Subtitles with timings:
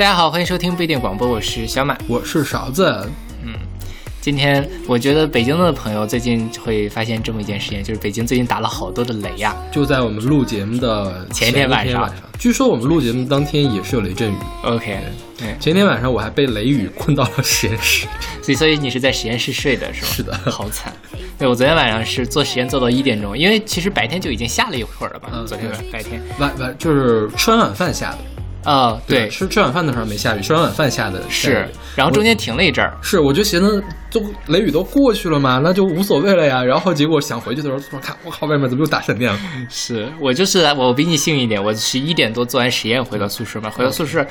[0.00, 3.06] 大家好，欢迎收听不一定广播，我是小马，我是勺子。
[3.44, 3.52] 嗯，
[4.18, 9.54] 今天我觉得北京的朋友最近会发现这么一件事情，就是北京最近打了好多的雷呀。
[9.70, 14.36] 就在我们录节目的前一天晚上，据说我们录节目当天也是有雷阵雨。
[14.64, 15.00] OK，
[15.36, 18.06] 对，前天晚上我还被雷雨困到了实验室，
[18.40, 20.08] 所以所以你是在实验室睡的是吧？
[20.10, 20.90] 是的，好惨。
[21.38, 25.28] 对我昨天晚上是做实验做到一点钟，因为其实白天就已经下了一会儿了吧？
[25.34, 28.18] 嗯，昨天晚白天晚晚就是吃完晚饭下的。
[28.64, 36.62] 啊，对，吃吃晚饭的时候没下雨，吃完晚饭下的是，然后中间停了一阵儿，是，我就寻思，都雷雨都过去了嘛，那就无所谓了呀。
[36.64, 39.38] 然后结果想回去的时候，突然看，我靠，外面怎么又打闪电了？
[39.70, 44.26] 是我就是我比你幸运一点，我十一点多做完实验回到宿舍嘛，回到宿舍。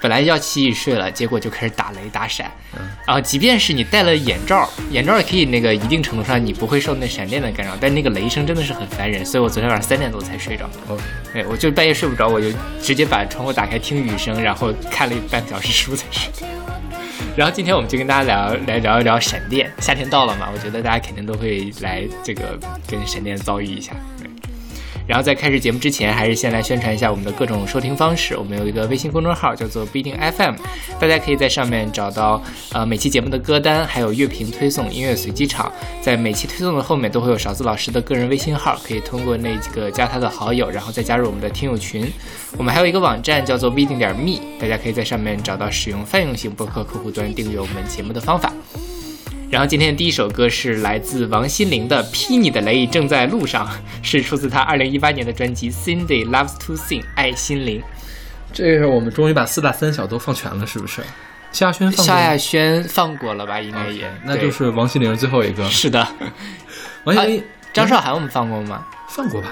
[0.00, 2.50] 本来要洗洗睡了，结果就开始打雷打闪，
[3.06, 10.68] 然后即便是你戴了眼罩，眼罩也可以那个一定程度上你不会受那闪电的干扰，但那个雷声真的是很烦人，所以我昨天晚上三点多才睡着。
[11.32, 12.48] 对，我就半夜睡不着，我就
[12.80, 16.30] 直接把窗户打开听雨声，然后看了半个小时书才睡。
[17.36, 23.92] 然后今天我们就跟大家聊来聊一聊闪电，夏天到了嘛，我觉得大家肯定都会来这个跟闪电遭遇一下。
[25.10, 28.36] 然后在开始节目之前，还是先来宣传一下我们的各种收听方式。
[28.36, 30.54] 我们有一个微信公众号叫做不一定 FM，
[31.00, 32.40] 大家可以在上面找到
[32.72, 35.72] 呃每期节目的歌单，还有乐评推送、音乐随机场。
[36.00, 42.08] 在每期推送的后面都会有勺子老师的个人微信号，可以通过那几个加他的好友，然后再加入我们的听友群。
[42.56, 48.52] 我们还有一个网站叫做不一定点 me，大家可以在上面找到使用泛用型播客客户端订阅我们节目的方法。
[49.50, 53.66] 然后今天的第一首歌是来自王心凌的《劈你的雷正在路上》，
[54.00, 57.82] 是出自她二零一八年的专辑《Cindy Loves to Sing》爱心凌。
[58.52, 61.02] 这个我们终于把四大三小都放全了，是不是？
[61.50, 63.60] 萧亚轩，萧亚轩放过了吧？
[63.60, 65.68] 应该也，那就是王心凌最后一个。
[65.68, 66.06] 是的，
[67.02, 68.86] 王心凌、张韶涵我们放过吗？
[69.08, 69.48] 放过吧。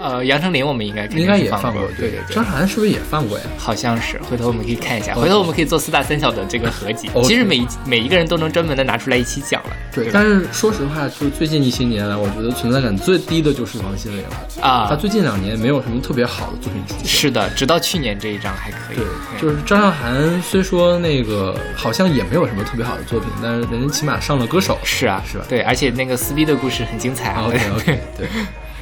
[0.00, 2.34] 呃，杨丞琳我们应该应该也放过，对对对。
[2.34, 3.44] 张韶涵是不是也放过呀？
[3.56, 5.14] 好像是，回头我们可以看一下。
[5.14, 7.10] 回头我们可以做四大三小的这个合集。
[7.24, 9.70] 其实每每一个人都能专门的拿出来一起讲了。
[9.92, 14.86] 对，但是说实话，就是最近一些年来，我觉得存在感最低的就是王心凌了啊。
[14.88, 17.06] 她最近两年没有什么特别好的作品出现。
[17.06, 18.96] 是的，直到去年这一张还可以。
[18.96, 19.04] 对，
[19.40, 24.78] 就是张韶涵虽说那个好像也没有什么特别好的作品，但是人家起码上了歌手。
[24.84, 25.44] 是啊，是吧？
[25.48, 27.34] 对，而且那个撕逼的故事很精彩。
[27.42, 28.28] OK OK， 对。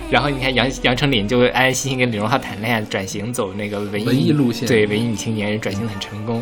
[0.08, 6.40] 然后你看杨杨丞琳就安安心心跟李荣浩谈恋爱，转型走那个文艺路线，对文艺女青年转型很成功。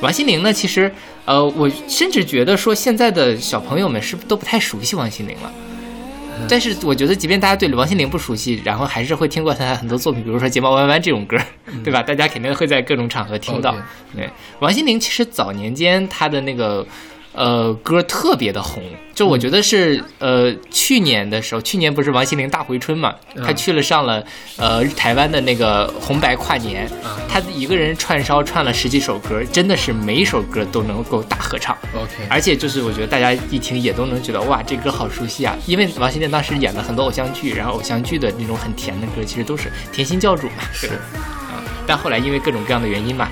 [0.00, 0.90] 王心凌呢，其实
[1.26, 5.52] 呃，我甚至觉得说现在的小朋友们是不是都不太熟悉王心凌了？
[6.48, 11.36] 但是我觉得，即便大家对王心凌不熟悉，然后还是会听过她很多作品，比如说《睫毛弯弯》这种歌，
[11.84, 12.02] 对吧？
[12.02, 13.76] 大家肯定会在各种场合听到。
[14.16, 14.28] 对，
[14.58, 16.86] 王心凌其实早年间她的那个。
[17.32, 18.82] 呃，歌特别的红，
[19.14, 24.22] 就我觉得是呃，去年的时候，去年不是王心凌大回春嘛，她去了上了
[24.58, 26.86] 呃台湾的那个红白跨年，
[27.28, 31.74] 她一个人串烧串了十几首歌，真的是每一首歌都能够大合唱。
[31.94, 40.64] OK，而且就是我觉得大家一听也都能觉得哇，这歌好熟悉啊，因为王心凌当时演了很多偶像剧，然后偶像剧的那种很甜的歌，其实都是甜心教主嘛。
[40.70, 43.26] 是，啊，但后来因为各种各样的原因嘛。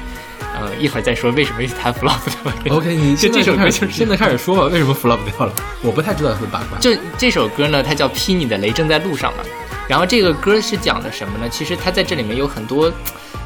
[0.55, 2.77] 呃，一会儿再说为什么他 flop 掉了。
[2.77, 5.53] OK，你就这首歌就是现在开始说吧，为什么 flop 掉了？
[5.83, 6.79] 我不太知道是八卦。
[6.79, 9.43] 就这首歌呢，它叫《劈你的雷正在路上》嘛。
[9.89, 11.49] 然后这个歌是讲的什么呢？
[11.51, 12.93] 其实它在这里面有很多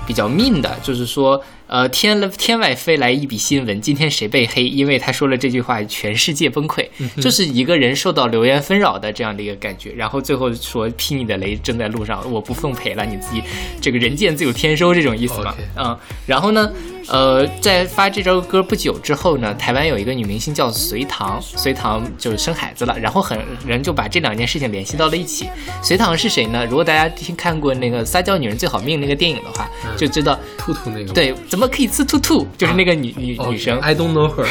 [0.06, 1.42] 比较 mean 的，就是说。
[1.66, 4.64] 呃，天了天外飞来一笔新闻，今天谁被黑？
[4.64, 6.86] 因为他说了这句话，全世界崩溃，
[7.22, 9.90] 就是一个人受到流言纷扰的这样的一个感觉。
[9.92, 13.42] 然后最后说劈你的雷正在路上，我不奉陪了，你自己
[13.80, 15.54] 这个人见自有天收这种意思嘛。
[15.74, 16.70] 嗯，然后呢，
[17.08, 25.50] 呃，在发这首歌不久之后呢，台湾有一个女明星叫隋棠，隋棠就是生孩子了，然后很人就把这两件事情联系到了一起。
[25.82, 26.64] 隋棠是谁呢？
[26.64, 31.68] 如果大家听看过那个《撒娇女人最好命》那个电影的话，就知道兔兔那个对怎么。
[31.74, 33.80] 可以吃兔兔，就是那个女女女生。
[33.80, 34.46] I don't know her。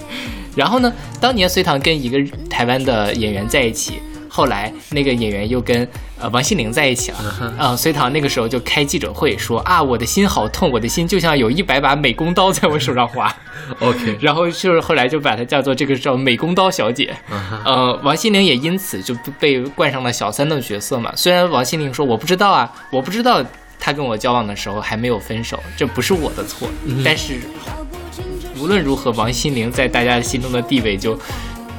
[0.54, 2.18] 然后呢，当年隋唐跟一个
[2.50, 4.02] 台湾的演员在一起，
[4.36, 5.88] 后来那个演员又跟
[6.20, 7.18] 呃王心凌在一起了。
[7.58, 13.34] 啊，隋唐那个时候就开记者会说啊，我的心好痛，我的心就像有一百把美工刀在我手上划。
[13.80, 14.18] OK。
[14.20, 17.16] 然后就是后来就把她叫做这个叫美工刀小姐。
[17.64, 21.10] 呃，王心凌也因此就被冠上了小三的角色嘛。
[21.16, 23.42] 虽然王心凌说我不知道啊，我不知道。
[23.78, 26.68] 她跟我交往的时候还没有分手，这不是我的错。
[27.04, 27.34] 但是
[28.58, 31.16] 无论如何，王心凌在大家心中的地位就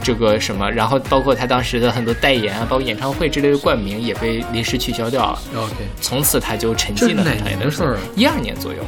[0.02, 5.40] 这个什么，然后包括他当时的很多代言啊，包括演唱会之类的冠名也被临时取消掉了。
[5.56, 7.24] OK，从此他就沉寂了。
[7.24, 7.98] 哪年的事儿？
[8.16, 8.80] 一二年左右。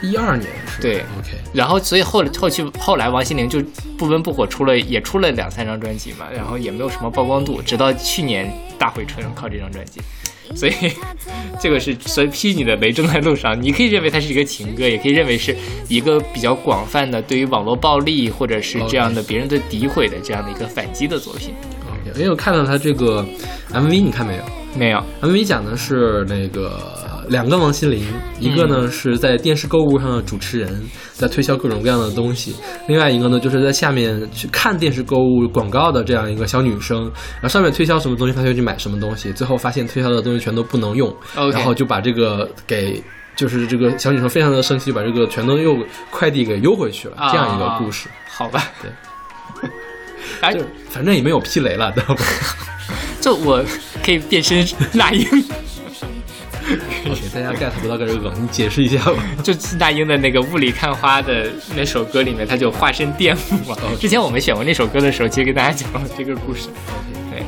[0.00, 0.80] 一二年是。
[0.80, 1.36] 对，OK。
[1.52, 3.60] 然后所以后后期后来王心凌就
[3.96, 8.48] 不温不火出了也出了两三张专辑嘛，然后也没有什么曝光度，直到去年
[8.78, 10.00] 大回春靠这张专辑。
[10.54, 10.72] 所以
[11.60, 15.56] 这个是所以劈你的雷正在路上，你可以认为它是一个情歌，也可以认为是
[15.88, 21.54] 一个比较广泛的对于网络暴力或者是这样的别人的诋毁的这样的一个反击的作品。
[22.16, 23.24] 因为我看到他这个
[23.70, 24.42] MV，你看没有
[24.76, 28.04] 没有，？MV 讲的是那个两个王心凌，
[28.38, 30.82] 一个呢是在电视购物上的主持人，
[31.12, 32.52] 在推销各种各样的东西；
[32.88, 37.02] 另外一个呢就是在下面去看电视购物广告的这样一个小女生，
[37.34, 41.14] 然后上面推销什么东西，她就去买什么东西，最后发现推销的东西全都不能用
[41.52, 43.02] 然后就把这个给。
[43.36, 45.78] 就是这个小女生非常的生气，把这个全都又
[46.10, 48.08] 快递给邮回去了，这样一个故事。
[48.28, 48.64] 好吧？
[48.82, 48.90] 对。
[50.90, 52.24] 反正也没有劈雷了，知道吧？
[53.22, 53.64] 这我
[54.04, 55.77] 可以变身 那英，我
[57.04, 59.22] 给大家 get 不到这个梗，你解释一下吧。
[59.42, 63.78] 就四大英的那个《雾里看花》的那首歌里面，他就化身电母啊。
[63.98, 66.68] 之前我们选过那首歌的时候，其实跟大家讲了这个故事。
[67.30, 67.42] 对，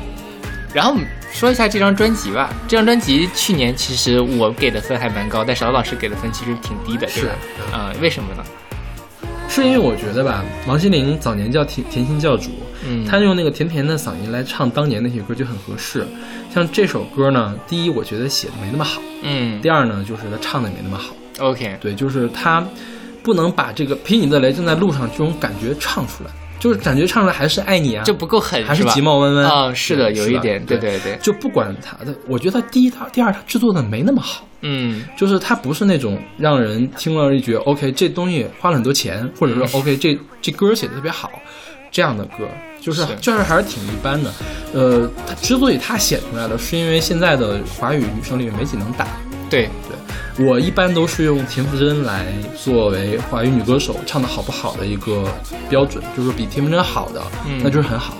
[0.72, 0.96] 然后
[1.32, 2.52] 说一下这张专辑吧。
[2.67, 7.31] 这张专辑去年其实我给的分还蛮高，但是老老师给的分其实挺低的，对吧？
[7.69, 8.44] 是啊、为什么呢？
[9.49, 12.50] 是因为我觉得吧，王心凌早年叫甜甜心教主，
[12.90, 16.04] 嗯，她用那个甜甜的嗓音来唱当年那些歌就很合适。
[16.52, 21.14] 像这首歌呢，第一我觉得写的没那么好，嗯第二呢就是他唱的也没那么好。
[21.38, 22.66] ，OK，对，就是他
[23.22, 28.92] 不能把这个劈你的雷正在路上这种感觉唱出来，就是感觉唱出来还是爱你啊，就不够狠，还是吧？
[28.92, 34.44] 急冒温温啊、是的，有一点，对对对对，就不管他的，我觉得他第一、他第二，他制作的没那么好。
[34.62, 41.31] 嗯就是他不是那种让人听了一觉得 OK 这东西花了很多钱，或者说 OK 这这歌写的特别好
[41.90, 42.48] 这样的歌，
[42.81, 44.32] 就是是就是还是挺一般的。
[44.72, 49.06] 呃，他之所以他写出来的，是因为现在的华语女生里面没几能打。
[49.48, 49.69] 对
[50.37, 52.26] 对，我一般都是用田馥甄来
[52.56, 55.25] 作为华语女歌手唱的好不好的一个
[55.69, 58.14] 标准，就是比田馥甄好的，嗯那就是很好；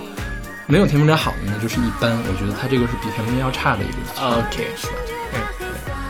[0.67, 2.11] 没有田馥甄好的呢，就是一般。
[2.11, 4.21] 我觉得他这个是比田馥甄要差的一个。
[4.21, 4.93] OK，是吧？
[5.33, 5.39] 嗯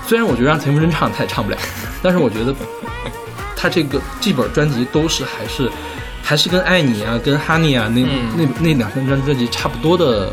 [0.07, 1.57] 虽然我觉得让田馥甄唱，他也唱不了，
[2.01, 2.53] 但是我觉得
[3.55, 5.69] 他这个这本专辑都是还是
[6.31, 10.31] 还是跟《爱你》啊、跟《Honey》啊那、嗯那那两张专专辑差不多的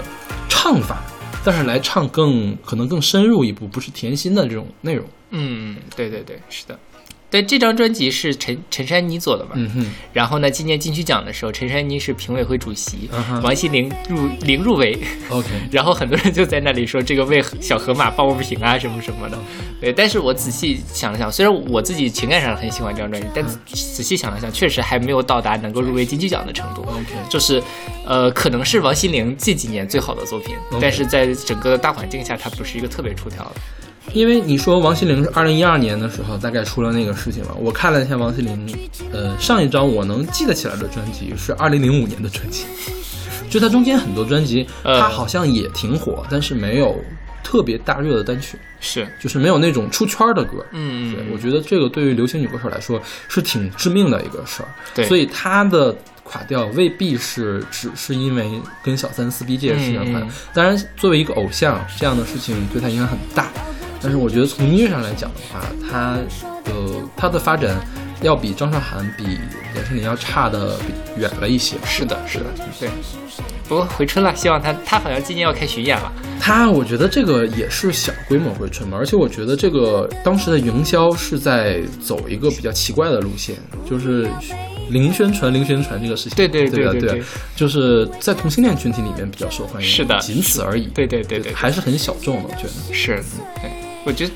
[0.49, 1.03] 唱法，
[1.45, 5.05] 但是来唱更可能更深入一步，不是甜心的这种内容。
[5.31, 6.79] 嗯，对对对，是的。
[7.31, 9.51] 对，这张专辑是陈陈珊妮做的嘛？
[9.55, 14.99] 嗯哼，然后呢，今年金曲奖的时候，陈珊妮是评委会主席，嗯王心凌入零入围
[15.29, 19.39] ，，OK， 然后很多人就在那里说这个为小河马抱不平啊什么什么的。
[19.79, 26.81] 对，但是我仔细想了想，虽然我自己情感上很喜欢这张专辑，但仔细想了想，确实还没有到达能够入围金曲奖的程度。
[26.81, 27.63] OK 就是，
[28.07, 33.53] 呃，可能是王心凌近几年最好的作品但是在整个大环境下，它不是一个特别出挑的。
[34.13, 42.65] 因为你说王心凌是二零一二年的时候大概出了那个事情嘛，我看了一下王心凌，呃，上一张我能记得起来的专辑是二零零五年的专辑，
[43.51, 46.99] 就她中间很多专辑，呃她好像也挺火，但是没有
[47.45, 50.65] 特别大热的单曲，是，就是没有那种出圈的歌。
[50.73, 54.69] 嗯，对，我觉得这个对于流行女歌手来说是挺致命的一个事儿。
[54.95, 55.95] 对所以她的
[56.25, 58.51] 垮掉未必是只是因为
[58.83, 63.51] 跟小三撕逼这件事情当然，作为一个偶像，这样的事情对他影响很大。
[64.01, 65.61] 但是我觉得从音乐上来讲的话，
[65.91, 66.19] 他
[66.67, 67.77] 呃他的发展
[68.23, 69.39] 要比张韶涵、比
[69.75, 71.77] 杨丞琳要差的比远了一些。
[71.85, 72.47] 是的，是的，
[72.79, 72.89] 对。
[73.69, 76.11] 不过回春了，希望他他好像今年要开巡演了。
[76.41, 83.57] 他，我觉得这个也是小规模回春嘛，而且我觉得这个当时的营销是在走一个比较奇怪的路线，
[83.89, 84.27] 就是
[84.89, 86.37] 零宣传、零宣传这个事情。
[86.37, 87.23] 对对对对对对对
[87.55, 90.87] 就是在同性恋群体里面比较受欢迎，是的仅此而已。
[90.95, 92.95] 对对对对，还是很小众的，我觉得。
[92.95, 93.23] 是，
[93.57, 93.71] 对，
[94.09, 94.33] 我觉得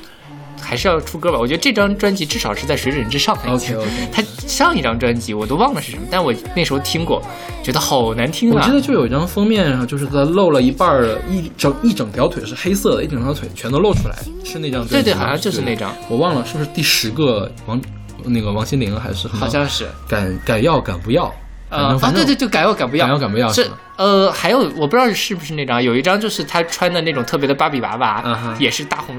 [0.61, 1.37] 还是要出歌吧。
[1.39, 3.51] 我觉得这张专辑至少是在水准之上的。
[3.51, 7.21] OK，OK 他上一张专辑我都忘了是什么，但我那时候听过，
[7.63, 8.71] 觉得好难听啊我记。
[8.71, 14.15] 得就有一张封面上，就是他露了一半儿一整一整条腿是黑色的，一整条腿全都露出来，
[14.45, 14.93] 是那张专辑。
[14.93, 17.81] 对对，好像就是那张，我忘了是不是第十个王
[18.23, 19.87] 那个王心凌还是好像是。
[20.07, 21.25] 敢敢要敢不要，
[21.69, 29.15] 啊对对，就敢要敢不要，敢要敢不要是呃，还有我不知道是不是那张，有一张就是他穿的那种特别的芭比娃娃，也是大红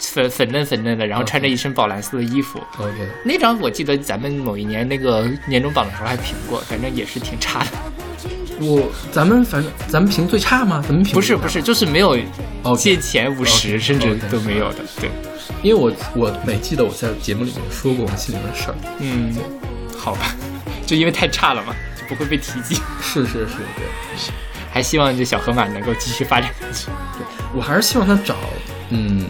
[0.00, 2.62] 粉粉嫩粉嫩的，然后穿着一身宝蓝色的衣服。
[2.78, 3.08] OK。
[3.24, 7.70] 那张我记得咱们某一年那个年终榜的时候还评过，反正也是挺差的。
[8.60, 10.82] 我咱们反正咱们评最差吗？
[10.86, 12.18] 咱们评不是不是，就是没有
[12.76, 14.80] 借前五十甚至都没有的。
[15.00, 15.08] 对，
[15.62, 18.74] 因为我我没记得我在节目里面说过王心凌的事儿。
[18.98, 19.32] 嗯，
[19.96, 20.34] 好吧，
[20.84, 22.74] 就因为太差了嘛，就不会被提及。
[23.00, 23.86] 是是是，对
[24.72, 26.86] 还希望这小河马能够继续发展下去。
[27.16, 27.24] 对，
[27.54, 28.34] 我还是希望他找
[28.90, 29.24] 嗯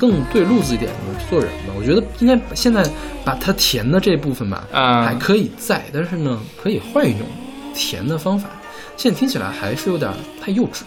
[0.00, 1.74] 更对路子一点的制作人吧。
[1.76, 2.82] 我觉得应该现在
[3.22, 7.20] 把它甜的这部分吧，啊还可以在，但是呢，可以换一种
[7.74, 8.48] 甜的方法。
[8.96, 10.10] 现在听起来还是有点
[10.42, 10.80] 太幼稚，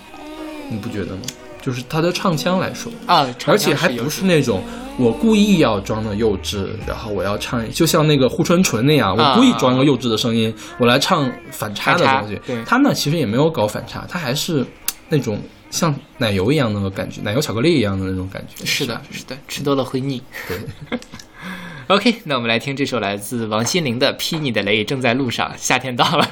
[0.70, 1.22] 你不觉得吗？
[1.62, 4.62] 就是他的唱腔来说，啊，而且还不是那种
[4.98, 12.38] 我故意要装的幼稚，然后我要唱，就像那个护春纯那样，我故意装个幼稚的声音，我来唱反差的东西。
[12.46, 14.65] 对，他呢其实也没有搞反差，他还是
[15.08, 15.39] 那种
[15.74, 18.63] 像奶油一样的感觉，奶油巧克力一样的那种感觉。
[18.63, 20.22] 是的，是的，吃多了会腻。
[20.48, 21.00] 对。
[21.89, 26.30] OK，那我们来听这首来自王心凌的《劈你的雷正在路上》，夏天到了，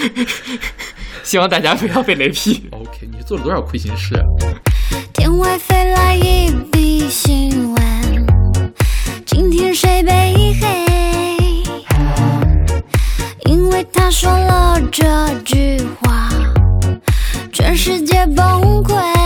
[1.22, 2.66] 希望大家不要被雷劈。
[2.70, 4.24] OK，你做了多少亏心事啊？
[5.12, 8.26] 天外飞来一笔新闻，
[9.26, 10.86] 今天谁被黑？
[13.44, 15.04] 因为他说了这
[15.44, 16.30] 句话，
[17.68, 19.17] 让世界崩溃。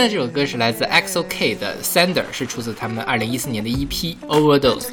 [0.00, 4.86] 现在这首歌是来自 XO-K 的《Sander》，是出自他们二零一四年的 EP《Overdose》。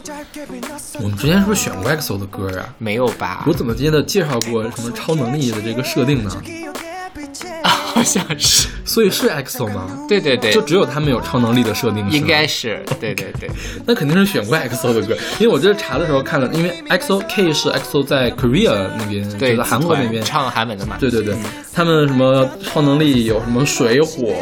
[1.00, 2.76] 我们之前是不是选过 EXO 的歌啊？
[2.78, 3.54] 没有吧我？
[3.54, 6.44] 怎么记得介绍过什么超能力的这个设定呢？
[7.64, 8.68] 好像是。
[8.98, 9.88] 所以是 EXO 吗？
[10.10, 12.84] 对对对就，只有他们有超能力的设定，是吗应该是。
[13.00, 13.48] 对对对，
[13.86, 20.98] 那肯定是选过 EXO 的歌，因为我这查的时候看了，因为 EXO K 是 EXO 在 Korea 那边，对，就在韩国那边唱韩文的嘛。
[21.00, 21.36] 对对对，
[21.72, 24.34] 他们什么超能力有什么水、火、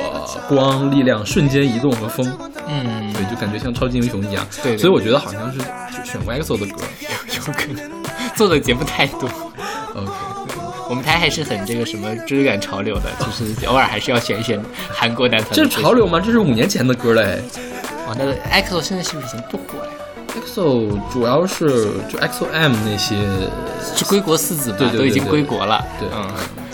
[0.48, 2.26] 光、力量、瞬间移动和风，
[2.66, 4.48] 嗯，对，就感觉像超级英雄一样。
[4.64, 5.60] 对对所以我觉得好像是
[6.10, 6.82] 选过 EXO 的歌。
[7.46, 7.92] 有可能
[8.38, 9.28] 做的节目太多。
[9.96, 10.12] OK，
[10.90, 15.52] 我们台还是很这个什么追赶潮流的，就是偶尔还是要选一选韩国男团。
[15.54, 16.20] 这是潮流吗？
[16.20, 17.42] 这是五年前的歌嘞。
[18.08, 19.92] 哦，那个 EXO 现在是不是已经不火了呀
[20.36, 23.16] ？EXO 主要是就 EXO-M 那些，
[23.96, 25.84] 是归国四子吧，对对对都已经归国了。
[26.00, 26.30] 对嗯，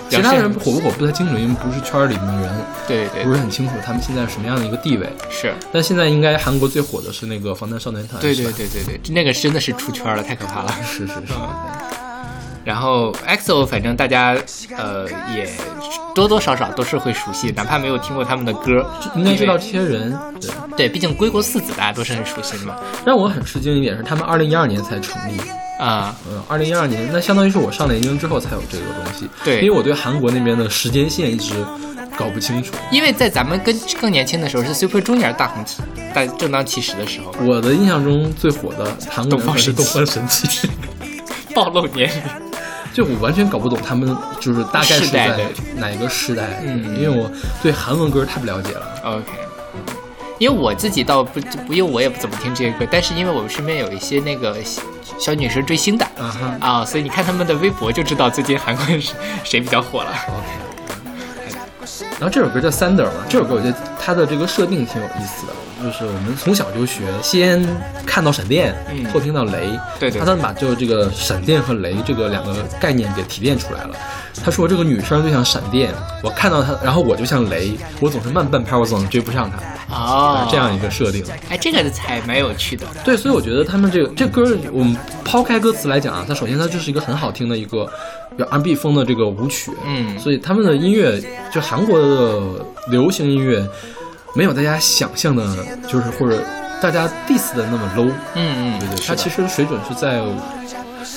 [0.09, 2.51] 其他人火不火不太清楚，因为不是圈儿里面的人，
[2.85, 5.07] 对对不是很清楚他们现在什么样的一个地位。
[5.29, 10.75] 是，但现在应该韩国最火的是那个防弹少年团，对对对对对，那个真的是出圈了，太可怕了。
[10.83, 11.33] 是是是，
[12.63, 14.37] 然后 EXO 反正大家
[14.77, 15.49] 呃也
[16.13, 20.17] 多多少少都是会熟悉，哪怕没有听过他们的歌，应该知道这些人。
[20.39, 22.75] 对，对，毕竟归国四子大家都是很熟悉的嘛。
[23.05, 25.39] 让我很吃惊一点是，他们二零一二年才成立，
[25.79, 29.27] 啊、嗯，二零一二年，那相当于是我上了研究生之后才有这个东西。
[29.43, 31.53] 对因为我对韩国那边的时间线一直
[32.17, 32.73] 搞不清楚。
[32.91, 35.81] 因为在咱们更更年轻的时候是 Super Junior 大红旗
[36.13, 40.69] 大正当其时的时候，我的印象中最火的韩国人还是东方神起，
[41.55, 42.50] 暴露年龄。
[42.93, 45.39] 就我完全搞不懂他们就是大概是在
[45.75, 46.61] 哪一个时代。
[46.63, 47.31] 嗯因为我
[47.61, 48.87] 对韩文歌太不了解了。
[49.03, 49.25] OK，
[50.37, 54.81] 因为我自己倒不不，因为我也不怎么听这些歌，但是因为我们身边有一些那个小
[55.17, 60.11] 小女生追星的啊哈啊，所以你看他们的微博就知道最近韩国人谁谁比较火了。
[60.27, 60.47] OK。
[62.19, 67.65] 然后这首歌叫《Thunder》嘛，这首歌我觉得它的这个设定挺有意思的，就是我们从小就学，先
[68.05, 69.69] 看到闪电，嗯后听到雷，
[69.99, 73.95] 对对他呢把就这个闪电和雷这个两个概念给提炼出来了。
[74.43, 79.57] 他说这个女生就像闪电，我看到她，然后我就像雷，我总是慢半拍，我总是追不上她，
[79.93, 81.23] 哦，这样一个设定。
[81.49, 82.85] 哎，这个才蛮有趣的。
[83.03, 84.95] 对，所以我觉得他们这个这歌，我们
[85.25, 87.85] 抛开歌词来讲啊，它首先它就是一个很好听的一个
[88.35, 91.21] 比较 R&B 风的这个舞曲，嗯所以他们的音乐，
[91.53, 93.67] 就韩国的流行音乐，
[94.33, 95.43] 没有大家想象的，
[95.87, 96.43] 就是或者
[96.81, 99.07] 大家 diss 的那么 low，嗯嗯，对对，是的。
[99.07, 100.19] 它其实水准是在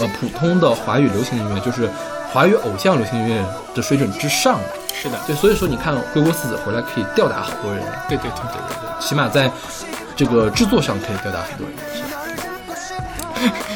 [0.01, 1.89] 呃普通的华语流行音乐，就是
[2.33, 3.45] 华语偶像流行音乐
[3.75, 4.55] 的水准之上。
[4.59, 4.65] 的。
[4.95, 9.51] 是的，对，所以说你看归国四子回来可以吊打好多人，对对对对对对，起码在
[10.17, 11.77] 这个制作上可以吊打很多人。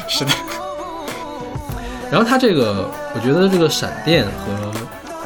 [0.07, 0.31] 是的，
[2.09, 4.71] 然后他这个，我觉得这个闪电和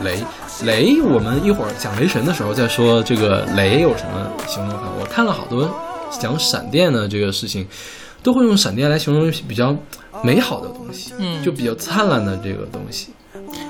[0.04, 0.22] 雷，
[0.62, 4.84] 雷我们一会儿讲雷神的时候再说这个雷有什么形容法。
[5.00, 5.70] 我看了好多
[6.12, 7.68] 讲闪电的这个事情，
[8.22, 9.76] 都会用闪电来形容比较
[10.24, 13.10] 美好的东西，嗯就比较灿烂的这个东西。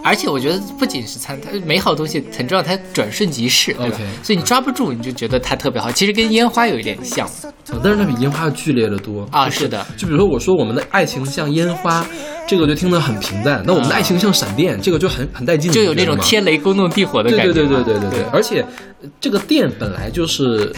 [0.03, 5.91] 而且我觉得不仅是灿，它美好的东西很重要，它转瞬即逝，对吧 OK 所以你抓不住，你就觉得它特别好。
[5.91, 12.05] 其实跟烟花有一点像呃但是它比烟花要剧烈的多啊，就是的，就比如说我说我们的爱情像烟花，
[12.47, 17.53] 这个就听得很平淡；那我们的爱情像闪电，这个就很很带劲，就有那种天雷勾动地火的感觉。
[17.53, 18.61] 对对对对对对对，而且
[19.01, 20.73] 呃这个电本来就是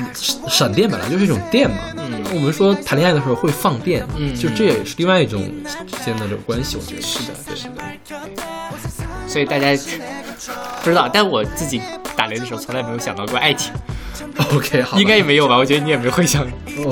[0.48, 1.78] 闪电，本来就是一种电嘛。
[1.98, 5.42] 嗯我们说谈恋爱的时候会放电，嗯就这也是另外一种
[5.88, 7.74] 之间的这种关系，我觉得是的，对是的。
[9.28, 9.76] 所以大家
[10.84, 11.82] 不知道，但我自己
[12.16, 13.74] 打雷的时候从来没有想到过爱情
[14.54, 15.58] ，OK，好，应该也没有吧？
[15.58, 16.46] 我觉得你也没会想，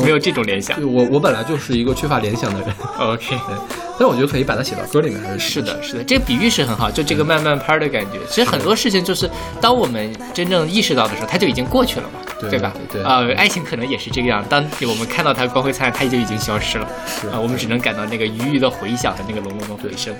[0.04, 0.78] 没有这种联想。
[0.82, 3.56] 我我本来就是一个缺乏联想的人，OK，对，
[4.04, 8.20] 但我觉得可以把它写到歌里面，还是是的，是的，这个比喻是很好，就这个慢慢拍的感觉。
[8.28, 9.30] 其实很多事情就是
[9.62, 12.74] 当我们真正意识到的时候，它就已经过去了嘛，对吧？
[12.92, 16.86] 对对呃，爱情可能也是这个样，当我们看到它光辉灿烂，它就已经消失了。
[17.08, 20.14] 是啊、我们只能感到那个余余的回响和那个隆隆的回声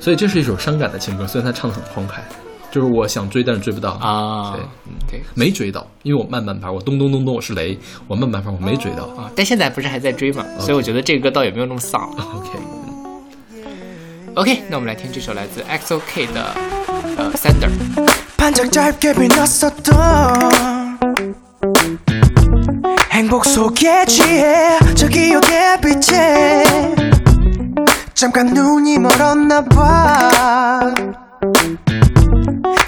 [0.00, 2.24] 所以这是一首伤感的情歌，虽然它唱的很欢快，
[2.70, 3.90] 就是我想追，但是追不到。
[4.00, 4.54] 啊。
[4.56, 9.04] 对，嗯，对没追到，因为我慢半拍，我咚咚咚咚，我是雷，我慢半拍，我没追到。
[9.20, 12.00] 啊，但现在不是还在追嘛，所以我觉得这个歌倒也没有那么丧。
[12.18, 12.58] OK，
[14.36, 16.54] OK，那我们来听这首来自 XOK 的
[17.16, 17.70] 呃 Thunder。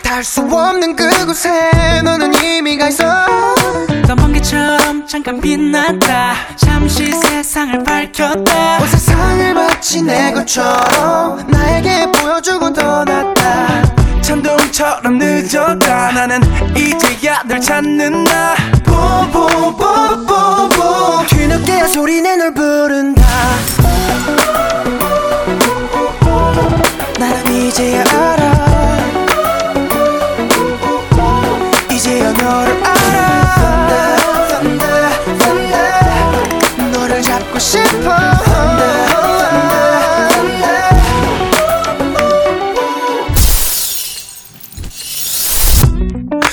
[0.03, 1.51] 닿을 수 없는 그곳에
[2.03, 3.05] 너는 이미 가 있어.
[4.07, 6.35] 넌 번개처럼 잠깐 빛났다.
[6.57, 8.79] 잠시 세상을 밝혔다.
[8.81, 13.83] 온 세상을 마치 내 것처럼 나에게 보여주고 떠났다.
[14.23, 16.41] 천둥처럼 늦었다 나는
[16.77, 18.55] 이제야 널 찾는다.
[18.85, 20.77] 뽀뽀뽀뽀뽀.
[21.29, 23.27] 뒤늦게야 소리내 널 부른다.
[27.19, 28.66] 나는 이제야 알아
[32.27, 34.17] 이제야 너를 알아 Thunder,
[34.49, 36.91] thunder, thunder.
[36.93, 38.17] 너를 잡고 싶어.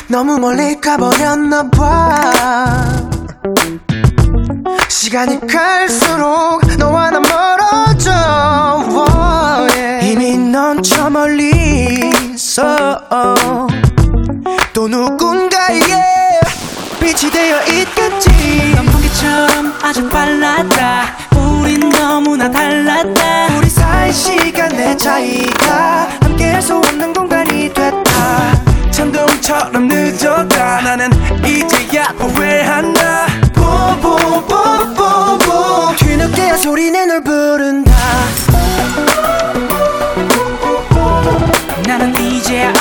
[0.07, 2.91] 너무 멀리 가버렸나 봐
[4.87, 8.11] 시간이 갈수록 너와 나 멀어져
[8.89, 10.11] oh, yeah.
[10.11, 11.51] 이미 넌 저 멀리
[12.33, 13.09] 있어
[14.73, 15.93] 또 누군가에게
[16.99, 18.73] 빛이 되어 있겠지.
[18.75, 21.15] 넌 번개처럼 아주 빨랐다.
[21.35, 23.55] 우리 너무나 달랐다.
[23.57, 28.63] 우리 사이 시간의 차이가 함께할 수 없는 공간이 됐다.
[28.89, 30.81] 천둥처럼 늦었다.
[30.81, 31.11] 나는
[31.45, 33.27] 이제야 후회한다.
[33.53, 35.05] 뽀뽀뽀뽀뽀.
[35.99, 37.93] 뒤늦게야 소리내 널 부른다.
[41.85, 42.72] 나는 이제 알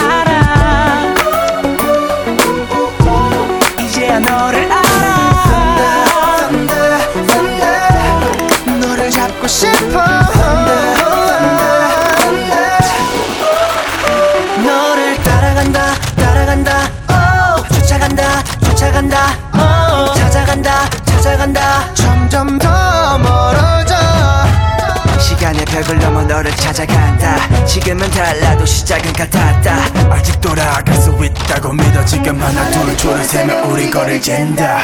[26.43, 27.65] 너를 찾아간다.
[27.65, 30.13] 지금은 달라도 시작은 같았다.
[30.13, 34.81] 아직 돌아갈 수 있다고 믿어 지금 하나 둘 줄을 세며 우리 거를 잰다.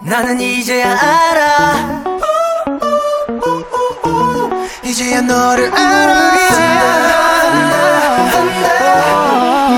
[0.00, 2.02] 나는 이제야 알아.
[4.82, 6.36] 이제야 너를 알아.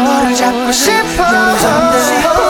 [0.04, 2.47] 너를 잡고 싶어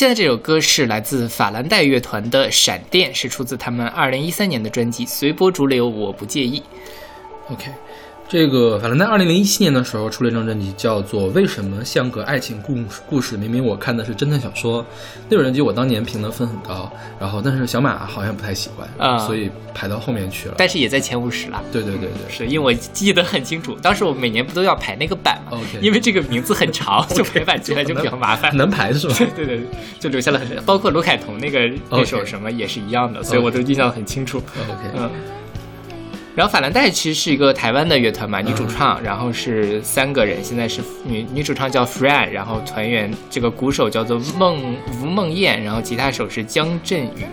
[0.00, 6.58] 现在这首歌是来自法兰黛乐团的《闪电》，是出自他们二零一三年的专辑《随波逐流，我不介意》。
[7.52, 7.66] OK，
[8.30, 13.34] 这个反正在二零零一七年的时候出了一张专辑，叫做《为什么像个爱情故事故事》。
[13.40, 14.86] 明明我看的是侦探小说，
[15.28, 16.88] 那本专辑我当年评的分很高，
[17.18, 20.54] 然后但是小马好像不太喜欢，啊所以排到后面去了。
[20.56, 21.60] 但是也在前五十了。
[21.72, 28.58] 对对对对，是因为我记得很清楚，当时我每年不都要排那个版嘛 OK 因为这个名字很长， 就排版起来就比较麻烦很。
[28.60, 29.16] 难排是吧？
[29.34, 29.60] 对对对，
[29.98, 34.38] 就留下了很，包括卢凯彤那个那首什么也是一样的，所以我都印象很清楚。
[34.38, 35.10] OK，嗯。
[36.40, 47.26] 然后法兰黛其实是一个台湾的乐团嘛，女主唱，然后是三个人，现在是女女主唱叫 Fran，然后团员这个鼓手叫做孟吴梦燕，然后吉他手是江振宇，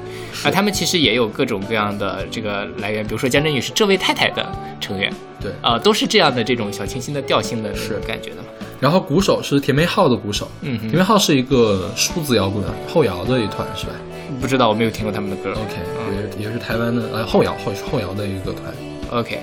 [0.43, 4.45] 啊，他们其实也有各种各样的这个来源，比如说江振宇是这位太太的
[4.81, 5.53] 成员，对。
[5.61, 8.49] 啊、都是这样的这种小清新的调性的是感觉的嘛。
[8.81, 13.93] 然后鼓手是田梅浩的鼓手，嗯哼田梅浩是一个数字摇滚后摇的一团是吧
[14.41, 15.51] 不知道，我没有听过他们的歌。
[15.51, 15.77] ？OK，
[16.13, 18.65] 也是也是台湾的呃后摇后后摇的一个团。
[19.11, 19.39] OK，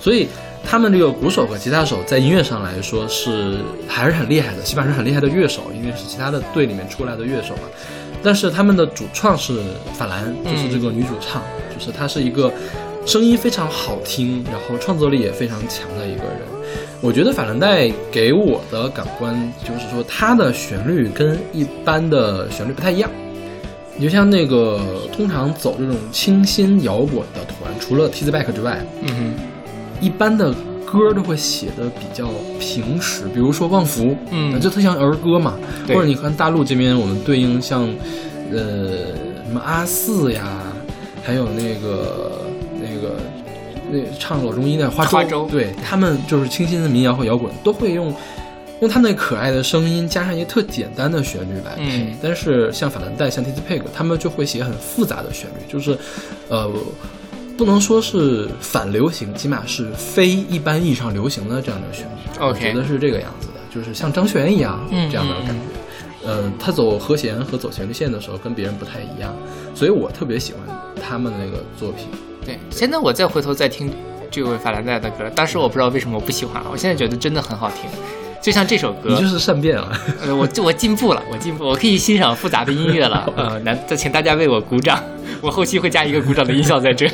[0.00, 0.28] 所以
[0.64, 7.62] 他们这个鼓手和吉他手在音乐上来说是还是很厉害的，起码是很厉害的乐手，因为是其他的队里面出来的乐手嘛。
[8.22, 9.60] 但是他们的主创是
[9.94, 12.52] 法兰，就是这个女主唱，就是她是一个
[13.06, 16.40] 声音非常好听，然后创作力也非常强的一个人。
[17.00, 23.08] 我觉得法兰黛给我的感官就是说，它的旋律跟一般的旋律不太一样。
[23.98, 24.80] 你就像那个
[25.12, 29.34] 通常走这种清新摇滚的团，除了 t i z b a c k 之外，嗯哼，
[30.00, 30.54] 一般的
[30.86, 32.28] 歌都会写的比较
[32.60, 35.54] 平实，比如说《旺福》，嗯就特像儿歌嘛。
[35.84, 37.82] 对或者你看大陆这边，我们对应像，
[38.52, 38.88] 呃，
[39.44, 40.62] 什么阿四呀，
[41.24, 42.42] 还有那个
[42.80, 43.16] 那个
[43.90, 48.14] 那唱老中医的花粥对他们就是清新的民谣和摇滚，都会用
[48.80, 51.98] 用他那可爱的声音加上一个特简单的旋律来配。
[51.98, 55.96] 嗯但是像法兰黛、像 Tiz Pig，他们就会写很复杂的旋律，就是
[56.48, 56.70] 呃。
[57.58, 62.38] 不能说是反流行，起码是非一般意义上流行的这样的旋律。
[62.38, 65.54] 我觉得是这个样子的，就是像张悬一样、嗯这样的感觉。
[66.24, 69.34] 呃，他走和弦和走旋律线的时候跟别人不太一样，
[69.74, 70.62] 所以我特别喜欢
[71.02, 72.06] 他们的那个作品。
[72.46, 73.92] 对，现在我再回头再听
[74.30, 77.90] 这位法兰黛的歌，当时我不知道为什么我不喜欢，我现在觉得真的很好听。
[78.40, 83.30] 就像这首歌，你就是善变了， 呃，我我进步了，我进步，我可以欣赏复杂的音乐了。
[83.36, 85.02] 呃，那请大家为我鼓掌，
[85.40, 87.12] 我后期会加一个鼓掌的音效在这里。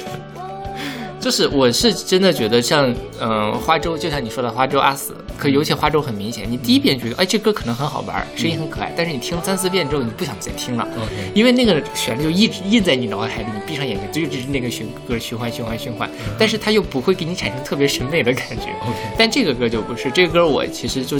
[1.25, 2.87] 就是我是真的觉得像
[3.19, 10.87] 嗯、呃花粥，就像你说的花粥阿死，可尤其花粥很明显，你第一遍觉得哎这歌可能很好玩，声音很可爱，但是你听三四遍之后，你不想再听了。
[11.33, 18.69] 因为那个旋律就一直印在你脑海里，你闭上眼睛就一直是那个循歌循环循环循环，但是它又不会给你产生特别审美的感觉。
[19.17, 21.19] 但这个歌就不是，这个歌我其实就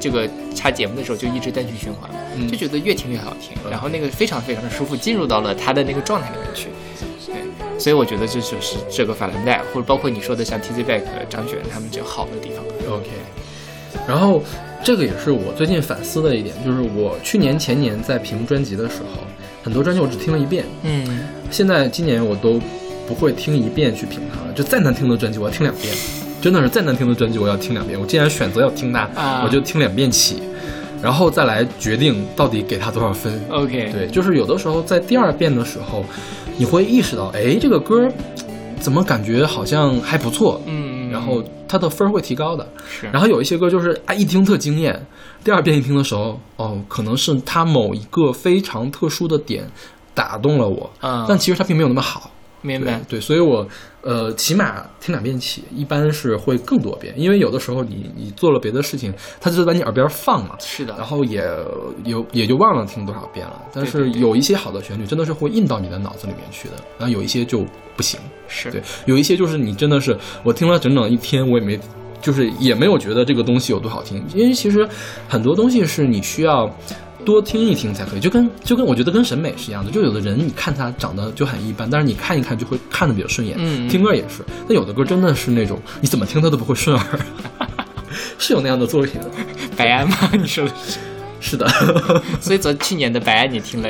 [0.00, 2.50] 这个插节目的时候就一直单曲循环，嗯。
[2.50, 6.66] 就觉得越听越好听，然后那个非常非常的舒服，进入到了他的那个状态里面去。
[7.80, 12.64] 对，所以我觉得这就是这个法兰黛，或者包括你说的像 T Z Back、张悬他们这好的地方。
[12.94, 13.08] OK，
[14.06, 14.42] 然后
[14.84, 19.22] 这个也是我最近反思的一点，就是我去年前年在评专辑的时候，
[19.62, 22.60] 很多专辑我只听了一遍，嗯现在今年我都
[23.06, 25.94] 不会听一遍去评它了，就再难听的专辑我要听两遍，
[26.40, 28.00] 真的是再难听的专辑我要听两遍。
[28.00, 30.42] 我既然选择要听它，啊我就听两遍起，
[31.02, 33.40] 然后再来决定到底给它多少分。
[33.50, 36.04] OK，对，就是有的时候在第二遍的时候，
[36.60, 38.06] 你会意识到，哎，这个歌
[38.78, 42.68] 怎么感觉好像还不错，嗯，然后它的分儿会提高的。
[42.86, 45.06] 是，然后有一些歌就是啊，一听特惊艳，
[45.42, 49.64] 第二遍一听的时候，哦，可能是它某一个非常特殊的点
[50.14, 52.30] 打动了我，嗯但其实它并没有那么好。
[52.62, 53.66] 明白对，对，所以我
[54.02, 61.42] 呃，起码听两遍起，一般是会更多遍，因为有的时候你你做了别的事情，它就在你耳边放嘛，是的然后也
[62.04, 63.60] 有也就忘了听多少遍了。
[63.72, 67.64] 但是有一些好的旋律真的是会印到你的脑子里面去的，然后有一些就
[67.96, 68.20] 不行。
[68.46, 71.78] 是对，有一些就是你真的是我听了整整一天，我也没，
[72.20, 74.86] 就是也没有觉得这个东西有多好听，因为其实
[75.28, 76.68] 很多东西是你需要
[77.24, 87.20] 多听一听才可以，就跟就跟我觉得跟审美是一样的，就有的人你看他长得就很一般，但是你看一看就会看的比较顺眼，嗯嗯听歌也是，但有的歌真的是那种你怎么听它都不会顺耳，
[88.38, 89.30] 是有那样的作品的，
[89.76, 90.16] 白安吗？
[90.32, 90.98] 你说的是？
[91.42, 91.66] 是的，
[92.40, 93.88] 所以昨去年的白安你听了，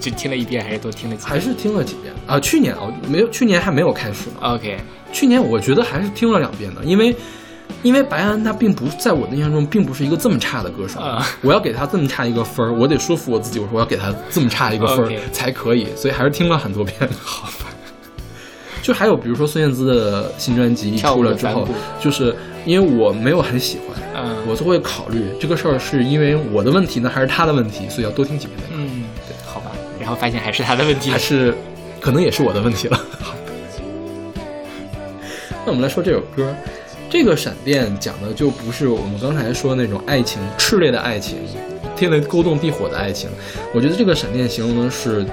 [0.00, 1.28] 就听了一遍，还是多听了几遍？
[1.28, 4.36] 还是听了几遍啊，去年啊没有，去年还没有开始呢。
[4.40, 4.78] OK，
[5.12, 7.14] 去年我觉得还是听了两遍的，因为
[7.82, 16.96] 因为白安他并不在我的印象中并不是一个这么差的歌手，啊我要给他这么差一个分儿，我得说服我自己，我说我要给他这么差一个分儿才可以，所以还是听了很多遍。
[17.20, 17.66] 好吧。
[18.82, 21.66] 就还有比如说孙燕姿的新专辑一出了之后
[22.00, 22.32] 就是
[22.64, 28.56] 因为我没有很喜欢，嗯，我就会考虑这个事儿是因为我的问题呢，还是他的问题，所以要多听几遍。
[28.72, 31.52] 嗯，对，好吧，然后发现还是他的问题，还是
[32.00, 32.96] 可能也是我的问题了。
[33.20, 33.34] 好
[35.66, 36.54] 那我们来说这首歌，
[37.18, 41.38] 这个闪电讲的就不是我们刚才说那种爱情炽烈的爱情，
[41.96, 43.30] 天雷勾动地火的爱情。
[43.74, 45.24] 我觉得这个闪电形容的是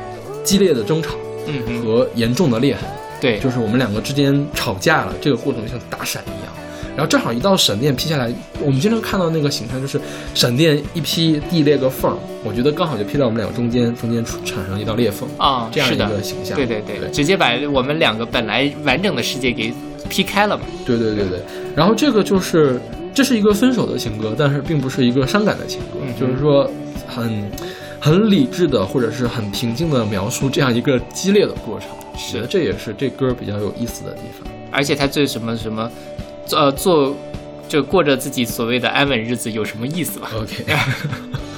[0.46, 1.16] 激烈的争吵
[1.46, 2.84] 嗯，和严重的裂痕，
[3.20, 6.54] 对，就是我们两个之间吵架了，这个过程就像打闪一样。
[6.96, 10.00] 然后正好一道闪电劈下来，我们经常看到那个形象就是
[10.34, 16.56] 闪电一劈，地裂个缝儿，我觉得刚好就劈到我们两个中间，中间产生一道裂缝啊，这样的个形象。
[16.56, 19.74] 对对对，对直接把我们两个本来完整的世界给
[20.10, 20.64] 劈开了嘛。
[20.86, 21.40] 对对对对，
[21.76, 22.80] 然后这个就是
[23.14, 26.70] 这是一个分手的情歌，但是并不是一个伤感的情歌，嗯就是说
[27.08, 27.52] 很
[28.00, 31.90] 很理智的或者是很平静的描述这样一个激烈的过程。
[32.32, 34.48] 觉得这也是这歌比较有意思的地方。
[34.72, 35.90] 而且他最什么什么，
[36.52, 37.16] 呃，做
[37.68, 40.64] 就过着自己所谓的安稳日子有什么意思吧？OK，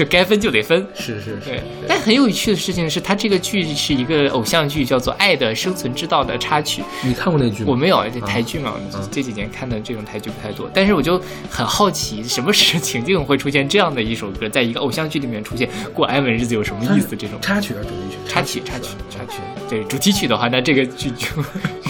[0.00, 0.86] 就该分就得分。
[0.94, 6.82] 是是是，对，但很有趣的事情是，它这个剧是一个偶像剧，叫做《爱的生存之道》的插曲。
[7.04, 7.66] 你看过那剧吗？
[7.68, 17.14] 我没有这台剧嘛，嗯这几年看的这种台剧不太多，但是我就很好奇，什么时情境会出现这样的一首歌，在一个偶像剧里面出现，过安稳日子有什么意思？
[17.14, 18.16] 这种插曲还是主题曲？
[18.26, 19.38] 插曲，插曲，插曲。
[19.68, 21.26] 对主题曲的话，那这个剧就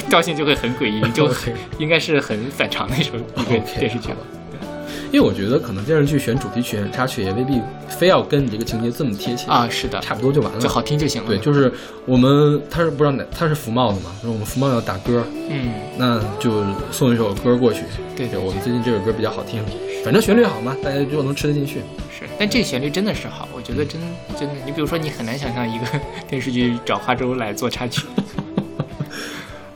[0.08, 4.20] 调性就会很诡异， 就很应该是很反常的一首一个电视剧好吧
[5.12, 11.28] 因为我觉得可能电视剧选主题曲、选插曲也未必非要跟你这个情节这么贴切啊，是的，差不多就完了，就好听就行了。
[11.28, 11.72] 对，就是
[12.06, 17.82] 我们他是不知道哪他是福茂的嘛，就是我们福茂要打歌，嗯，那就送一首歌过去。
[18.16, 19.62] 对对我们最近这首歌比较好听，
[20.04, 21.80] 反正旋律好嘛，大家就能吃得进去。
[22.10, 24.00] 是，但这个旋律真的是好，我觉得真
[24.38, 25.86] 真的，你比如说，你很难想象一个
[26.28, 28.06] 电视剧找花粥来做插曲。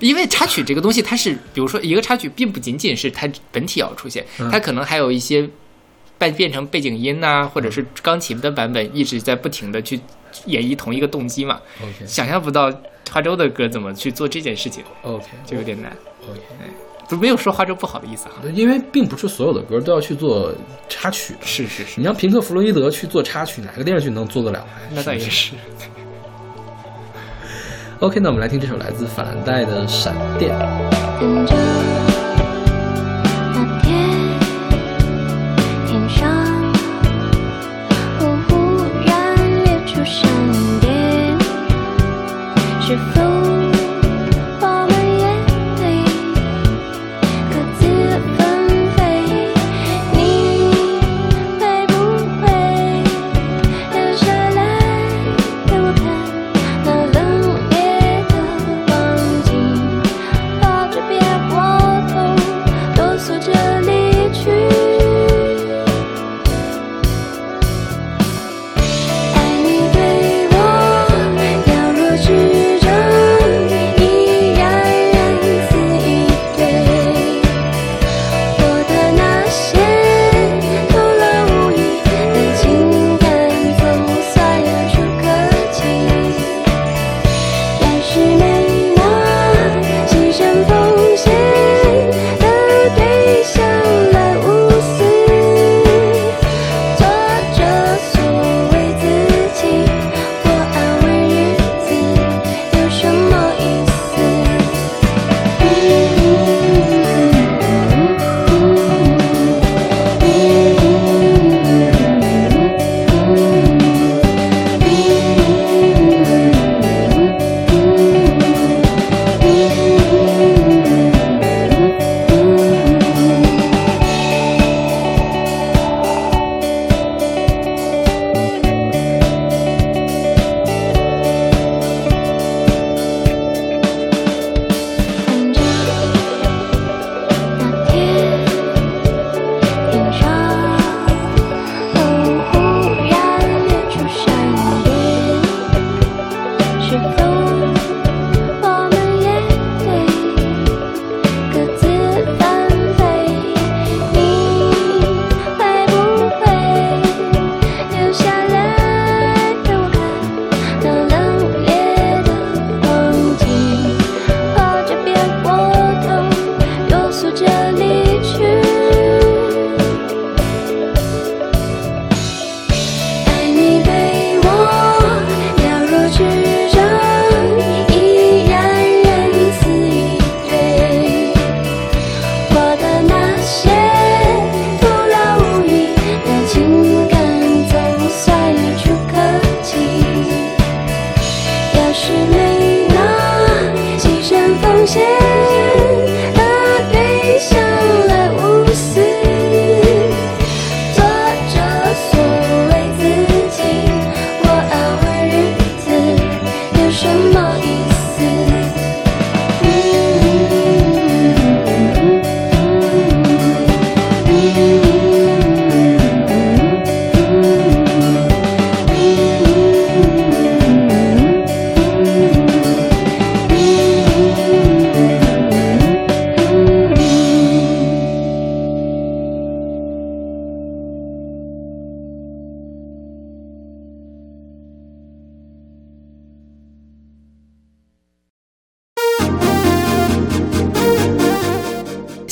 [0.01, 5.49] 因为插曲这个东西，它是，比如说一个插曲，并不仅仅是它本体要出现，嗯它可能还有一些
[6.19, 10.01] 变变成背景音呐、或者是钢琴的版本，一直在不停的去
[10.47, 11.61] 演绎同一个动机嘛。
[11.81, 12.73] OK 想象不到
[13.11, 15.97] 花粥的歌怎么去做这件事情，OK 就有点难。
[16.23, 16.41] OK，
[17.09, 18.43] 都没有说花粥不好的意思啊。
[18.55, 20.53] 因为并不是所有的歌都要去做
[20.89, 21.41] 插曲的。
[21.47, 24.67] 是是是，你让平克·弗洛伊德去做插曲，哪个电视剧能做得了？
[24.91, 25.53] 那倒也是。
[28.01, 30.55] OK，那我们来听这首来自法兰黛的《闪电》。
[31.21, 31.55] 跟着
[33.55, 34.11] 那天，
[35.87, 36.29] 天上
[38.19, 40.29] 我忽然裂出闪
[40.81, 41.39] 电，
[42.81, 43.34] 是否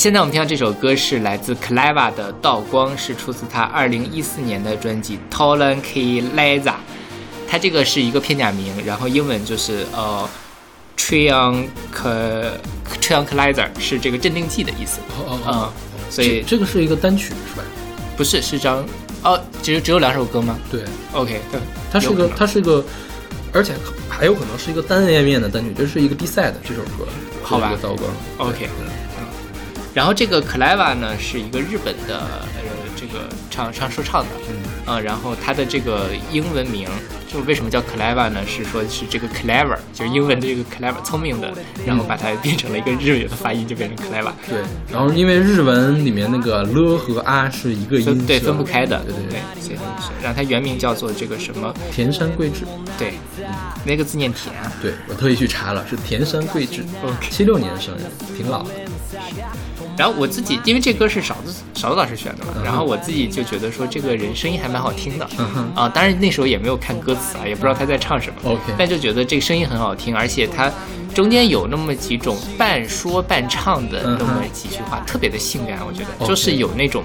[0.02, 6.62] 现在我们听到这首歌是来自 Cleva 的《道光》，是出自他二零一四年的专辑《Tolan K Laza》。
[7.46, 10.28] 它这个是一个片假名，然后英文就是呃
[10.96, 12.02] t r i a n k
[13.00, 14.98] t r i a n k l i z e r 是这个镇定剂的意思。
[15.24, 15.72] 哦哦，
[16.10, 17.62] 所以这这个是一个单曲是吧？
[18.16, 18.84] 不是是张
[19.22, 21.60] 哦，只有只有两首歌吗对，？OK，对，
[21.92, 22.84] 它是个它是个，
[23.52, 23.72] 而且
[24.08, 27.06] 还有可能是一个单页面的单曲，这是一个 B side 这首歌，
[27.40, 28.10] 好吧道光。
[28.48, 28.81] OK，嗯，
[29.94, 32.62] 然后这个 Cleva 呢是一个日本的呃
[32.96, 34.30] 这个唱唱说唱的，
[34.86, 36.88] 嗯、然后它的这个英文名
[37.26, 38.40] 就为什么叫 Cleva 呢？
[38.46, 41.52] 是说是这个 clever，就是英文的这个 clever 聪明的，
[41.86, 44.58] 然后把它变成了一个日语的发音，就变成 Cleva，对，
[44.90, 51.74] 然后因为日文里面那个了和啊是一个音对分不开的，对对对，所以它原名叫做这个什么？
[51.90, 52.64] 田山贵志，
[52.98, 53.14] 对，
[53.84, 54.72] 那个字念田啊。
[54.80, 58.04] 对我特意去查了，是田山贵志 OK 七六年生人，
[58.36, 58.70] 挺老的。
[59.96, 65.28] 然后我自己，因为这歌是勺子勺子老师选的嘛，然后我自己就觉得说这个人声音还蛮好听的，
[65.74, 70.70] 啊，当然那时候也没有看歌词啊，也不知道他在唱什么 OK 但就觉得这个声音很好听，而且他
[71.14, 77.04] 中间有那么几种半说半唱的那么几句话，特别的性感，我觉得就是有那种。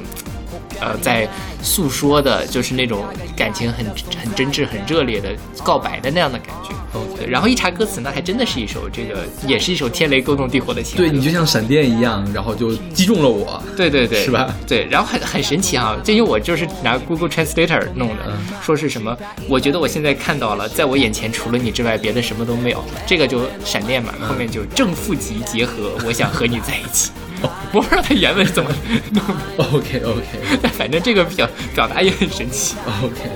[0.79, 1.27] 呃，在
[1.61, 6.75] 诉说的，就是那种感情很很真挚、很热烈的告白的那样的感觉。
[7.15, 11.03] 对，然后一查歌词呢，还真的是一首这个，也是一首天雷勾动地火的情歌。
[11.03, 13.61] 对你就像闪电一样，然后就击中了我。
[13.75, 14.51] 对对对，是吧？
[14.65, 19.15] 对，然后很很神奇啊，就因为我就是拿 Google Translator 弄的，嗯说是什么，
[19.47, 22.83] 我觉得我现在看到了，在我眼前除了你之外，别的什么都没有。
[23.05, 27.11] 这个就闪电嘛，嗯后面就正负极结合，我想和你在一起。
[27.73, 28.69] 我不知道他原文是怎么
[29.11, 30.23] 弄的，OK OK
[30.61, 33.29] 但反正这个表表达也很神奇，OK，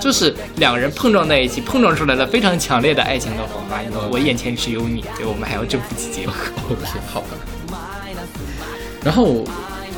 [0.00, 3.80] 就是两个人碰撞在一起，碰撞出来了非常强烈的爱情的火花。
[4.10, 6.32] 我眼前只有你，对，我们还要正负极结合。
[6.70, 7.36] OK，好的。
[9.04, 9.44] 然后我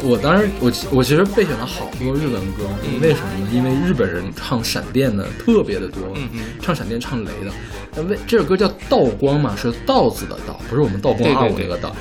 [0.03, 2.69] 我当时我其我其实备选了好多日文歌，
[3.01, 3.49] 为什么呢？
[3.53, 7.53] 因为日本人唱闪电的特别的多，嗯嗯唱闪电唱雷的。
[7.97, 11.95] 那为这首歌叫道光嘛，是道字的道，不是我们道光二五那个道。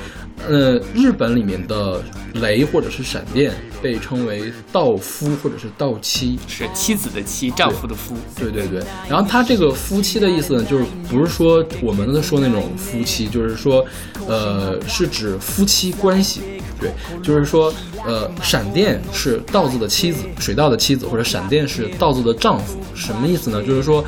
[0.46, 2.02] 呃，日本里面的
[2.34, 8.14] 雷或者是闪电被称为道夫或者是道妻，是妻子的妻，丈夫的夫。
[8.36, 13.84] 对对对，然后他这个夫妻的意思呢，就是不是说我们的说那种夫妻，就是说，
[14.26, 16.40] 呃，是指夫妻关系。
[16.80, 16.92] 对，
[17.24, 17.74] 就是说，
[18.06, 22.78] 呃，闪电是道子的妻子，水稻的妻子，或者闪电是道子的丈夫。
[22.94, 23.60] 什么意思呢？
[23.64, 24.04] 就是说，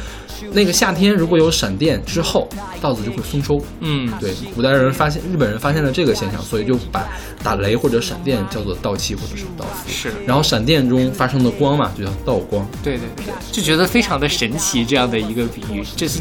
[0.52, 2.48] 那个夏天如果有闪电之后，
[2.80, 3.62] 稻子就会丰收。
[3.80, 7.06] 嗯，对，古代人发现，日本人发现了这个现象，所以就把
[7.42, 9.88] 打雷或者闪电叫做稻妻或者是稻夫。
[9.88, 12.66] 是然后闪电中发生的光嘛，就叫稻光。
[12.82, 16.20] 对对对，就觉得非常的神奇，这样的一个比喻，这是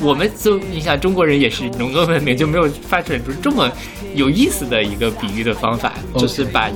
[0.00, 3.70] 我们就你想中国人也是农耕文明，就没有发展出这么
[4.14, 6.70] 有意思的一个比喻的方法就是把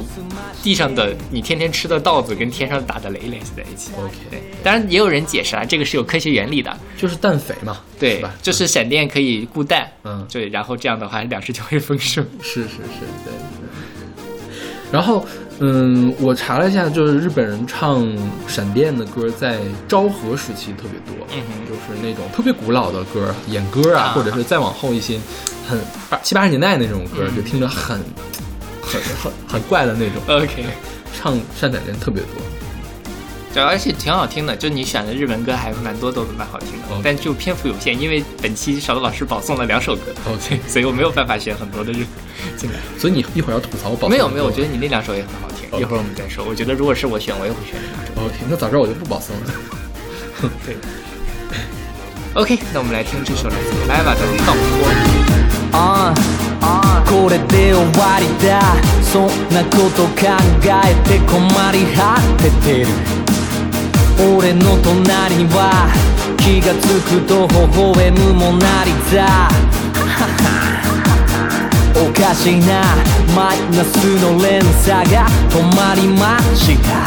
[0.63, 3.91] 地上的你天天吃的稻子跟天上打的雷联系在一起。
[3.97, 12.23] OK，当然也有人解释啊，这个是有科学原理的，就是氮肥嘛，对是吧？，就是闪电可以固氮，嗯对，然后这样的话粮食就会丰收。
[12.43, 13.33] 是是是，对。
[14.93, 15.27] 然后，
[15.59, 18.07] 嗯，我查了一下，就是日本人唱
[18.47, 19.59] 闪电的歌，在
[19.89, 25.19] 昭和时期特别多，嗯哼就是那种特别古老的歌，演歌啊，啊或者是再往后一些，
[25.69, 25.77] 很
[26.09, 27.99] 八七八十年代那种歌，嗯就听着很
[28.81, 30.65] 很很很怪的那种，OK，
[31.13, 32.31] 唱唱闪电特别多。
[33.56, 42.10] 对，而且挺好听的，就你选的日文歌还蛮多都蛮好听的 OK 但就篇幅有限，因为本期勺子老师保送了两首歌 OK 所以我没有办法选很多的日歌
[42.56, 42.78] 进来。
[42.98, 46.46] 所以你一会儿要吐槽我宝没有没有，我觉得得你那两首也很好听 OK 一会儿我们再说。
[46.48, 48.12] 我觉得如果是我选，我也会选这两首。
[48.26, 49.42] OK，那早知道我就不保送了。
[50.66, 50.78] 对。
[52.34, 54.94] OK，那我们来听这首来自 Liva 的《倒光》。
[55.74, 56.14] あ
[56.62, 58.62] あこれで終わりだ
[59.02, 60.28] そんなこと考
[60.64, 61.40] えて困
[61.72, 62.88] り果ててる
[64.19, 65.89] 俺の隣には
[66.39, 69.49] 気がつくと微笑むモナリザ
[71.95, 72.83] おかしいな
[73.35, 77.07] マイナスの連鎖が止まりました。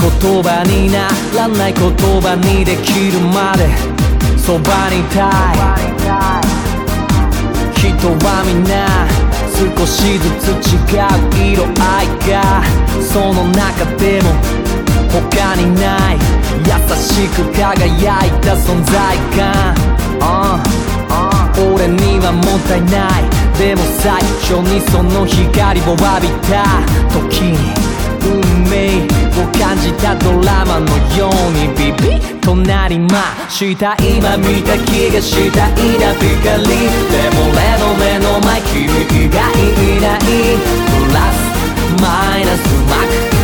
[0.00, 1.82] 言葉にならない言
[2.20, 3.68] 葉にできるまで
[4.38, 6.48] そばにいたい。
[7.74, 7.86] 人
[8.26, 9.06] はみんな
[9.54, 12.32] 少しずつ違う色合いが
[13.02, 14.26] その中でも
[15.08, 16.18] 他にない。
[16.64, 19.74] 優しく輝いた存在感、
[20.20, 20.58] uh,
[21.08, 21.74] uh.
[21.74, 23.24] 俺にはもったいない。
[23.58, 26.62] でも最初にその光を浴びた
[27.12, 27.58] 時に
[28.22, 29.02] 運命
[29.40, 30.86] を感じたドラマの
[31.16, 32.38] ようにビビッ。
[32.48, 33.08] となりま
[33.50, 36.72] した今見た気がした稲光で
[37.34, 40.18] も俺の目の前君以外いない。
[40.18, 41.36] プラス
[42.00, 43.37] マイナスマック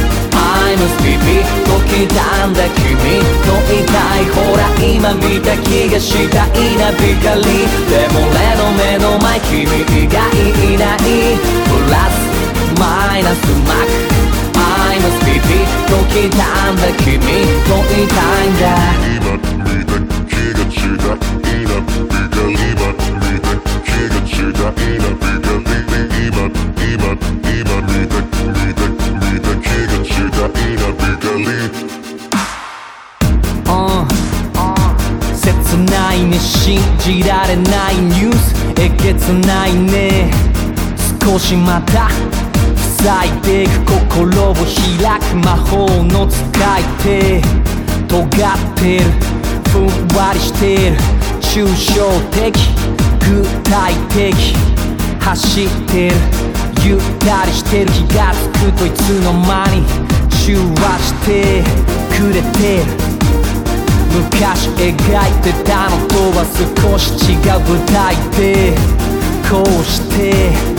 [0.75, 1.39] I must be me
[1.70, 12.18] 時たんだ君といたいほら今見た気がした稲光でも俺の目の前君以外いないプラス
[12.81, 19.13] マイナスマック I must be me 時たんだ君といたいんだ
[41.35, 42.09] 少しまた
[43.03, 46.39] 塞いでいく心を開く魔法の使
[46.78, 47.43] い手
[48.07, 49.05] 尖ってる。
[49.68, 50.97] ふんわりしてる。
[51.41, 52.53] 抽象的
[53.18, 54.55] 具体的
[55.18, 56.14] 走ってる。
[56.85, 59.82] ゆったりしてる気がつくといつの間に
[60.47, 61.64] 中和して
[62.16, 62.85] くれてる。
[64.12, 65.03] 昔描い
[65.43, 66.47] てたのとは
[66.78, 67.59] 少し違う。
[67.66, 68.76] 舞台で
[69.51, 70.74] こうして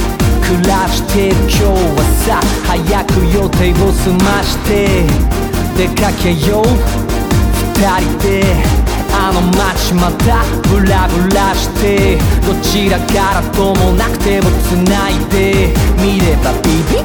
[0.47, 5.03] 暮らして今日はさ早く予定を済まして
[5.75, 6.65] 出かけよう。
[7.73, 8.53] 二人で
[9.11, 17.03] あの街またブラブラしてどちらからともなくても繋いで見ればビビッ。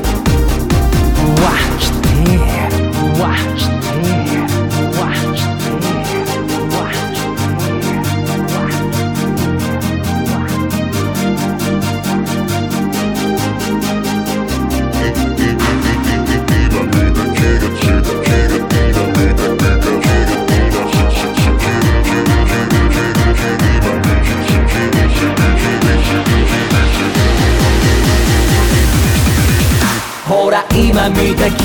[1.24, 2.08] うわ来て。
[3.16, 3.79] うわ来て。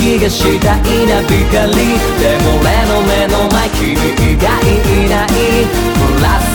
[0.06, 1.82] 気がした稲光で
[2.46, 5.34] も俺の目の前君以外いない。
[5.98, 6.46] プラス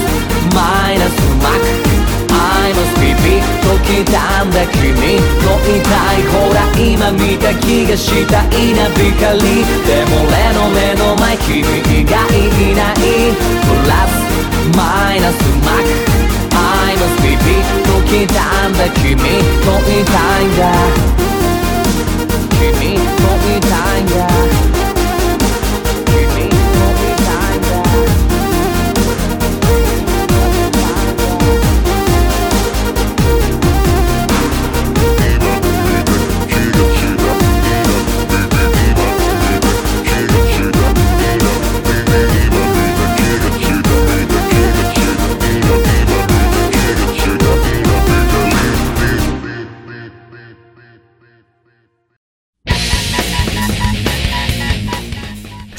[0.55, 1.91] マイナスマック。
[2.31, 4.95] I must be me 時たんだ君。
[4.95, 6.23] といたい。
[6.31, 13.35] ほら今見た気がした稲光でも俺の目の前君以外いない。
[13.35, 14.15] プラス
[14.77, 14.79] マ
[15.13, 16.15] イナスマック。
[16.55, 17.59] I must be me
[17.99, 19.11] 時たんだ君。
[19.11, 21.50] といたいんだ。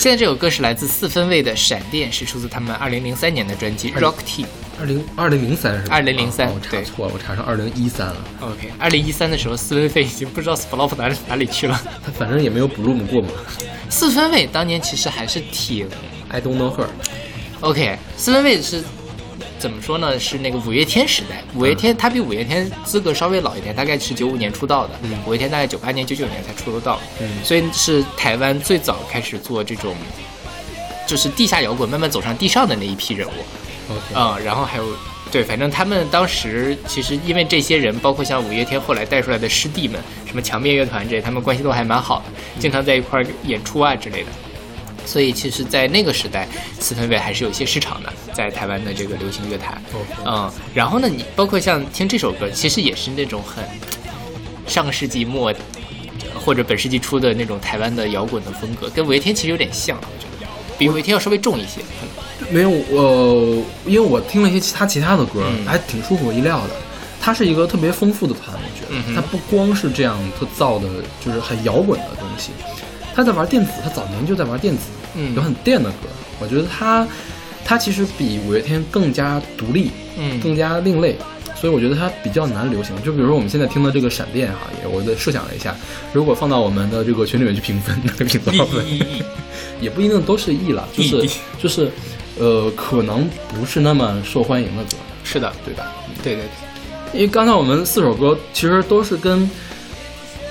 [0.03, 4.43] 现在这首歌是来自四分卫的《闪电》，是出自他们二零零三年的专辑《Rock Team》。
[4.81, 8.17] 二零二零零三是吧？2003哦我查错了，我查成二零一三了。
[8.41, 11.81] OK，二零一三的时候，四分卫已经不知道 Splop 哪里哪里去了。
[12.05, 13.29] 他 反正也没有 Bloom 过嘛。
[13.89, 15.87] 四分卫当年其实还是挺
[16.31, 16.89] I don't know her。
[17.61, 18.83] OK，四分卫是
[19.63, 20.19] 怎么说呢？
[20.19, 24.95] 是那个五月天时代，五月天他比五月天资格稍微老一点，大概是九五年出道的，
[25.25, 26.99] 五月天大概九八年、九九年才出道，
[27.45, 29.95] 所以是台湾最早开始做这种，
[31.07, 34.13] 就是地下摇滚慢慢走上地上的那一批人物。
[34.13, 34.85] 啊、然后还有
[35.31, 42.25] 对，反正他们当时其实因为这些人，包括像五月天后来带出来的师弟们，什么强面乐团这些，他们关系都还蛮好的，
[42.59, 44.29] 经常在一块儿演出啊之类的。
[45.05, 46.47] 所以其实，在那个时代，
[46.79, 49.83] 四分卫还是有一些市场的，在台湾的这个流行乐坛。
[50.25, 53.65] 嗯，然后呢，你包括像听这首歌，其实也是那种很
[54.67, 55.53] 上个世纪末
[56.45, 60.47] 或者本世纪初的那种台湾的摇滚的风格，跟五月天其实有点像，我觉得。
[60.79, 61.81] 比五月天要稍微重一些。
[62.51, 65.65] 没有我，因为我听了一些其他其他的歌，嗯。
[65.65, 66.71] 还挺出乎我意料的。
[67.21, 70.89] 它是一个特别丰富的团，我觉得、嗯它不光是这样特造的，
[71.25, 72.51] 就是很摇滚的东西，
[73.15, 74.83] 他在玩电子，他早年就在玩电子，
[75.15, 75.33] 嗯。
[75.37, 76.09] 有很电的歌，
[76.41, 77.07] 我觉得他
[77.65, 81.17] 他其实比五月天更加独立，嗯更加另类。
[81.55, 85.73] 所以我觉得它比较难流行，就比如说我们现在听的这个《闪电》哈，也我在设想了一下，
[86.13, 88.85] 如果放到我们的这个群里面去评分，那个评多少分？
[89.81, 91.31] 也不一定都是 E 了，就是
[91.63, 91.89] 就是，
[92.37, 95.93] 呃，可能不是那么受欢迎的歌，是的，对吧？
[96.21, 96.43] 对对
[97.13, 99.49] 对，因为刚才我们四首歌其实都是跟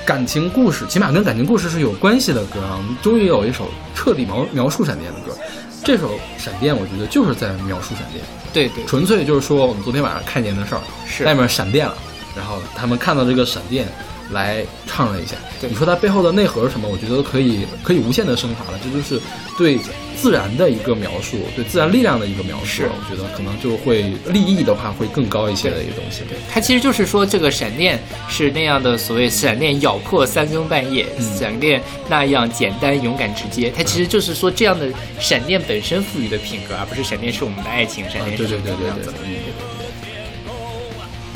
[0.05, 2.78] 感情故事，起码跟感情故事是有关系的歌啊。
[2.78, 5.38] 我们终于有一首彻底描描述闪电的歌，
[5.84, 8.23] 这首《闪电》我觉得就是在描述闪电，
[8.53, 11.23] 对对，纯粹就是说我们昨天晚上看见的事儿，是。
[11.23, 11.97] 外面闪电了，
[12.36, 13.88] 然后他们看到这个闪电
[14.32, 15.36] 来唱了一下。
[15.59, 16.88] 对你说它背后的内核是什么？
[16.88, 19.21] 我觉得可以可以无限的升华了，这就是
[19.57, 19.79] 对
[20.19, 22.65] 自然的一个描述，对自然力量的一个描述。
[22.65, 26.21] 是我觉得可能就会立意的话会更高一些的一个东西。
[26.49, 33.71] 它其实就是说，这个闪电是那样的所谓闪电咬破三更半夜，嗯闪电那样简单勇敢直接。
[33.75, 34.88] 它其实就是说这样的
[35.19, 39.03] 闪电本身赋予的品格，而不是闪电是我们的爱情，闪啊，电是对对对对。
[39.05, 39.80] 对嗯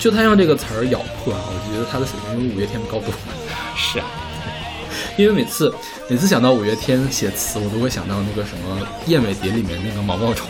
[0.05, 3.17] 就他用这个词儿“咬破”啊，我觉得他的水平比五月天高多了。
[3.75, 4.05] 是啊，
[5.17, 5.73] 因为每次
[6.07, 8.79] 每次想到五月天写词，我都会想到那个什么
[9.09, 10.47] 《燕尾蝶》里面那个毛毛虫。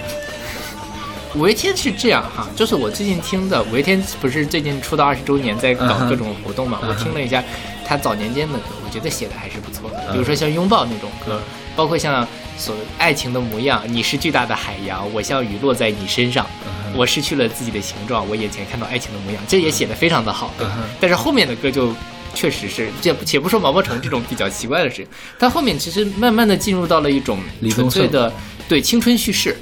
[1.35, 6.81] 五月天是这样哈，就是我最近听的，五月天不是最近出道二十周年，在搞各种活动嘛？
[6.85, 7.41] 我听了一下
[7.87, 11.41] 他早年间的歌，我觉得写的还是不错的，嗯比如说像《拥抱》那种歌嗯，
[11.77, 12.27] 包括像
[12.57, 20.53] 所爱情的模样，你是巨大的海洋，我像雨落在你身上，嗯我失去了自己的形状，我眼前看到爱情的模样，这也写的非常的好。
[20.99, 21.93] 但是后面的歌就。
[22.33, 25.07] 确实是，且且不说毛毛虫这种比较奇怪的事情，
[25.39, 27.39] 它后面其实慢慢的进入到了一种
[27.71, 28.29] 纯粹的
[28.67, 29.55] 对青春叙事，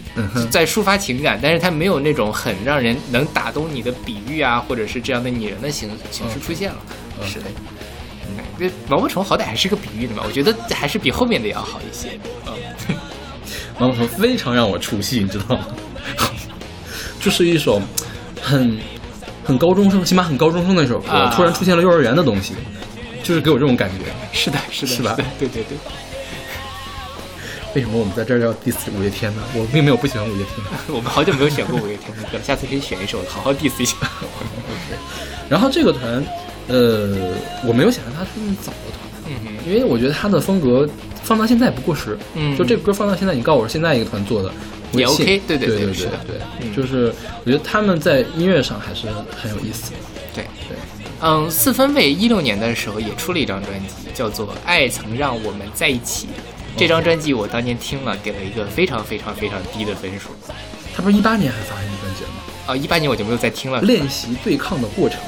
[0.50, 6.78] 在抒发情感，但是它没有那种很让人能打动你的比喻啊，或者是这样的拟人的形形式出现了。
[7.22, 12.20] 嗯是的，毛毛虫好歹还是个比喻的嘛，我觉得还是比后面的要好一些。
[12.48, 12.54] 嗯，
[13.92, 15.68] 非常让我出戏，你知道吗？
[17.20, 17.82] 就是一首
[18.42, 18.78] 很
[19.44, 22.54] 很高中生，起码很高中生的一首歌，啊突然出现了幼儿园的东西，
[23.24, 24.06] 就是给我这种感觉。
[24.32, 25.78] 是的，是的，是吧的对对对，
[27.76, 29.42] 为什么我们在这儿要 diss 五月天呢？
[29.56, 30.66] 我并没有不喜欢五月天。
[30.96, 33.96] 我们好久没有选过五月天的歌了，下次可以选一首好好 diss 一下。
[35.50, 36.24] 然后这个团，
[36.68, 37.34] 呃，
[37.66, 40.88] 我没有想到他是那么早的团，嗯，因为我觉得他的风格
[41.24, 42.18] 放到现在也不过时。
[42.36, 44.52] 嗯就这个歌放到现在，你告诉我是现在一个团做的，
[44.92, 47.14] 我也 OK，对对对对对对，嗯就是
[47.44, 49.08] 我觉得他们在音乐上还是
[49.42, 49.98] 很有意思的。
[50.36, 50.44] 对。
[50.68, 50.78] 对，
[51.22, 56.28] 嗯，四分卫一六年的时候也出了一张专辑，叫做《爱曾让我们在一起》。
[56.76, 60.30] 这张专辑我当年听了，给了一个非常非常非常低的分数。
[60.96, 62.36] 他不是一八年还发行专辑了吗？
[62.68, 65.20] 啊，一八年我就没有再听了，练习对抗的过程。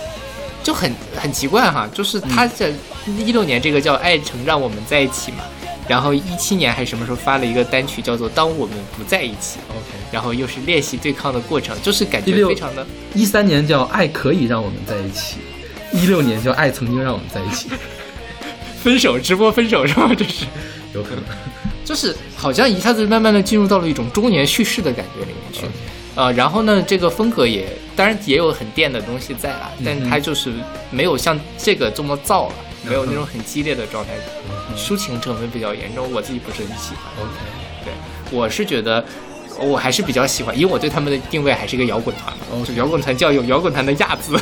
[0.63, 2.71] 就很很奇怪哈，就是他在
[3.05, 5.43] 一六年这个叫《爱曾让我们在一起》嘛，
[5.87, 15.37] 然后一七年还是什么时候发了一个单曲叫做《当我们不在一起》，OK，然后又是练习对抗的过程，就是感觉非常的一三年叫《爱可以让我们在一起》，
[15.97, 17.69] 一六年叫《爱曾经让我们在一起》，
[18.81, 20.11] 分手直播分手是吗？
[20.17, 20.45] 这是。
[20.93, 21.23] 有可能。
[21.83, 25.67] 就是好像一下子慢慢的进入到了一种中年叙事的感觉里面去，
[26.15, 30.51] 呃，然后呢，这个风格也当然也有很电的东西在啦，但它就是
[30.89, 34.13] 没有像这个这么燥了，没有那种很激烈的状态，
[34.77, 37.23] 抒情成分比较严重，我自己不是很喜欢。
[37.23, 37.33] OK，
[37.83, 39.03] 对，我是觉得。
[39.57, 44.37] 我还是比较喜欢，因为我对他们的定位还是一个摇滚团嘛就摇滚团就要有摇滚团的亚字，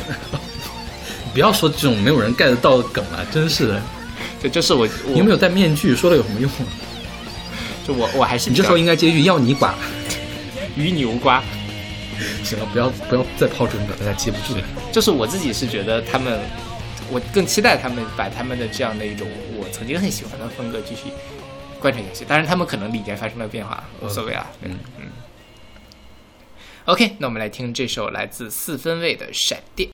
[1.31, 3.79] 不要说这种没有人 get 得到的梗了，真是的。
[4.41, 5.95] 对就是我我你有没有戴面具？
[5.95, 6.49] 说了有什么用？
[7.87, 9.75] 就我我还是你这时候应该接一句“要你管
[10.75, 11.39] 与你无关，”。
[12.43, 14.59] 行了，不要不要再抛准梗，大家接不住。
[14.91, 16.39] 就是我自己是觉得他们，
[17.11, 19.27] 我更期待他们把他们的这样的一种
[19.57, 21.11] 我曾经很喜欢的风格继续
[21.79, 22.25] 贯彻下去。
[22.25, 24.47] 当然，他们可能理念发生了变化，无所谓啊。
[24.61, 25.07] 嗯嗯。
[26.85, 29.89] OK，那我们来听这首来自四分卫的《闪电》。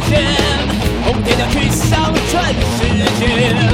[0.00, 0.22] 天，
[1.04, 2.78] 红天要去向全世
[3.18, 3.67] 界，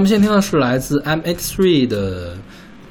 [0.00, 2.34] 我们现在听到是来自 M83 的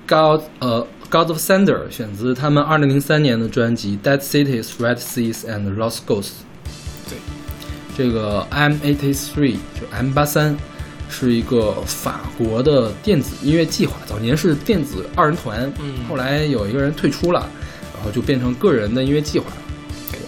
[0.07, 6.21] God 呃 God of Thunder，选自他们二零零三年的专辑《Dead Cities, Red Seas and Lost Ghosts》。
[7.09, 7.17] 对，
[7.97, 10.55] 这个 M83 就 M 八三
[11.09, 17.49] 是一个法国的电子音乐计划，早年是电子二人团，嗯后来有一个人退出了，
[17.95, 19.51] 然后就变成个人的音乐计划。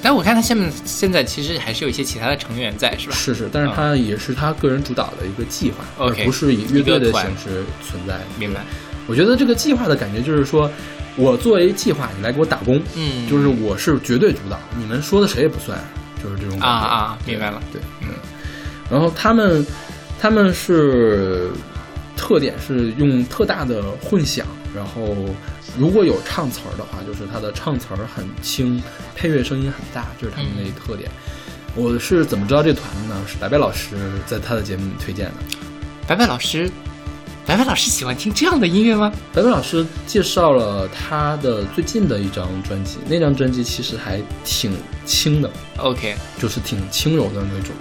[0.02, 3.16] 对但我看他下面现在其实还是有一些其他的成员在，是吧？
[3.16, 8.20] 是是，但是他也是他个人主导的一个计划，而不是以乐队的形式存在。
[8.38, 8.62] 明白。
[9.08, 10.72] 我觉得这个计划的感觉就是说，
[11.16, 15.78] 我作为计划，你来给我打工，嗯就是我是绝对主导，你们说的谁也不算，
[16.24, 18.10] 就是这种感觉啊啊明白了对，嗯。
[18.90, 19.66] 然后他们
[20.20, 21.50] 他们是
[22.16, 24.46] 特点是用特大的混响，
[24.76, 25.16] 然后
[25.78, 28.82] 如果有唱词儿的话，就是它的唱词儿很轻，
[29.16, 31.10] 配乐声音很大，这是他们的一个特点。
[31.76, 33.22] 我是怎么知道这团的呢？
[33.26, 33.96] 是白白老师
[34.26, 35.34] 在他的节目里推荐的。
[36.06, 36.70] 白白老师，
[37.46, 39.10] 白白老师喜欢听这样的音乐吗？
[39.34, 44.74] 白白老师介绍了他的最近的一张专辑，那张专辑其实还挺
[45.06, 47.74] 轻的，OK，就是挺轻柔的那种，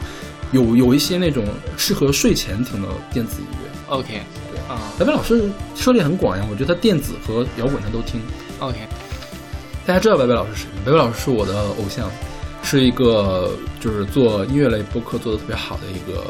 [0.53, 1.45] 有有一些那种
[1.77, 3.71] 适合睡前听的电子音乐。
[3.89, 4.23] OK，
[4.71, 8.21] 对啊白白老师涉猎很广呀，我觉得他电子和摇滚他都听。
[8.59, 8.79] ，OK，
[9.87, 10.83] 大家知道白白老师是谁吗？
[10.85, 12.11] 白白老师是我的偶像，
[12.63, 16.25] 是一个就是做音乐类播客做的特别好的一个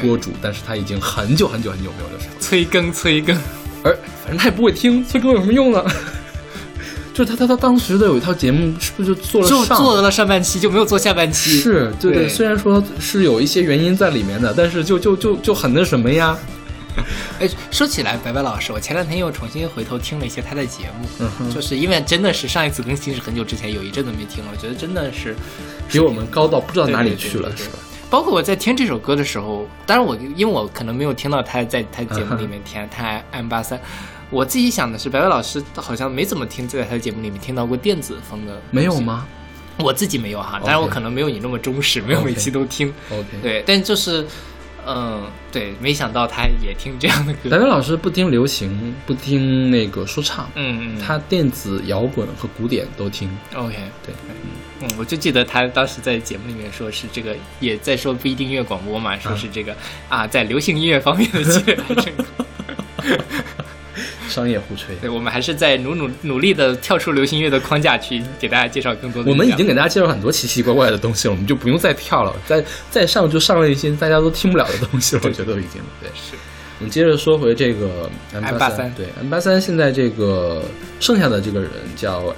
[0.00, 2.24] 播主，但是他已经很久很久很久没有了。
[2.40, 3.36] 催更催更，
[3.82, 5.84] 而反正他也不会听，催更有什么用呢？
[7.14, 16.36] 就是他他他当时的有一套节目，是不是就做了就上做了上半期就没有做下半期，是对对，对虽然说是有一些原因在里面的，但是就就就就很那什么呀。
[17.40, 21.08] 哎，说起来，白白老师，我前两天又重新回头听了一些他的节目，
[21.40, 25.36] 嗯就是因为真的是上一次更新是很久之前，有一阵子没听了，我觉得真的是
[25.88, 27.78] 比我们高到不知道哪里去了，对对是吧？
[28.08, 33.80] 包括我在听这首歌的时候，当然我因为我可能没有听到他在他节目里嗯面听他 M 八三，
[34.30, 39.00] 我自己想的是白白老师好像没怎么听在他的节目里面听到过电子风的，没有？
[39.00, 39.26] 吗
[39.78, 42.90] 我自己没有哈，当然我可能没有你那么忠实，没有每期都听。
[43.10, 44.26] ？OK，，对，但就是，
[44.86, 47.50] 嗯，对，没想到他也听这样的歌。
[47.50, 53.28] 白白老师不听流行，不听那个说唱，嗯嗯，他电子、摇滚和古典都听。
[53.54, 53.74] OK，
[54.04, 54.14] 对，
[54.80, 59.76] 嗯，我就记得他当时在节目里面说是这个，也在说不一定音乐广播嘛，说是这个
[60.08, 62.24] 啊，在流行音乐方面的积累还真高。
[64.30, 64.94] 商业互吹。
[64.96, 69.30] 对，我们还是在努努努力的跳出流行乐的框架去给大家介绍更多的。
[69.30, 76.08] 我们已经给大家介绍很多奇奇怪怪的东西了，我们就不用再跳了，再再上就上了一些大家都听不了的东西了，我觉得都已经对。
[76.14, 76.36] 是
[76.78, 80.62] 我们接着说回这个 M 八 M83 对 M 八三现在这个
[81.00, 82.34] 剩下的这个人叫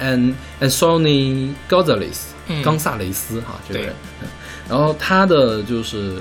[0.00, 3.90] An Anthony Gonzalez，嗯冈萨雷斯哈，这个人。
[4.22, 4.28] 嗯
[4.68, 6.14] 然后他的就是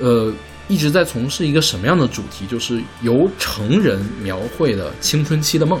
[0.00, 0.30] 呃
[0.70, 2.46] 一直在从事一个什么样的主题？
[2.46, 5.80] 就是由成人描绘的青春期的梦。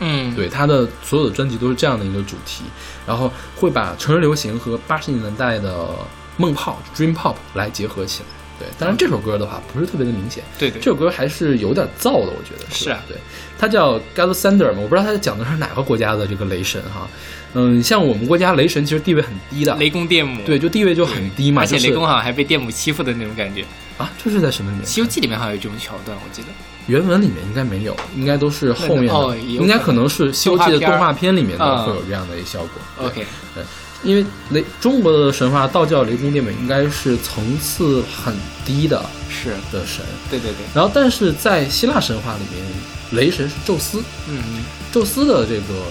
[0.00, 2.64] 嗯，对，他的所有的专辑都是这样的一个主题，
[3.06, 5.88] 然后会把成人流行和八十年代的
[6.36, 8.26] 梦泡 （dream pop） 来结合起来。
[8.58, 13.16] 对，当然这首歌的话不是特别的明显，对对，这首歌还是有点燥的，我觉得是啊对，
[13.58, 17.08] 它叫 God Thunder 嘛，我不知道它讲的是哪个国家的这个雷神哈。
[17.54, 23.62] 嗯，像我们国家雷神其实地位很低的，雷公电母，对，就地位就很低嘛，而且雷公好像还被电母欺负的那种感觉，
[23.98, 24.86] 《啊，这是在什么里面？
[24.86, 26.48] 西游记》里面好像有这种桥段，我记得。
[26.88, 32.70] 原文里面应该没有，应该都是后面的，哦应该可能是《西游记》的动画片里面会有这样的一个效果。
[32.98, 33.64] 对 OK，对
[34.02, 38.34] 因为雷中国的神话道教雷公电母应该是层次很
[38.66, 39.00] 低的
[39.30, 42.64] 是，的神，对对对，然后但是在希腊神话里面，
[43.12, 44.42] 雷神是宙斯，嗯，
[44.90, 45.84] 宙斯的这个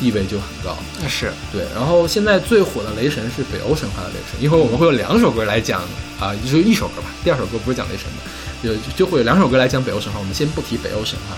[0.00, 0.76] 地位就很高。
[1.00, 5.80] 那是，对，然后现在最火的雷神是北欧神话的雷神，一会儿我们会有两首歌来讲
[6.20, 10.18] 啊，就是一首歌吧，第二首歌不是讲雷神的，就就会有两首歌来讲北欧神话。
[10.18, 11.36] 我们先不提北欧神话。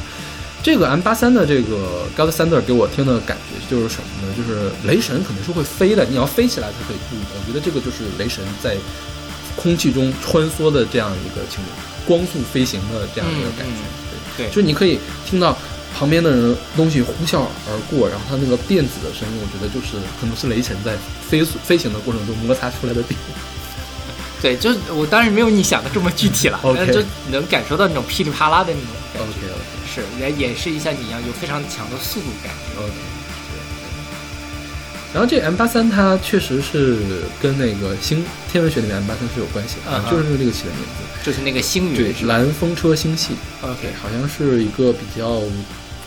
[0.63, 4.35] 这个 M 八三的这个 God Thunder 给我听的感觉就是什么呢？
[4.37, 7.17] 就是雷神肯定是会飞的，你要飞起来才可以步。
[7.39, 8.77] 我觉得这个就是雷神在
[9.55, 11.71] 空气中穿梭的这样一个情景，
[12.05, 13.75] 光速飞行的这样一个感觉。
[14.37, 15.57] 对，对就你可以听到
[15.99, 20.95] 旁边的人东西呼啸而过，然后它那个电子的声音，我觉得就是可能是雷神在
[21.27, 23.19] 飞速飞行的过程中摩擦出来的电。
[24.43, 29.49] 对，就是我当然没有你想的这么具体了但是就能感受到那种噼里啪啦的那种感觉。
[29.49, 29.63] OK
[29.95, 32.53] 是，来演示一下你一样有非常强的速度感。
[32.77, 32.93] OK，
[35.15, 36.99] 然后这 M 八三它确实是
[37.41, 38.23] 跟那个星
[38.53, 41.25] 天文学里面 M 八三是有关系的，就是这个起的名字。
[41.25, 43.31] 就是那个星云，，对蓝风车星系
[43.63, 45.41] ，OK，好像是一个比较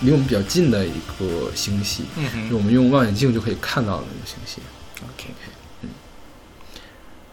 [0.02, 4.62] 离我们比较近的一个星系，嗯就我们用望远镜就可以看到的那个星系。
[5.02, 5.34] 哼，OK，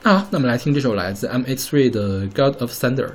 [0.02, 3.08] 那好，那我们来听这首来自 M H Three 的《God of Thunder》。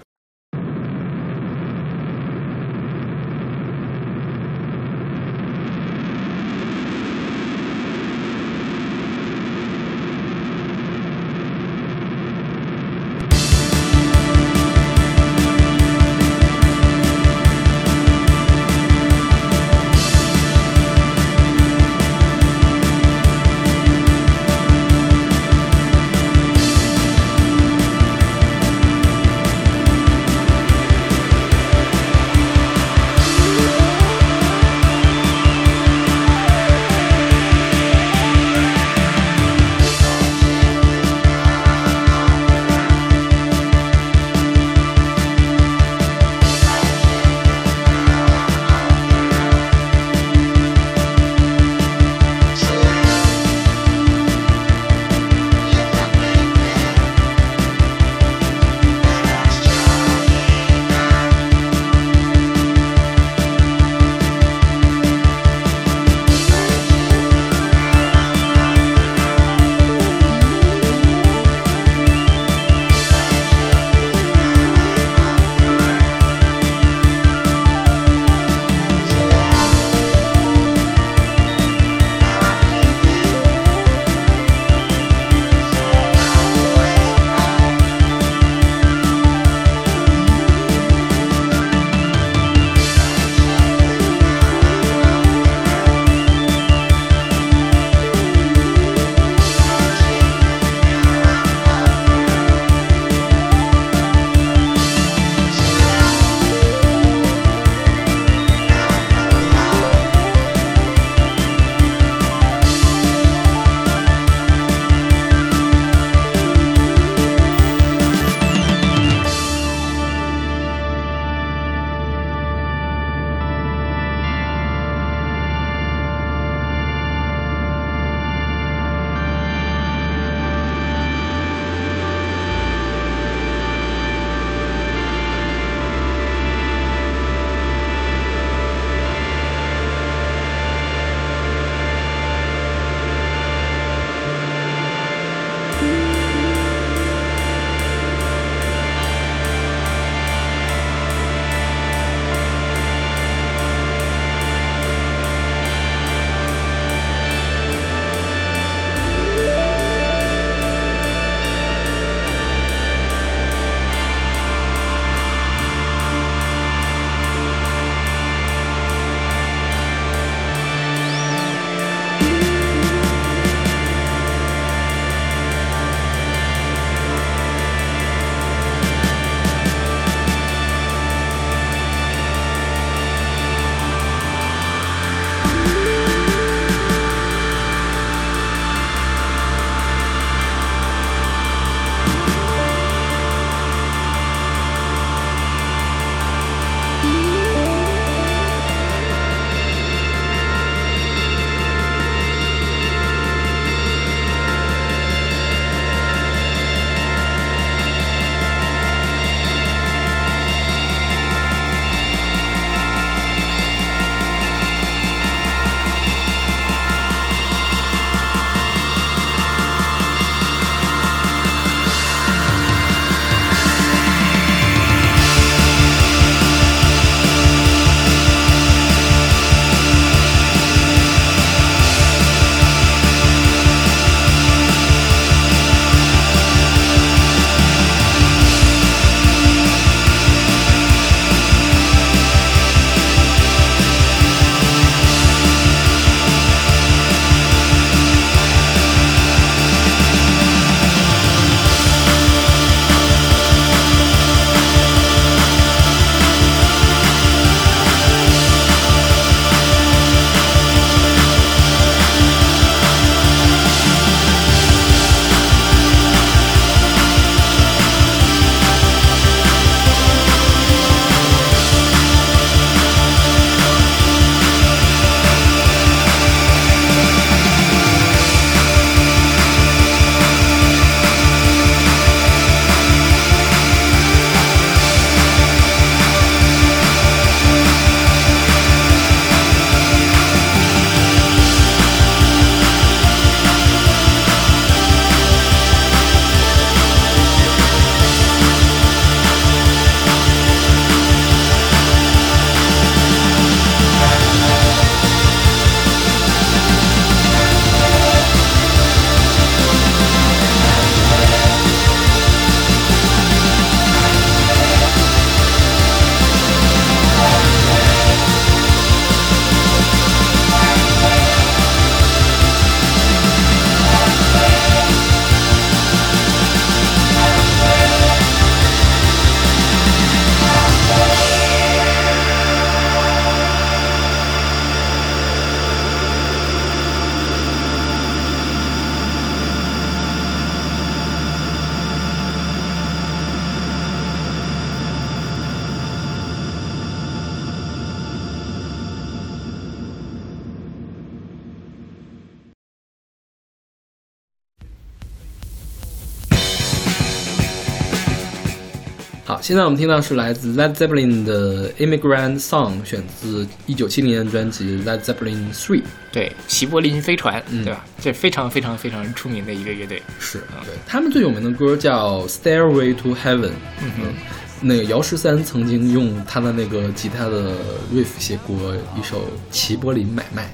[359.51, 365.81] 现在我们听到是来自 Led Zeppelin 的《Immigrant Song》，选自一九七零年的专辑《Led Zeppelin Three》。
[366.09, 367.83] 对，齐柏林飞船，嗯对吧？
[367.99, 370.01] 这非常非常非常出名的一个乐队。
[370.21, 373.49] 是对，他们最有名的歌叫《Stairway to Heaven》。
[373.81, 374.13] 嗯哼，
[374.61, 377.51] 那个姚十三曾经用他的那个吉他的
[377.93, 379.19] riff 写过一首
[379.51, 380.49] 《齐柏林买卖》，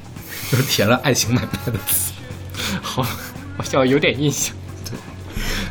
[0.52, 2.14] 就是填了爱情买卖的词。
[2.82, 4.56] 好，我好像有点印象。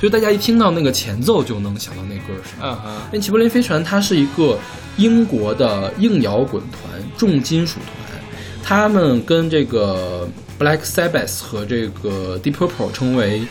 [0.00, 3.02] 就大家一听到那个前奏就能想到那歌是什么。
[3.06, 4.58] 因为齐柏林飞船它是一个
[4.96, 8.20] 英国的硬摇滚团、重金属团，
[8.62, 10.28] 他们跟这个
[10.58, 13.42] Black Sabbath 和这个 Deep Purple 称为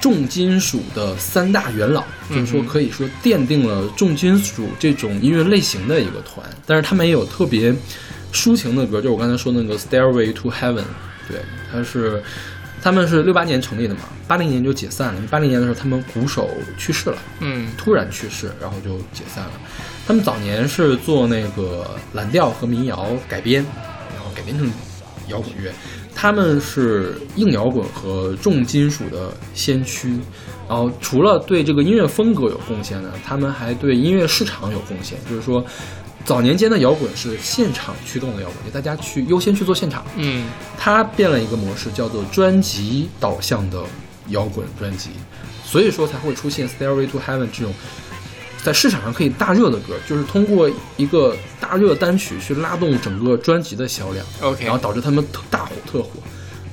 [0.00, 6.46] 重金属的三大元老，就是说可以说奠定了重金属这种音乐类型的一个团。
[6.66, 7.74] 但是他们也有特别
[8.32, 10.84] 抒情的歌，就是我刚才说那个 Stairway to Heaven，
[11.28, 12.22] 对，它是。
[12.84, 15.22] 他们是六八年成立的嘛，八零年就解散了。
[15.30, 19.52] 八零年的时候，他们鼓手去世了，嗯突然去世，然后就解散了。
[20.06, 23.64] 他们早年是做那个蓝调和民谣改编，
[24.14, 24.70] 然后改编成
[25.28, 25.72] 摇滚乐。
[26.14, 30.18] 他们是硬摇滚和重金属的先驱。
[30.68, 35.18] 然后除了对这个音乐风格有贡献呢，他们还对音乐市场有贡献。
[35.28, 35.64] 就是说，
[36.24, 40.04] 早年间的摇滚是现场驱动的摇滚，就大家去优先去做现场。
[40.16, 40.46] 嗯
[40.78, 43.82] 它变了一个模式，叫做专辑导向的
[44.28, 45.10] 摇滚专辑，
[45.64, 47.74] 所以说才会出现《Stairway to Heaven》这种
[48.62, 56.08] 在市场上可以大热的歌，就是通过一个大热单曲去拉动整个专辑的销量，，OK，然后导致他们特大火特火。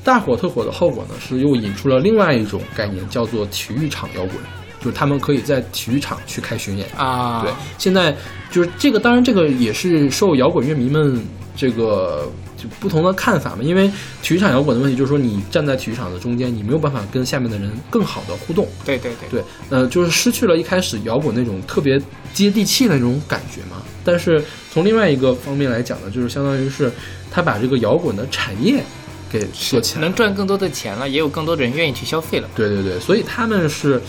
[0.02, 4.36] 大火特火的后果呢，是又引出了另外一种概念，叫做体育场摇滚，
[4.82, 6.88] 就是他们可以在体育场去开巡演。
[6.98, 8.16] 啊，对，现在
[8.50, 11.24] 就是这个，当然这个也是受摇滚乐迷们
[11.56, 13.60] 这个就不同的看法嘛。
[13.62, 13.90] 因为
[14.24, 18.68] 体育场摇滚的问题就是说，你站在体育场的中间，你没有办法跟下面的人更好的互动。
[18.84, 22.02] 对对对，对，呃，就是失去了一开始摇滚那种特别
[22.34, 23.84] 接地气的那种感觉嘛。
[24.04, 26.92] 但是从另外一个方面来讲呢，就是相当于是
[27.30, 28.84] 他把这个摇滚的产业
[29.30, 32.50] 给做起来了能赚更多的钱了，也有更多的人愿意去消费了。
[32.56, 34.02] 对对对，所以他们是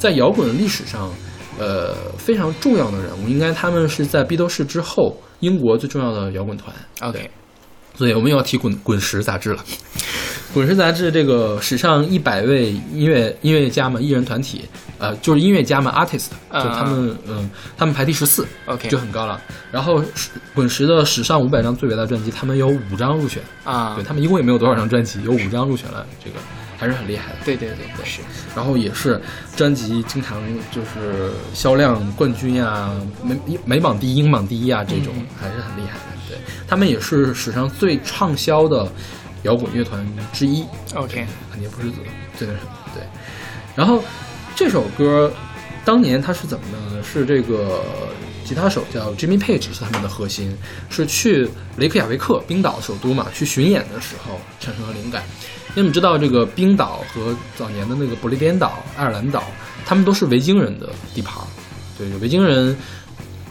[0.00, 1.08] 在摇滚的历史上，
[1.58, 3.28] 呃，非常重要的人物。
[3.28, 6.74] 应该他们是在披头士之后，英国最重要的摇滚团。
[7.02, 7.30] OK，
[7.94, 9.62] 所以我们又要提滚滚石杂志了。
[10.52, 14.64] 滚石杂志这个史上一百位音乐音乐家嘛，艺人团体，
[14.98, 19.40] 呃，就是音乐家嘛，artist，嗯就他们，嗯，他们排第十四 OK 就很高了。
[19.70, 20.02] 然后
[20.52, 26.36] 滚石的史上五百张最伟大专辑，他们有五张入选，啊对，他们一共也没有多少张专辑，有五张入选了，这个
[26.80, 27.38] 还是很厉害的。
[27.44, 28.22] 对对对，是
[28.56, 29.20] 然后也是
[29.54, 32.90] 专辑经常就是销量冠军呀、
[33.22, 36.04] 美美榜第一、英榜第一啊，这种、还是很厉害的。
[36.26, 38.90] 对他们也是史上最畅销的
[39.42, 40.64] 摇滚乐团之一
[40.94, 41.90] ，OK，肯定不是
[42.38, 42.70] 最那什么。
[42.94, 43.02] 对，
[43.76, 44.02] 然后
[44.56, 45.30] 这首歌
[45.84, 47.02] 当年它是怎么呢？
[47.02, 47.82] 是这个
[48.44, 50.56] 吉他手叫 Jimmy Page 是他们的核心，
[50.88, 55.24] 是去雷克雅维克冰岛首都嘛去巡演的时候产生了灵感。
[55.70, 59.44] 因为我们知道这个冰岛和早年的那个不列颠岛、爱尔兰岛，
[59.86, 61.46] 他们都是维京人的地盘儿。
[61.96, 62.76] 对，维京人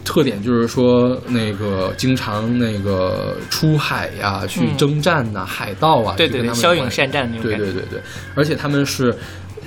[0.04, 7.66] 特点就是说那个经常那个出海呀、去嗯征战呐、海盗啊，对对对，骁勇善战那种对感觉。
[7.72, 8.02] 对对对，
[8.36, 9.16] 而且他们是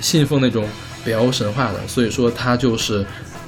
[0.01, 0.67] 信奉那种
[1.05, 3.05] 北欧神话的，所以说他就是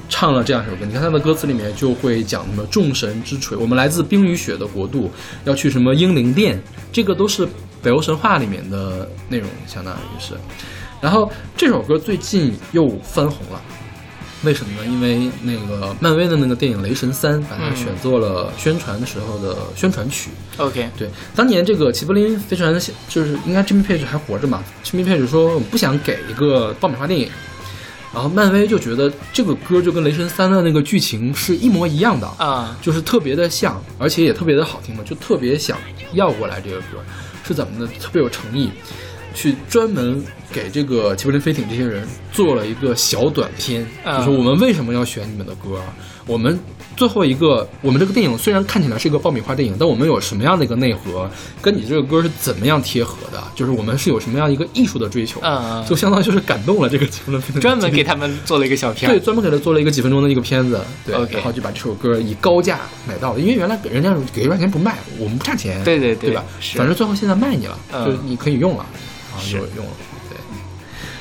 [0.08, 0.86] 唱了这样一首歌。
[0.86, 5.12] 你看他的歌词里面就会讲什么众神之锤，我们来自冰与雪的国度，
[5.44, 6.62] 要去什么英灵殿，
[6.94, 7.46] 这个都是
[7.86, 10.34] 北欧神话里面的内容，相当于是。
[11.00, 13.62] 然后这首歌最近又翻红了。
[14.44, 14.88] 为什么呢？
[14.88, 22.74] 因为那个漫威的那个电影《雷神三》把它嗯选做了宣传的时候的宣传曲，OK，对，当年这个齐柏林飞船
[23.08, 27.30] 就是应该 Jimmy Page 还活着嘛，Jimmy Page 说我不想给一个爆米花电影，
[28.14, 35.78] 然后漫威就觉得这个歌就跟雷神三的那个剧情是一模一样的，啊，就是特别的像，而且也特别的好听嘛，就特别想
[36.14, 37.04] 要过来这个歌，
[37.46, 37.90] 是怎么呢？
[38.02, 38.72] 特别有诚意，
[39.34, 45.80] 去专门给这个齐柏林飞艇这些人做了一个小短片，啊就是我们为什么要选你们的歌，
[46.28, 46.60] 我们
[46.98, 51.30] 最后一个，我们这个电影虽然看起来是一个爆米花电影，但我们有什么样的一个内核，
[51.62, 53.44] 跟你这个歌是怎么样贴合的？
[53.54, 55.40] 就是我们是有什么样一个艺术的追求，
[55.88, 59.12] 就相当于就是感动了这个齐柏林飞艇，专门给他们做了一个小片。
[59.12, 66.44] 对，专门给他做了一个几分钟的一个片子，对然后就把这首歌以高价买到了，因为原来给人家给一块钱不卖，我们不差钱，对对对对吧？
[66.76, 68.86] 反正最后现在卖你了，嗯就是你可以用了，
[69.32, 70.15] 然后就用了，对。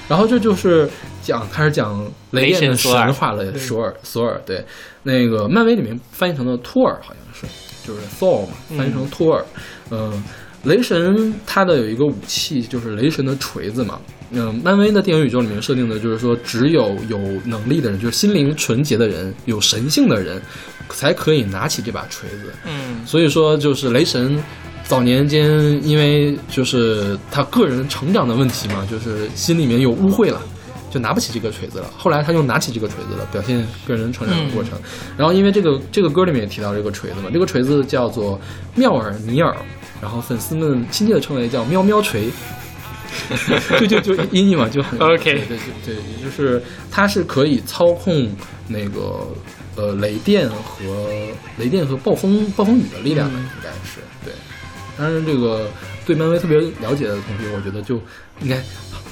[0.08, 0.88] 然后这就是
[1.22, 4.64] 讲开始讲雷电的神神话了，索尔索尔对，
[5.02, 7.46] 那个漫威里面翻译成了托尔好像是，
[7.86, 9.44] 就是 Thor 嘛，翻译成托尔，
[9.90, 10.22] 嗯。
[10.64, 14.00] 雷神他的有一个武器就是雷神的锤子嘛。
[14.30, 20.40] 嗯，漫威的电影宇宙里面设定的就是说，只有有能力的人，就是心灵纯洁的人，有神性的人，
[20.88, 22.50] 才可以拿起这把锤子。
[22.64, 24.42] 嗯所以说，就是雷神
[24.86, 25.48] 早年间
[25.86, 30.40] 因为就是他个人成长的问题嘛，就是心里面有污秽了。
[30.90, 34.78] 就拿不起这个锤子了，后来他又拿起这个锤子了，表现个人成长的过程。
[35.16, 38.40] 然后因为这个这个歌里面也提到这个锤子嘛，这个锤子叫做
[38.76, 39.52] 妙尔尼尔，
[40.00, 42.30] 然后粉丝们亲切的称为叫喵喵锤，
[43.80, 46.62] 就就就音译嘛，就很 OK 对对对，也就是
[46.92, 48.30] 它是可以操控
[48.68, 49.26] 那个
[49.74, 50.84] 呃雷电和
[51.58, 54.32] 雷电和暴风暴风雨的力量的，应该是对。
[54.96, 55.68] 当然，这个
[56.06, 58.00] 对漫威特别了解的同学，我觉得就
[58.40, 58.62] 应该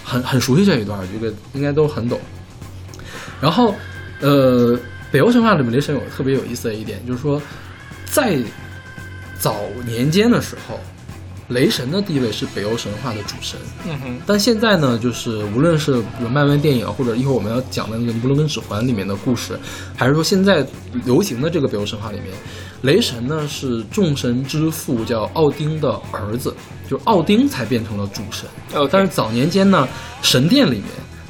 [0.05, 2.20] 很很熟悉这一段，这个应该都很懂。
[3.41, 3.74] 然后，
[4.20, 4.78] 呃，
[5.11, 7.41] 北欧神话里面雷神有特别有意思的一点，就是说，
[8.07, 8.39] 在
[9.39, 10.78] 早年间的时候，
[11.49, 19.59] 雷神的地位是北欧神话的主神，嗯哼，但现在呢，就是无论是比如漫威电影，或者一会儿我们要讲的那个《尼布龙根指环》里面的故事，
[19.97, 20.64] 还是说现在
[21.05, 22.28] 流行的这个北欧神话里面，
[22.83, 26.55] 雷神呢是众神之父叫奥丁的儿子，
[26.89, 28.47] 就是奥丁才变成了主神。
[28.74, 29.89] OK 但是早年间呢，
[30.20, 30.85] 神殿里面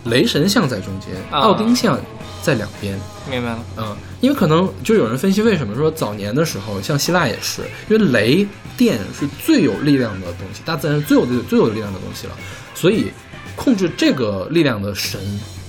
[0.04, 1.98] 雷神像在中间，啊奥丁像
[2.42, 2.98] 在两边。
[3.30, 3.58] 明白了。
[3.76, 8.44] 嗯，因为可能就有人分析为什么说早年的时候，像希腊也是，因为雷
[8.76, 12.32] 电是最有力量的东西，大自然最有最有力量的东西了，
[12.74, 13.12] 所以
[13.54, 15.20] 控制这个力量的神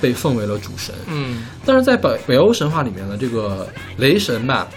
[0.01, 0.95] 被奉为了主神。
[1.07, 3.67] 嗯但是在北北欧神话里面呢，这个
[3.97, 4.67] 雷神吧，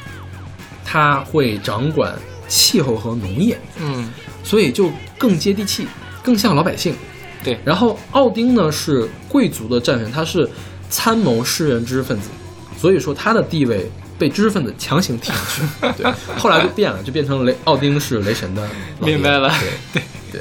[0.86, 2.14] 他会掌管
[2.46, 4.08] 气候和农业，嗯
[4.44, 5.88] 所以就更接地气，
[6.22, 6.94] 更像老百姓。
[7.42, 10.48] 对然后奥丁呢是贵族的战神，他是
[10.88, 12.28] 参谋诗人知识分子，
[12.78, 15.62] 所以说他的地位被知识分子强行提上去。
[16.00, 18.68] 对，后来就变了，就变成雷奥丁是雷神的。
[19.00, 19.48] 明白了
[19.92, 20.40] 对对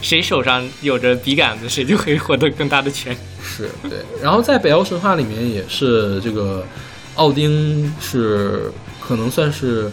[0.00, 3.16] 谁手上有着笔杆子，谁就可以获得更大的权。
[3.42, 3.98] 是对。
[4.22, 6.66] 然后在北欧神话里面也是这个
[7.16, 8.70] 奥丁是
[9.06, 9.90] 可能算是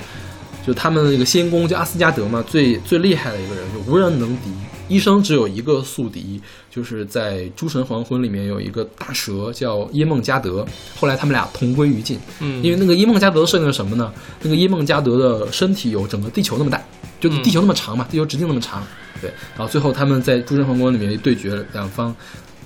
[0.66, 4.52] 就他们那个仙宫叫阿斯加德嘛，最最厉害的一个人，就无人能敌。
[4.88, 10.68] 一生只有一个宿敌，就是在《诸神黄昏》里面有一个大蛇叫耶梦加德，
[11.00, 12.20] 后来他们俩同归于尽。
[12.42, 14.12] 嗯因为那个耶梦加德设定了什么呢？
[14.42, 16.84] 那个耶梦加德的身体有整个地球那么大，
[17.22, 18.86] 就地球那么长嘛，地球直径那么长。
[19.22, 22.14] 对，然后最后他们在诸神黄昏里面对决，两方，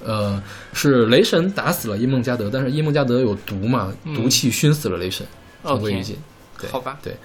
[0.03, 0.41] 呃，
[0.73, 5.23] 是雷神打死了耶梦加德，但是耶梦加德有毒嘛，毒气熏死了雷神，
[5.61, 6.15] 同归于尽。
[6.65, 7.15] 对，好吧对，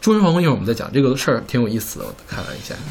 [0.00, 2.74] 诸神皇宫一会儿我们再讲这个事儿，挺有意思的，我看了一下。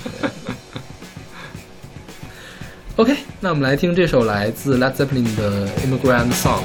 [2.98, 6.60] OK，那我们来听这首来自 Led Zeppelin 的《Immigrant Song》。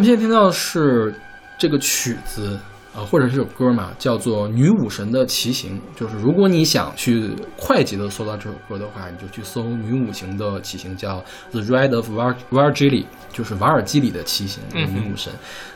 [0.00, 1.14] 们现在听到的是
[1.58, 2.58] 这个曲子
[2.94, 5.78] 啊、呃或者是这首歌嘛，叫做《女武神的骑行》。
[6.00, 11.18] 就是如果你想去快捷的搜到这首歌的话，你就去搜《女武行的骑行》，叫
[11.52, 15.30] 《The Ride of Var Vargili》，就是瓦尔基里的骑行，女武神。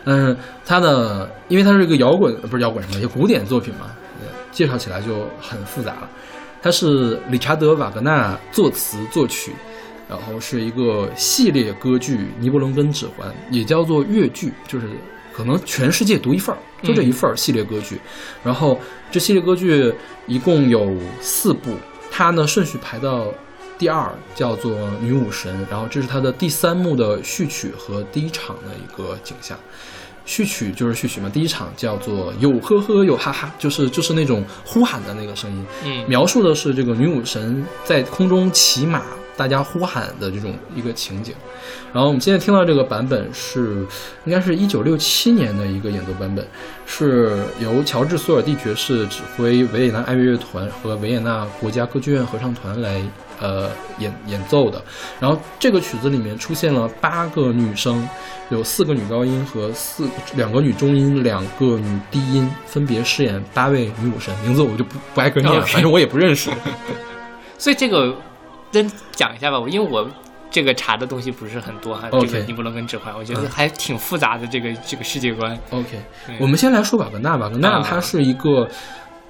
[0.04, 0.34] 嗯，
[0.64, 3.90] 它的因为它是一个摇滚，呃不是摇滚什么，一个古典作品嘛，
[4.22, 6.08] 呃介绍起来就很复杂了。
[6.62, 9.52] 它是理查德·瓦格纳作词作曲，
[10.08, 14.88] 然后是一个系列歌剧《尼伯龙根指环》，也叫做越剧，就是
[15.32, 18.00] 可能全世界独一份儿，就这一份儿系列歌剧。
[18.42, 18.78] 然后
[19.10, 19.92] 这系列歌剧
[20.26, 21.76] 一共有四部，
[22.10, 23.32] 它呢顺序排到
[23.78, 29.58] 第二，叫做《女武神》，然后这是它的第三幕的序曲和第一场的一个景象。
[30.26, 39.02] 序曲就是序曲嘛，第一场叫做有呵呵有哈哈，就是就是那种呼喊的那个声音，嗯描述的是这个女武神在空中骑马，
[39.36, 41.34] 大家呼喊的这种一个情景。
[41.92, 43.86] 然后我们现在听到这个版本是，
[44.24, 46.46] 应该是一九六七年的一个演奏版本，
[46.86, 53.00] 是由乔治·索尔蒂爵士指挥维也纳爱乐乐团和维也纳国家歌剧院合唱团来
[53.40, 54.82] 呃演演奏的。
[55.20, 58.06] 然后这个曲子里面出现了八个女声，
[58.50, 66.50] 有四个女高音和四两个女中音，两个女低音，分别饰演八位女武神，名字我就不不挨个念了，反正我也不认识。
[67.56, 68.14] 所以这个
[68.74, 70.06] 真讲一下吧，因为我
[70.50, 72.08] 这个查的东西不是很多哈。
[72.10, 75.56] OK 这个尼伯龙根指环，我觉得嗯还挺复杂的，这个这个世界观。
[75.70, 75.98] OK，
[76.28, 77.36] 嗯我们先来说瓦格纳。
[77.36, 78.68] 瓦格纳啊他是一个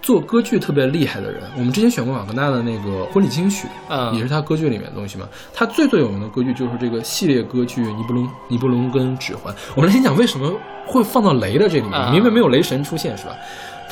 [0.03, 1.43] 做歌剧特别厉害的人。
[1.57, 5.29] 我们之前选过瓦格纳的那个婚礼进行曲，嗯也是他歌剧里面的东西嘛。
[5.53, 9.55] 他最最有名的歌剧就是这个系列歌剧《尼伯龙尼伯龙跟指环》。
[9.75, 10.53] 我们来先讲为什么
[10.87, 13.35] 会放到雷的这里面，啊因为没有雷神出现是吧？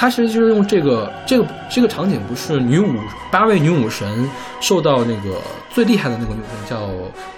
[0.03, 2.99] 他其实就是用这个这个这个场景，不是女武
[3.31, 4.29] 八位女武神
[4.61, 5.41] 受到那个
[5.73, 6.89] 最厉害的那个女武神叫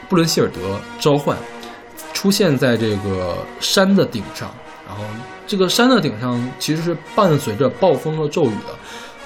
[0.08, 1.36] 布伦希尔德召唤，
[2.14, 4.50] 出现在这个山的顶上，
[4.88, 5.04] 然后
[5.46, 8.74] 这个山的顶上其实是伴随着暴风和骤雨的。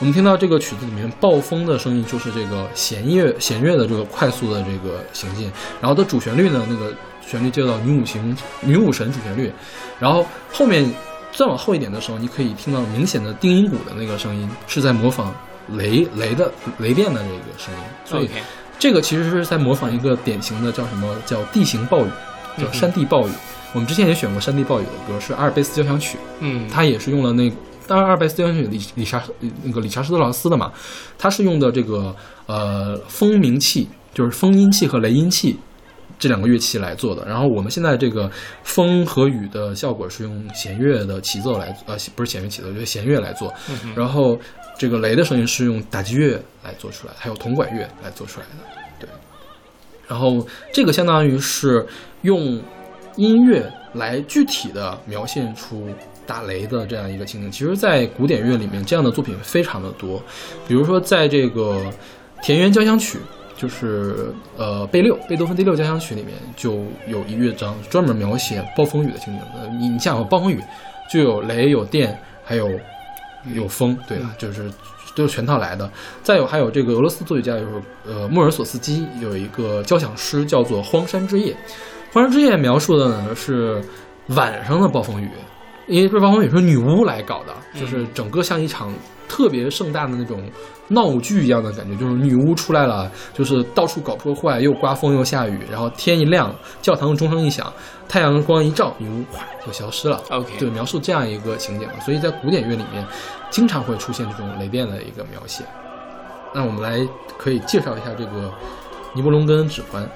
[0.01, 5.49] 我们听到这个曲子里面暴风的声音，就是这个弦乐弦乐的这个快速的这个行进，
[5.81, 6.93] 然后它主旋律呢，那个
[7.25, 9.53] 旋律叫做女武行女武神主旋律，
[10.01, 10.93] 然后后面
[11.39, 15.33] 再往后一点的时候，你可以听到明显的定音鼓的那个声音，是在模仿
[15.77, 18.29] 雷雷的雷电的这个声音，所以
[18.77, 22.11] 这个其实是在模仿一个典型的叫什么叫地形暴雨，
[22.61, 23.31] 叫山地暴雨。
[23.73, 27.55] 我们之前也选过山地暴雨的歌，是阿尔卑斯交响曲，嗯，它也是用了那个，
[27.87, 29.23] 当然阿尔卑斯交响曲理理查
[29.63, 30.73] 那个理查施特劳斯的嘛，
[31.17, 32.13] 它是用的这个
[32.47, 35.57] 呃风鸣器，就是风音器和雷音器
[36.19, 37.25] 这两个乐器来做的。
[37.27, 38.31] 然后我们现在这个
[38.63, 43.53] 风和雨的效果是用弦乐的起奏来，呃，不是弦乐起奏，就是弦乐来做。
[43.71, 44.39] 嗯然后
[44.79, 48.65] 这个雷的声音是用打击乐来做出来，还有铜管乐来做出来的。
[49.01, 49.09] 对，
[50.07, 51.85] 然后这个相当于是
[52.23, 52.63] 用
[53.17, 55.89] 音乐来具体的描现出
[56.25, 57.51] 打雷的这样一个情景。
[57.51, 60.23] 其实，在古典乐里面，这样的作品非常的多。
[60.69, 61.81] 比如说，在这个
[62.43, 63.19] 《田园交响曲》，
[63.59, 69.43] 就是呃贝六贝多芬第六交响曲里面，就有一乐章专门描写暴风雨的情景。
[69.55, 70.63] 呃，你你想有暴风雨，
[71.13, 72.71] 就有雷、有电，还有
[73.53, 74.33] 有风，对吧？
[74.39, 74.71] 就是
[75.17, 75.91] 都是全套来的。
[76.23, 77.73] 再有还有这个俄罗斯作曲家，就是
[78.07, 81.53] 呃莫尔索斯基有一个交响诗叫做《荒山之夜》。
[82.15, 83.83] 《荒山之夜》描述的呢是
[84.29, 85.29] 晚上的暴风雨，
[85.89, 88.93] 因为这暴风雨是女巫来搞的，就是整个像一场
[89.27, 90.43] 特别盛大的那种
[90.89, 97.73] 闹剧一样的感觉，就是女巫出来了，就是到处搞破坏，又刮风又下雨，然后天一亮，教堂的钟声一响，
[98.09, 100.21] 太阳光一照，女巫哗就消失了。
[100.31, 103.05] OK 对，描述这样一个情景，所以在古典乐里面
[103.51, 105.65] 经常会出现这种雷电的一个描写。
[106.55, 106.99] 那我们来
[107.37, 108.53] 可以介绍一下这个
[109.15, 110.07] 尼伯龙根指环。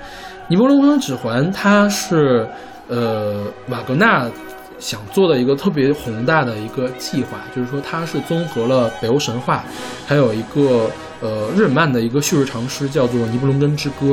[0.49, 2.49] 尼伯龙根指环它是
[2.89, 4.27] 呃瓦格纳
[4.83, 9.65] 想做的一个特别宏大的一个计划，就是说它是综合了北欧神话，
[10.05, 10.91] 还有一个
[11.21, 14.07] 呃日耳曼的一个叙事长诗叫做《尼布龙根之歌》，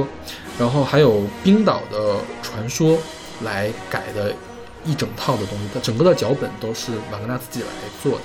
[0.60, 2.96] 然后还有冰岛的传说
[3.42, 4.32] 来改的
[4.86, 7.68] 一整套的东西，它整个的脚本都是瓦格纳自己来
[8.04, 8.22] 做的。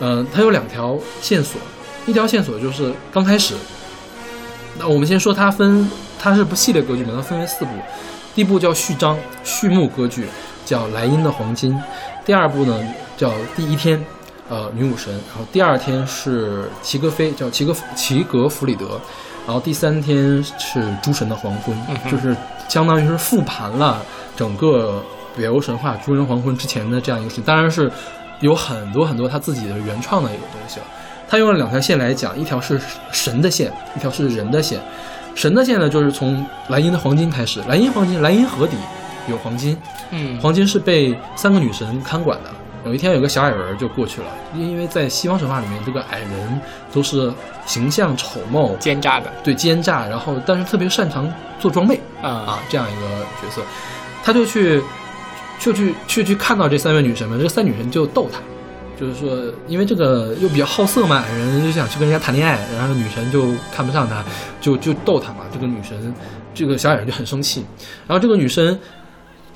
[0.00, 1.58] 嗯、它有两条线索，
[2.06, 3.54] 一条线索就是刚开始，
[4.78, 7.70] 那我们先说它分，它是不系列歌剧嘛，它分为四部，
[8.34, 10.26] 第一部叫序章，序幕歌剧
[10.70, 11.76] 叫莱茵的黄金，
[12.24, 12.80] 第二部呢
[13.16, 14.00] 叫第一天，
[14.48, 19.00] 呃女武神，然后第二天是齐格飞，叫齐格齐格弗里德，
[19.44, 21.76] 然后第三天是诸神的黄昏，
[22.08, 22.36] 就是
[22.68, 24.00] 相当于是复盘了
[24.36, 25.02] 整个
[25.36, 27.90] 北欧神话诸神黄昏之前的这样一个事情，当然是
[28.38, 30.86] 有很多很多他自己的原创的一个东西了。
[31.28, 32.80] 他用了两条线来讲，一条是
[33.10, 34.78] 神的线，一条是人的线。
[35.34, 38.76] 神的线呢，就是从莱茵的黄金开始，莱茵黄金，莱茵河底
[39.30, 39.76] 有黄金，
[40.10, 42.50] 嗯，黄金是被三个女神看管的。
[42.86, 47.30] 有一天，有个小矮人就过去了，因为在西方神话里面，这个矮人都是
[47.66, 53.06] 形象丑陋、奸诈的对奸诈，然后但是特别擅长做装备啊啊这样一个
[53.42, 53.60] 角色，
[54.24, 54.82] 他就去
[55.58, 58.40] 就去去去看到这三位女神们，这三女神就逗他，
[58.98, 64.24] 就是说，因为这个又比较好色嘛，矮人就想去跟人家谈恋爱，然后女神就看不上他，
[64.58, 65.40] 就就逗他嘛。
[65.52, 66.14] 这个女神，
[66.54, 67.66] 这个小矮人就很生气，
[68.06, 68.78] 然后这个女生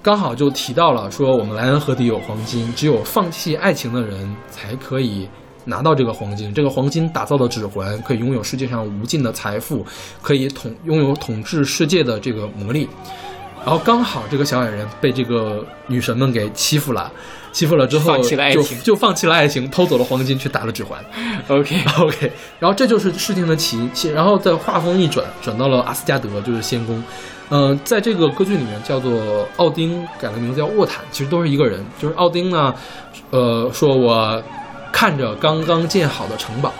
[0.05, 5.27] 刚好就提到了说，我们莱恩河底有黄金，只有放弃爱情的人才可以。
[5.67, 9.83] 拿到这个黄金，这个黄金打造的指环可以拥有世界上无尽的财富，
[10.21, 12.87] 可以统拥有统治世界的这个魔力。
[13.65, 17.11] 然后刚好这个小矮人被这个女神们给欺负了，
[17.51, 21.03] 欺负了之后就就放弃了爱情，偷走了黄金去打了指环。
[21.49, 27.03] OK，OK， 然后这就是事情的起起，然后再画风一转，转到了阿斯加德，就是仙宫。
[27.51, 31.85] 嗯、在这个歌剧里面叫做奥丁，改了名字叫沃坦，其实都是一个人。
[31.99, 32.75] 就是奥丁呢，
[33.31, 34.43] 呃，说我
[34.93, 36.73] 看着刚刚建好的城堡，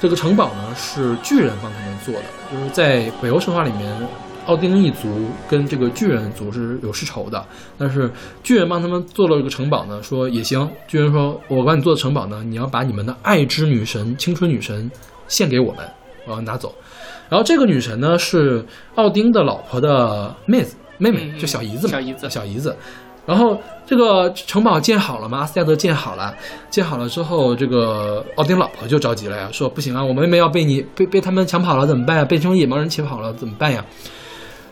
[0.00, 4.08] 这个城堡呢是巨人帮他们做的，就是在北欧神话里面。
[4.46, 7.44] 奥丁一族跟这个巨人族是有世仇的，
[7.76, 8.10] 但是
[8.42, 10.66] 巨人帮他们做了这个城堡呢，说也行。
[10.86, 14.90] 巨人说：“我帮你做的城堡呢，你要把你们的爱之女神、青春女神
[15.26, 15.86] 献给我们，
[16.24, 16.74] 我要拿走。”
[17.28, 18.64] 然后这个女神呢是
[18.94, 22.76] 奥丁的老婆的妹子妹妹，嗯就小姨子嘛，小姨子小姨子。
[23.26, 25.40] 然后这个城堡建好了吗？
[25.40, 26.34] 阿斯加德建好了，
[26.70, 32.24] 建好了之后，这个奥丁老婆就着急了呀，说不行啊，我妹妹要被你被被他们抢跑了怎么办呀？
[32.24, 33.84] 被这种野蛮人抢跑了怎么办呀？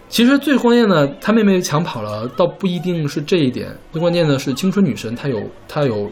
[0.09, 6.11] 其实最关键的，他妹妹抢跑了，倒不一定是这一点，最关键的是青春女神她有她有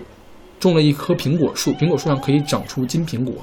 [0.60, 3.34] 种了一棵苹果树，苹果树上可以长出金苹果，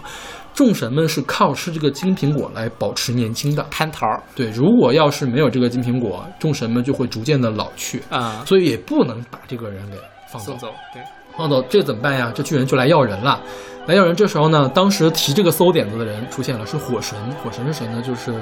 [0.53, 3.65] 众神们是靠吃这个金苹果来保持年轻的。
[3.71, 9.97] 蟠桃儿对，如果要是没有这个金苹果，众神们就会逐渐的老去，啊，所以也不能把这个人给
[10.31, 10.53] 放走
[10.93, 11.01] 对，
[11.37, 12.31] 放走，这怎么办呀？
[12.35, 13.41] 这巨人就来要人了。
[13.87, 17.17] 来要人，这时候呢，当时提这个馊点子的人出现了，是火神。
[17.43, 18.01] 火神是谁呢？
[18.01, 18.33] 就是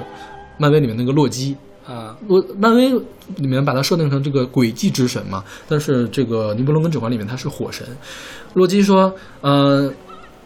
[0.57, 1.56] 漫威里面那个洛基。
[1.88, 2.90] 啊，洛漫威
[3.38, 7.88] 里面把它设定成这个诡计之神嘛，但是这个尼伯龙根指环里面他是火神。
[8.53, 9.11] 洛基说，
[9.41, 9.91] 呃，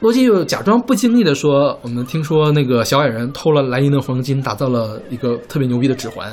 [0.04, 6.30] 洛基又假装不经意的说，我们听说那个小矮人偷了莱茵的黄金，打造了一个特别牛逼的指环，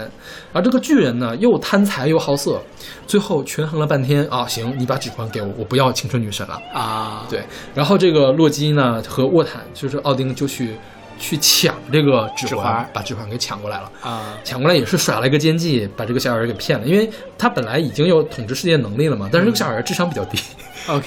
[0.52, 2.60] 而这个巨人呢又贪财又好色，
[3.06, 6.60] 最后权衡了半天啊，行，你把指环给我，我不要青春女神了。
[6.74, 10.74] 啊，对，然后这个洛基呢和沃坦就是奥丁就去
[11.16, 13.88] 去抢这个指环，把指环给抢过来了。
[14.00, 20.36] 啊，抢过来也是耍了一个奸计，把这个小矮人给骗了，因为他本来已经有统治世界能力了嘛，但是这个小矮人智商比较低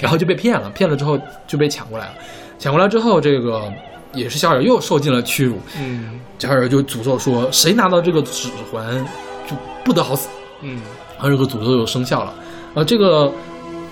[0.00, 2.14] 然后就被骗了，骗了之后就被抢过来了，
[2.58, 3.72] 抢过来之后，这个
[4.12, 9.04] 也是小矮人又受尽了屈辱，嗯小矮人就诅咒说，谁拿到这个指环
[9.46, 10.28] 就不得好死，
[10.62, 10.80] 嗯
[11.14, 12.34] 然后这个诅咒就生效了。
[12.74, 13.32] 呃，这个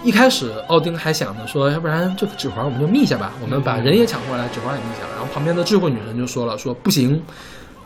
[0.02, 5.06] 一开始奥丁还想着说，要不然这个指环我们就密下吧，我们把人也抢过来，指环也密下。
[5.12, 7.22] 然后旁边的智慧女神就说了，说不行，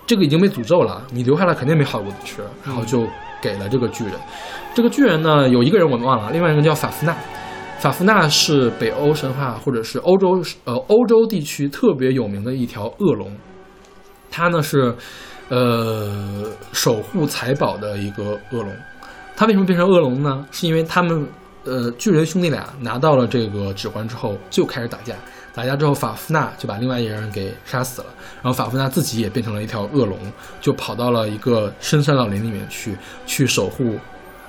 [0.07, 2.43] 这个已经被诅咒了，你留下来肯定没好果子吃。
[2.65, 3.07] 然后就
[3.43, 4.15] 给了这个巨人。
[4.75, 7.15] 这个巨人呢，有一个人我们忘了，另外一个叫法夫纳。
[7.79, 13.31] 法夫纳是北欧神话或者是欧洲呃欧洲地区特别有名的一条恶龙，
[14.31, 14.95] 它呢是
[15.49, 18.75] 呃守护财宝的一个恶龙。
[19.37, 20.45] 它为什么变成恶龙呢？
[20.51, 21.29] 是因为他们
[21.65, 25.15] 呃巨人兄弟俩拿到了这个指环之后就开始打架，
[25.55, 28.09] 打架之后法夫纳就把另外一个人给杀死了，
[28.43, 30.19] 然后法夫纳自己也变成了一条恶龙，
[30.61, 32.97] 就跑到了一个深山老林里面去，
[33.27, 33.97] 去守护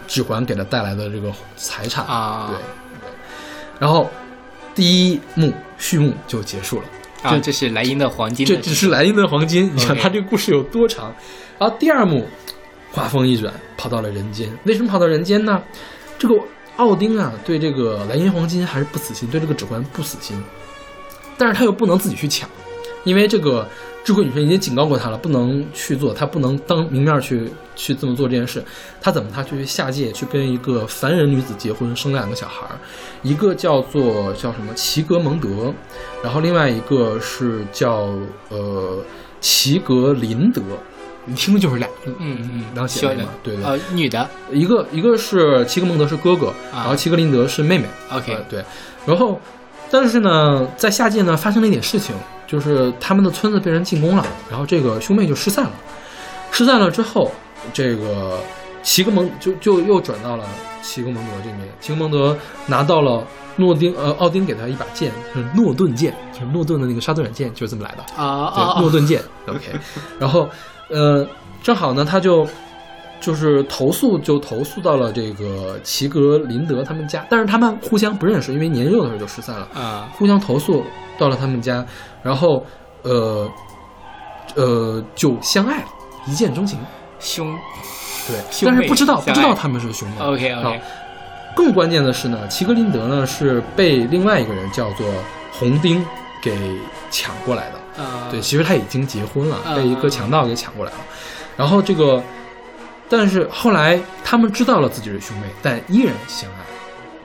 [0.08, 2.64] 指环给他带来的这个财产啊对对。
[3.80, 4.10] 然后
[4.74, 6.84] 第一幕序幕就结束了。
[7.24, 11.14] 啊，这是莱茵的黄金的这只是莱茵的黄金，你想他这个故事有多长？
[11.58, 12.28] 然后第二幕，
[12.92, 14.48] 画风一转，跑到了人间。
[14.66, 15.62] 为什么跑到人间呢？
[16.20, 16.36] 这个
[16.76, 20.42] 奥丁啊，对这个莱茵黄金还是不死心，对这个指环不死心，
[21.38, 22.48] 但是他又不能自己去抢，
[23.04, 23.68] 因为这个
[24.08, 28.64] 智慧女神已经警告过他了，不能去做，他不能当明面去去这么做这件事。
[29.02, 29.30] 他怎么？
[29.36, 32.80] 他去下界去跟一个凡人女子结婚，生两个小孩儿，
[33.22, 35.74] 一个叫做叫什么齐格蒙德，
[36.24, 38.08] 然后另外一个是叫
[38.48, 38.98] 呃
[39.42, 40.62] 齐格林德，
[41.26, 47.84] 你听就是俩，嗯嗯，然后写修的的嘛，对对，呃，女的一个一个是齐格蒙德是哥哥，然后齐格林德是妹妹。
[48.10, 48.64] ，OK，呃对，
[49.06, 49.38] 然后
[49.90, 52.16] 但是呢，在下界呢发生了一点事情，
[52.46, 55.72] 就是他们的村子被人进攻了，然后这个兄妹就失散了。
[56.52, 57.32] 失散了之后，
[57.74, 58.40] 这个
[58.84, 60.46] 齐格蒙就就又转到了
[60.82, 61.62] 齐格蒙德这边。
[61.80, 68.22] 齐格蒙德拿到了诺丁呃奥丁给他一把剑，是诺顿剑，就是诺顿的那个沙顿软剑，就是这么来的。
[68.22, 69.22] 啊对，啊诺顿剑。
[69.48, 69.62] OK，
[70.20, 70.50] 然后
[70.90, 71.28] 呃，
[71.62, 72.48] 正好呢，他就
[73.20, 80.84] 就是投诉就投诉到了这个齐格林德他们家，但是他们互相不认识，因为年幼的时候就失散了，啊，互相投诉
[81.18, 81.86] 到了他们家，
[82.22, 82.66] 然后
[83.04, 83.50] 呃
[84.56, 85.88] 呃就相爱了，
[86.28, 86.80] 一见钟情。
[87.20, 87.58] 兄
[88.28, 90.16] 对，兄但是不知道不知道他们是兄妹。
[90.20, 90.82] OK OK
[91.56, 95.08] 更关键的是呢，齐格林德呢是被另外一个人叫做
[95.52, 96.06] 红丁
[96.40, 96.56] 给
[97.10, 98.04] 抢过来的。
[98.04, 100.98] 啊，对，其实他已经结婚了，嗯被一个强盗给抢过来了。
[101.56, 102.22] 然后这个，
[103.10, 106.56] 但是后来他们知道了自己是兄妹，但依然相爱。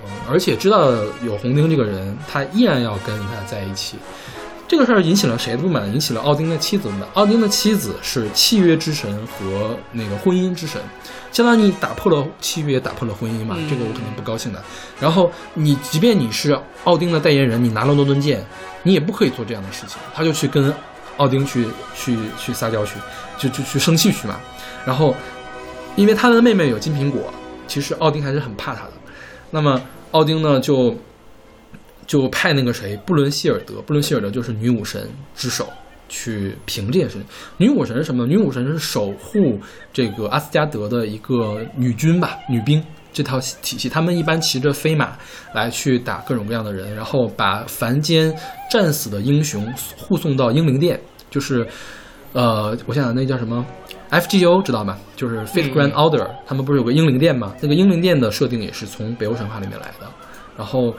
[0.05, 0.91] 嗯，而且知道
[1.25, 3.97] 有红丁这个人，他依然要跟他在一起。
[4.69, 5.87] 这个事儿引起了谁的不满？
[5.93, 7.09] 引起了奥丁的妻子的不满。
[7.13, 10.81] 奥丁的妻子是契约之神和那个婚姻之神，
[11.31, 14.63] 相当于你打破了契约，打破了婚姻嘛，嗯这个我肯定不高兴的。
[14.99, 18.43] 然后你即便你是奥丁的代言人，你拿了诺顿剑，
[18.83, 19.99] 你也不可以做这样的事情。
[20.15, 20.73] 他就去跟
[21.19, 22.95] 奥丁去去去撒娇去，
[23.37, 24.41] 就就去生气去嘛。
[24.87, 25.15] 然后
[25.97, 27.33] 因为他的妹妹有金苹果，
[27.67, 28.93] 其实奥丁还是很怕他的。
[29.51, 29.81] 那么
[30.13, 30.97] 奥丁呢就
[32.07, 35.69] 就派那个谁布伦希尔德，布伦希尔德就是女武神之首。
[36.15, 37.25] 去评这件事情，
[37.57, 38.27] 女武神是什么？
[38.27, 39.59] 女武神是守护
[39.95, 43.89] 这个阿斯加德的一个女军吧，女兵这套体系。
[43.89, 45.17] 他们一般骑着飞马
[45.55, 48.31] 来去打各种各样的人，然后把凡间
[48.71, 49.67] 战死的英雄
[49.97, 51.01] 护送到英灵殿，
[51.31, 51.67] 就是
[52.35, 53.65] 呃，我想想那叫什么
[54.13, 54.97] FGO 知道吗？
[55.17, 57.55] 就是 Fifth 嗯 Grand Order，、他们不是有个英灵殿吗？
[57.61, 60.07] 那个英灵殿的设定也是从北欧神话里面来的。
[60.57, 60.95] 然后，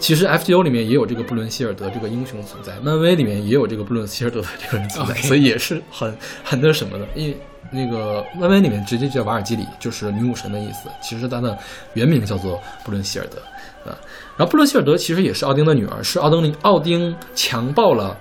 [0.00, 6.12] 其实 FGO 里面也有这个布伦希尔德这个英雄存在，漫威里面也有这个布伦希尔德的这个人存在所以也是很
[6.42, 7.06] 很那什么的。
[7.14, 7.36] 因为
[7.70, 10.88] 那个漫威里面直接叫瓦尔基里，就是女武神的意思。
[11.00, 11.56] 其实它的
[11.94, 13.38] 原名叫做布伦希尔德
[13.88, 13.96] 啊。
[14.36, 18.16] 然后布伦希尔德其实也是奥丁的女儿，是奥丁奥丁强暴了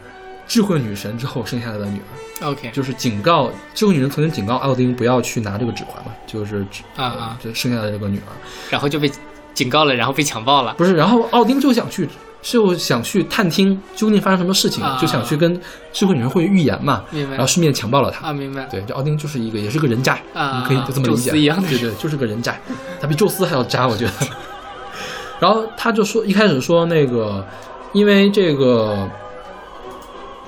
[0.47, 2.49] 智慧女神之后生下来的女儿。
[2.49, 8.31] OK 就是警告智慧女神曾经警告奥丁不要去拿这个指环嘛，就是指啊啊，就生下来这个女儿。
[8.69, 9.09] 然后就被
[9.53, 10.73] 警告了，然后被强暴了。
[10.77, 12.09] 不是，然后奥丁就想去，
[12.41, 15.59] 就想去探听究竟发生什么事情，啊就想去跟
[15.93, 18.27] 智慧女神会预言嘛，明白然后顺便强暴了她。
[18.27, 18.65] 啊，明白。
[18.65, 22.57] 对，这奥丁就是一个，也是个人渣，啊你可以就这么理解，对对，就是个人渣，
[22.99, 24.11] 他比宙斯还要渣，我觉得。
[25.39, 27.45] 然后他就说，一开始说那个，
[27.93, 29.09] 因为这个，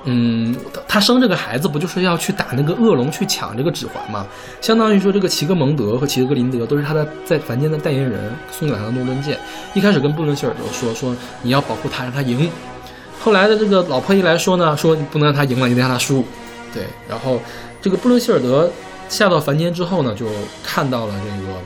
[0.04, 4.26] 嗯，他他生这个孩子不就是要去打那个恶龙去抢这个指环吗？
[4.60, 9.38] 相当于说这个齐格蒙德和齐格林德都是他的在凡间的代言人，送给了他的诺顿剑。
[9.74, 12.50] 一开始跟布伦希尔德说说你要保护他，让他赢。
[13.20, 16.24] 后来的这个老婆一来说呢，说你不能让他赢了，你得让他输。
[16.72, 17.40] 对，然后
[17.82, 18.70] 这个布伦希尔德
[19.08, 20.26] 下到凡间之后呢，就
[20.62, 21.58] 看到了这个，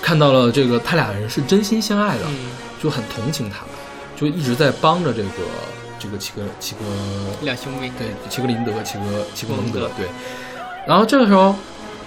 [0.00, 2.36] 看到了这个他俩人是真心相爱的，嗯，
[2.82, 3.70] 就很同情他们，
[4.16, 5.28] 就一直在帮着这个
[6.02, 6.80] 这个齐格齐格
[7.42, 7.92] 两兄妹。
[7.98, 9.04] 对齐格林德齐格
[9.34, 10.06] 齐格蒙德对，
[10.86, 11.54] 然后这个时候，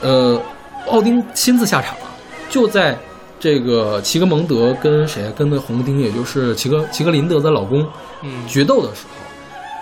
[0.01, 0.41] 呃，
[0.89, 2.01] 奥丁亲自下场了，
[2.49, 2.97] 就在
[3.39, 7.87] 这个齐格蒙德跟谁跟那红丁，也就是齐格齐格林德的老公
[8.21, 9.03] 嗯，决斗的时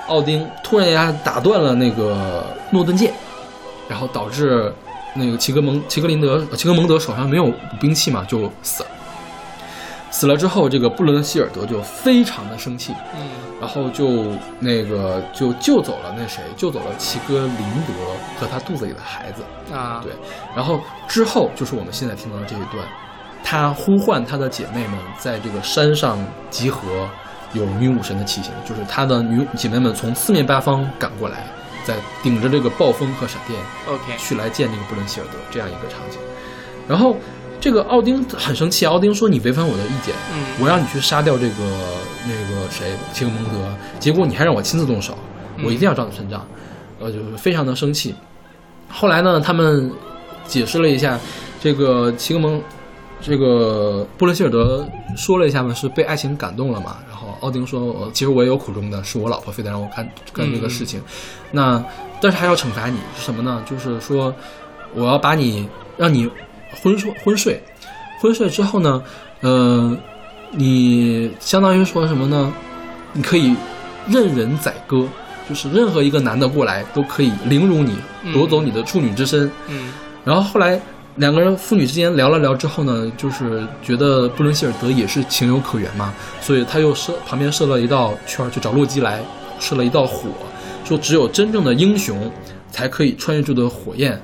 [0.08, 3.14] 候，奥丁突然一下打断了那个诺顿剑，
[3.88, 4.72] 然后导致
[5.16, 8.90] 那个齐格蒙齐格林德呃齐格蒙德手上没有兵器嘛，就死了。
[10.14, 13.28] 死了之后，这个布伦希尔德就非常的生气，嗯，
[13.60, 17.58] 然后就那个就救走了那谁，救走了齐格林
[17.88, 17.94] 德
[18.40, 19.42] 和他肚子里的孩子。
[19.74, 20.14] 啊，对，
[20.56, 22.88] 然后之后就是我们现在听到的这一段，
[23.44, 26.20] 他呼唤他的姐妹们在这个山上
[26.52, 27.10] 集合，
[27.54, 31.48] 有女武神的骑行，就是他的女姐妹们从四面八方赶过来，
[31.84, 36.20] 在顶着这个暴风和闪电，OK，去来见这个布伦希尔德这样一个场景。
[36.88, 37.18] 然后
[37.64, 41.54] 这个奥丁很生气，奥丁说你违反我的意见，嗯，我让你去杀掉这个
[42.28, 45.18] 那个谁齐格蒙德，结果你还让我亲自动手，
[45.64, 46.46] 我一定要找你算账，
[47.00, 48.14] 呃，就是非常的生气。
[48.90, 49.90] 后来呢，他们
[50.46, 51.18] 解释了一下，
[51.62, 52.62] 这个齐格蒙，
[53.22, 54.86] 这个布伦希尔德
[55.16, 56.98] 说了一下嘛，是被爱情感动了嘛。
[57.08, 61.02] 然后奥丁说，呃其实我也有苦衷的，是我老婆非得让我干干这个事情。
[61.52, 61.82] 那
[62.20, 63.64] 但是还要惩罚你是什么呢？
[63.66, 64.36] 就是说
[64.94, 65.66] 我要把你
[65.96, 66.30] 让你
[66.82, 67.62] 昏睡昏睡，
[68.20, 69.04] 昏睡之后呢，
[69.42, 69.98] 呃，
[70.52, 72.54] 你相当于说什么呢？
[73.14, 73.56] 你可以
[74.08, 75.06] 任人宰割，
[75.48, 79.50] 就是任何一个男的过来都可以凌辱你，嗯夺走你的处女之身。
[79.68, 79.94] 嗯
[80.26, 80.80] 然后后来
[81.18, 89.22] 两个人父女之间聊了聊之后呢，就是觉得布伦希尔德也是情有可原嘛，所以他又设旁边设了一道圈儿，去找洛基来
[89.60, 90.30] 设了一道火，
[90.86, 92.32] 说只有真正的英雄
[92.72, 94.20] 才可以穿越住的火焰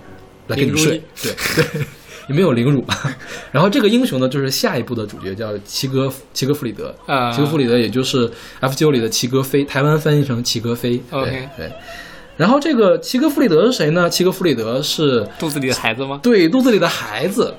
[0.48, 1.86] 来跟你睡对对。
[2.30, 2.86] 也没有凌辱，
[3.52, 8.30] 然后这个英雄呢，就是下一部的主角，叫齐格齐格弗里德，啊，齐格弗里德也就是
[8.62, 11.02] FGO 里的齐格飞，台湾翻译成齐格飞。
[11.10, 11.70] OK 对。
[12.38, 14.10] 然后这个齐格弗里德是谁呢？
[14.10, 16.20] 齐格弗里德是肚子里的孩子吗？
[16.24, 17.54] 对肚子里的孩子。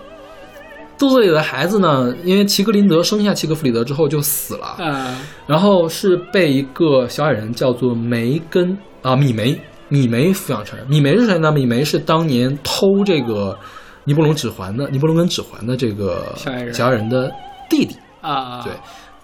[0.99, 10.87] 肚子里的孩子呢，因为齐格林德生下齐格弗里德之后就死了，啊，然后是被一个小矮人叫做梅根啊米梅米梅抚养成人。
[10.89, 11.51] 米梅是谁呢？
[11.51, 13.59] 米梅是当年偷这个
[14.05, 17.33] 尼布龙指环的尼布龙跟指环的这个小矮人小矮人的
[17.69, 17.97] 弟弟。
[18.21, 18.73] 啊，对，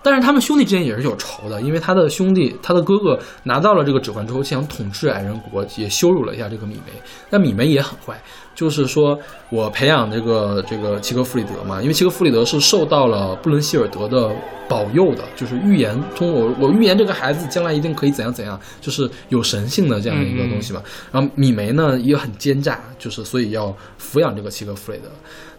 [0.02, 6.92] 但是他们兄弟之间也是有仇的，因为他的兄弟，他的哥哥拿到了这个指环之后，想统治矮人国，也羞辱了一下这个米梅。
[7.28, 8.18] 那米梅也很坏，
[8.56, 9.16] 就是说
[9.50, 14.34] 我培养这个这个齐格弗里德嘛，因为齐格弗里德是受到了布伦希尔德的
[14.68, 20.82] 保佑的，就是预言，通过我我预言这个孩子将来一定可以怎样怎样，就是有神性的这样一个东西嘛。
[21.12, 25.08] 然后米梅呢也很奸诈，就是所以要抚养这个齐格弗里德。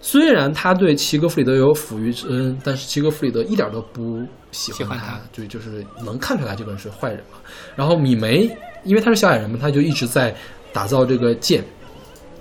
[0.01, 4.19] 虽然他对齐格弗里德有抚育之恩，但是齐格弗里德一点都不
[4.51, 7.37] 喜欢他，喜欢他对，就是能看出来这个人是坏人嘛。
[7.75, 8.49] 然后米梅，
[8.83, 10.35] 因为他是小矮人嘛，他就一直在
[10.73, 11.63] 打造这个剑，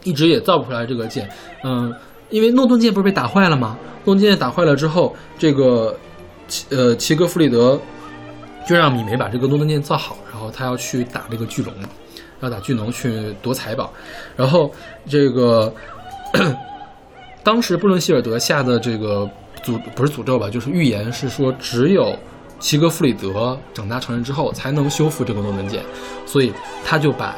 [0.06, 1.28] 一直也造不出来这个剑。
[1.62, 1.94] 嗯，
[2.30, 3.76] 因为诺顿剑不是被打坏了吗？
[4.04, 5.94] 诺顿剑打坏了之后，这个
[6.70, 7.78] 呃齐格弗里德
[8.66, 11.74] 就让米梅把这个诺顿剑造好，然后他要去打这个巨龙，
[12.40, 13.92] 要打巨龙去夺财宝，
[14.34, 14.70] 然后
[15.06, 15.72] 这个。
[17.42, 19.24] 当时布伦希尔德下的这个
[19.64, 22.12] 诅不是诅咒吧，就是预言是说，只有
[22.58, 25.80] 齐格弗里德长大成人之后才能修复这个诺顿剑，
[26.26, 26.52] 所以
[26.84, 27.36] 他就把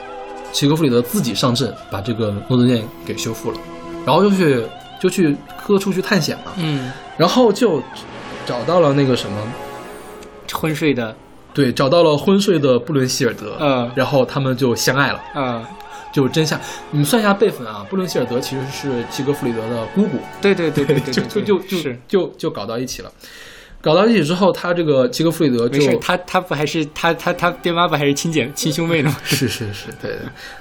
[0.53, 3.59] 齐格弗里德自己上阵，把这个诺顿剑给修复了，
[4.05, 4.65] 然后就去
[5.01, 7.83] 就去各处去探险了，嗯，然后就
[8.47, 9.37] 找到了那个什么，
[10.53, 11.15] 昏睡的，
[11.53, 15.21] 对，找到了昏睡的布伦希尔德，嗯然后他们就相爱了。
[15.35, 15.65] 嗯，
[16.11, 16.59] 就真相，
[16.91, 23.13] 你们算一下辈分啊，布伦希尔德其实是齐格弗里德的姑姑，对对对对对， 就就就就就就搞到一起了。
[23.81, 29.17] 搞到一起之后，他这个齐格弗里德就他他不还是他他他爹妈不还是亲姐亲兄妹呢 吗？
[29.25, 30.19] 是是是，对对，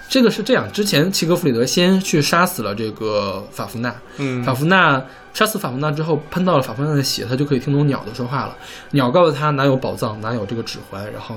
[0.08, 0.72] 这个是这样。
[0.72, 5.04] 之前齐格弗里德先去杀死了这个法芙娜，嗯法芙娜
[5.34, 8.56] 杀死法芙娜之后，喷到了法芙娜的血，他就可以听懂鸟的说话了。
[8.92, 11.36] 鸟告诉他哪有宝藏，哪有这个指环，然后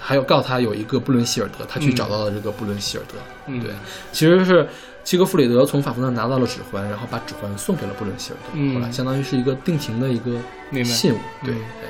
[0.00, 3.14] 还有告诉他有一个布伦希尔德，他去嗯找到了这个布伦希尔德。
[3.46, 3.70] 嗯对，
[4.12, 4.66] 其实是
[5.02, 11.18] 齐格弗里德从法芙娜拿到了指环，然后把指环送给了布伦希尔德，嗯后来相当于是一个定情的一个信物。
[11.44, 11.88] 对嗯对，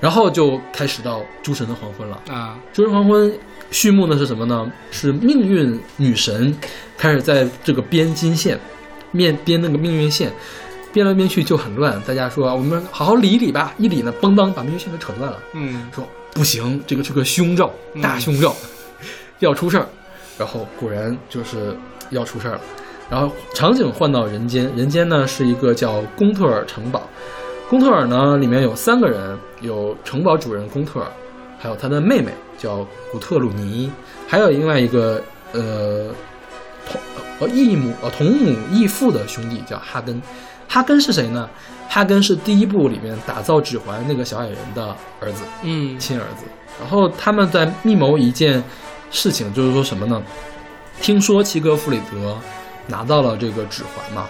[0.00, 2.20] 然后就开始到诸神的黄昏了。
[2.28, 3.32] 啊，诸神黄昏
[3.70, 4.70] 序幕呢是什么呢？
[4.90, 6.54] 是命运女神
[6.96, 8.60] 开始在这个编金线，
[9.10, 10.30] 面编那个命运线，
[10.92, 12.00] 编来编去就很乱。
[12.02, 15.38] 大家说啊我们好好理一理吧，一理呢，邦当把命运线给扯断了。
[15.54, 17.72] 嗯说不行，这个是个凶兆，
[18.02, 18.54] 大凶兆，
[19.40, 19.88] 要出事儿。
[20.36, 21.76] 然后果然就是
[22.10, 22.60] 要出事儿了。
[23.10, 27.02] 然后场景换到人间，人间呢是一个叫贡特尔城堡。
[27.68, 31.06] 贡特尔呢里面有三个人，有城堡主人贡特尔，
[31.58, 33.90] 还有他的妹妹叫古特鲁尼，
[34.26, 35.22] 还有另外一个
[35.52, 36.10] 呃
[36.90, 37.00] 同
[37.40, 40.20] 呃异母呃同母异父的兄弟叫哈根。
[40.66, 41.48] 哈根是谁呢？
[41.88, 45.44] 哈根是第一部里面打造指环那个小矮人的儿子。
[45.62, 46.44] 嗯亲儿子。
[46.80, 48.62] 然后他们在密谋一件
[49.10, 50.20] 事情，就是说什么呢？
[51.00, 52.36] 听说齐格弗里德
[52.86, 54.26] 拿到了这个指环嘛，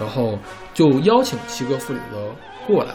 [0.00, 0.38] 然后
[0.74, 2.34] 就邀请齐格弗里德
[2.66, 2.94] 过来。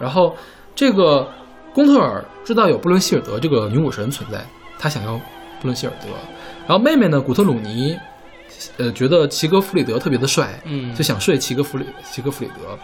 [0.00, 0.34] 然后
[0.74, 1.28] 这个
[1.74, 4.44] 贡特尔知道有布伦希尔德这个女武神存在，
[4.78, 5.12] 他想要
[5.60, 6.08] 布伦希尔德。
[6.66, 7.96] 然后妹妹呢，古特鲁尼，
[8.78, 12.78] 呃，觉得齐格弗里德特别的帅，嗯就想睡齐格弗里齐格弗里德。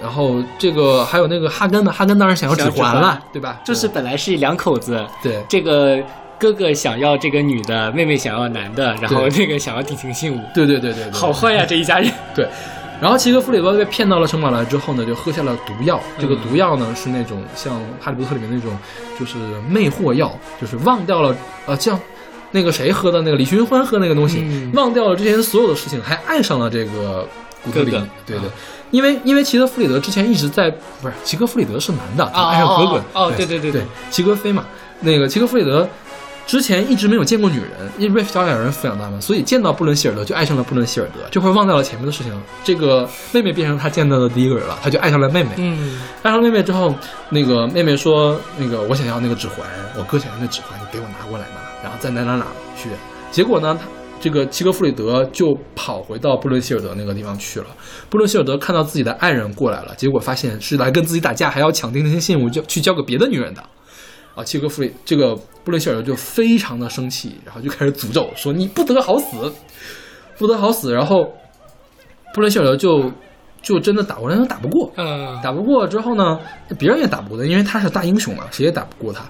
[0.00, 3.60] 然后这个还有那个哈根呢，哈根当然想要指环了对吧？
[3.64, 6.02] 就是本来是两口子，对这个
[6.42, 12.10] 哥哥想要这个女的，妹妹想要男的，然后那个想要定情信物，对对对对对，好坏呀这一家人。
[12.34, 12.48] 对。
[13.00, 16.00] 然后齐格弗里德被骗到了城堡来之后呢，就喝下了毒药。
[16.18, 18.76] 这个毒药呢是那种像《哈利波特》里面那种，
[19.18, 19.38] 就是
[19.68, 21.36] 魅惑药，就是忘掉了
[21.66, 21.98] 呃，像
[22.50, 24.72] 那个谁喝的那个李寻欢喝那个东西，嗯。
[24.74, 27.26] 忘掉了之前所有的事情，还爱上了这个
[27.64, 27.90] 古特里。
[27.92, 28.06] 哥哥。
[28.26, 28.48] 对对。
[28.90, 30.70] 因为因为齐格弗里德之前一直在
[31.00, 33.82] 不是齐格弗里德是男的，他爱上哥哥哦对对对对。
[34.10, 34.64] 齐格飞嘛，
[35.00, 35.88] 那个齐格弗里德
[36.46, 42.32] 之前一直没有见过女人，因为被小矮人抚养他们，所以见到布伦希尔德就爱上了布伦希尔德，这会忘掉了前面的事情。
[42.64, 45.50] 这个妹妹变成他见到的第一个人了，他就爱上了妹妹。
[45.56, 46.94] 嗯爱上妹妹之后，
[47.30, 49.66] 那个妹妹说：“那个我想要那个指环，
[49.96, 52.46] 我哥想要那指环，你给我拿过来嘛。”然后在哪哪哪
[52.76, 52.88] 去。
[53.30, 53.86] 结果呢，他
[54.20, 57.66] 这个齐格弗里德就跑回到布伦希尔德那个地方去了。
[58.10, 63.62] 布伦希尔德看到自己的爱人过来了，结果发现是来跟自己打架，还要抢定那些信物，就去交给别的女人的。
[64.34, 65.34] 啊，契诃夫里这个
[65.64, 69.52] 布伦希尔德就非常的生气，然后就开始诅咒说：“你不得好死，
[70.38, 71.24] 不得好死。”然后
[72.34, 73.10] 布伦希尔德就
[73.60, 76.38] 就真的打过来，他打不过，嗯打不过之后呢，
[76.78, 79.24] 别人也打不过他，因为他是大英雄嘛，谁也打不过他。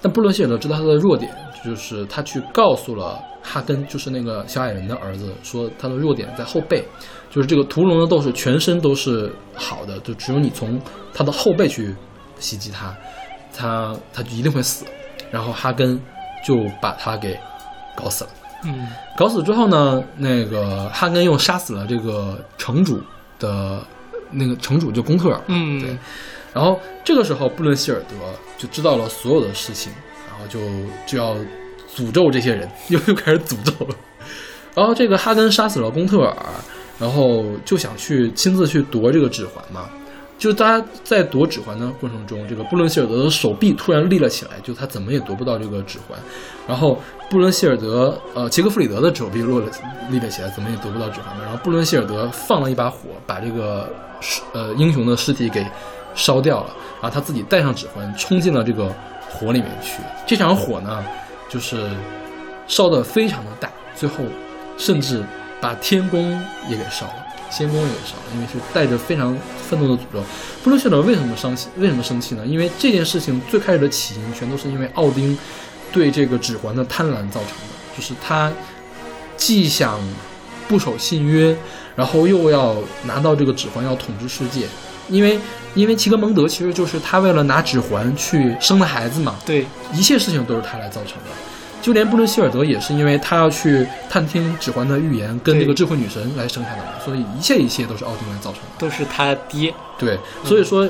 [0.00, 1.30] 但布伦希尔德知道他的弱点，
[1.64, 6.84] 就是他去告诉了哈根，就是那个小矮人的儿子，说他的弱点在后背，
[7.30, 10.80] 就是这个屠龙的斗士全身都是好的，就只有你从
[11.12, 11.94] 他的后背去
[12.38, 12.96] 袭击他，
[13.58, 14.84] 他他就一定会死。
[15.30, 16.00] 然后哈根
[16.46, 17.38] 就把他给
[17.94, 18.30] 搞死了。
[18.64, 23.02] 嗯搞死之后呢，那个哈根又杀死了这个城主
[23.38, 23.82] 的
[24.30, 25.40] 那个城主，就贡特尔。
[25.48, 25.98] 嗯对嗯，
[26.54, 28.14] 然后这个时候，布伦希尔德
[28.56, 29.92] 就知道了所有的事情，
[30.28, 30.58] 然后就
[31.06, 31.36] 就要
[31.94, 33.94] 诅咒这些人， 又又开始诅咒了。
[34.74, 36.34] 然后这个哈根杀死了贡特尔，
[36.98, 39.90] 然后就想去亲自去夺这个指环嘛。
[40.38, 46.16] 就是大家在夺指环的过程中，这个布伦希尔德的手臂突然立了起来，就他怎么也夺不到这个指环。
[46.66, 46.98] 然后
[47.28, 49.66] 布伦希尔德，呃，杰克弗里德的手臂落了
[50.08, 51.36] 立了起来，怎么也夺不到指环。
[51.42, 55.66] 然后布伦希尔德放了一把火，把这个尸呃英雄的尸体给
[56.14, 56.70] 烧掉了，
[57.02, 58.94] 然后他自己带上指环，冲进了这个
[59.28, 60.00] 火里面去。
[60.24, 61.04] 这场火呢，
[61.48, 61.90] 就是
[62.68, 64.18] 烧得非常的大，最后
[64.76, 65.22] 甚至
[65.60, 66.30] 把天宫
[66.68, 69.36] 也给烧了，仙宫也给烧了，因为是带着非常
[69.68, 70.22] 愤怒的诅咒。
[70.62, 71.70] 布鲁希尔为什么伤心？
[71.76, 72.44] 为什么生气呢？
[72.46, 75.36] 因为这件事情最开始的起因全都是因为奥丁
[75.92, 78.52] 对这个指环的贪婪造成的，就是他
[79.36, 79.98] 既想
[80.68, 81.56] 不守信约，
[81.96, 84.66] 然后又要拿到这个指环，要统治世界。
[85.08, 85.40] 因为
[85.74, 91.30] 因为齐格蒙德其实就是他为了拿指环去生的孩子嘛，对，一切事情都是他来造成的。
[91.80, 98.68] 就连布伦希尔德也是因为他要去探听指环的预言，跟对这个智慧女神来生下的嘛，所以一切一切都是奥丁来造成的。
[98.78, 99.72] 都是他爹。
[99.98, 100.88] 对，所以说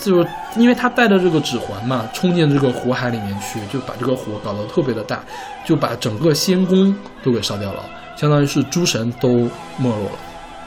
[0.00, 5.20] 就是因为他带着这个指环嘛，冲进这个火海里面去，就把这个火搞得特别的大，
[5.66, 7.82] 就把整个仙宫都给烧掉了，
[8.16, 10.18] 相当于是诸神都没落了。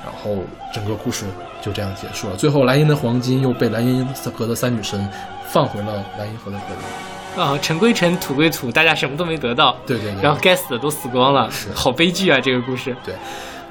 [0.04, 0.44] 然后
[0.74, 1.26] 整个故事
[1.62, 2.36] 就这样结束了。
[2.36, 4.04] 最后，莱茵的黄金又被莱茵
[4.36, 5.08] 河的三女神
[5.46, 7.11] 放回了莱茵河的河里。
[7.38, 9.78] 啊，尘归尘，土归土，大家什么都没得到。
[9.86, 10.22] 对对对。
[10.22, 12.40] 然后该死的都死光了，是好悲剧啊！
[12.40, 12.96] 这个故事。
[13.06, 13.16] 对，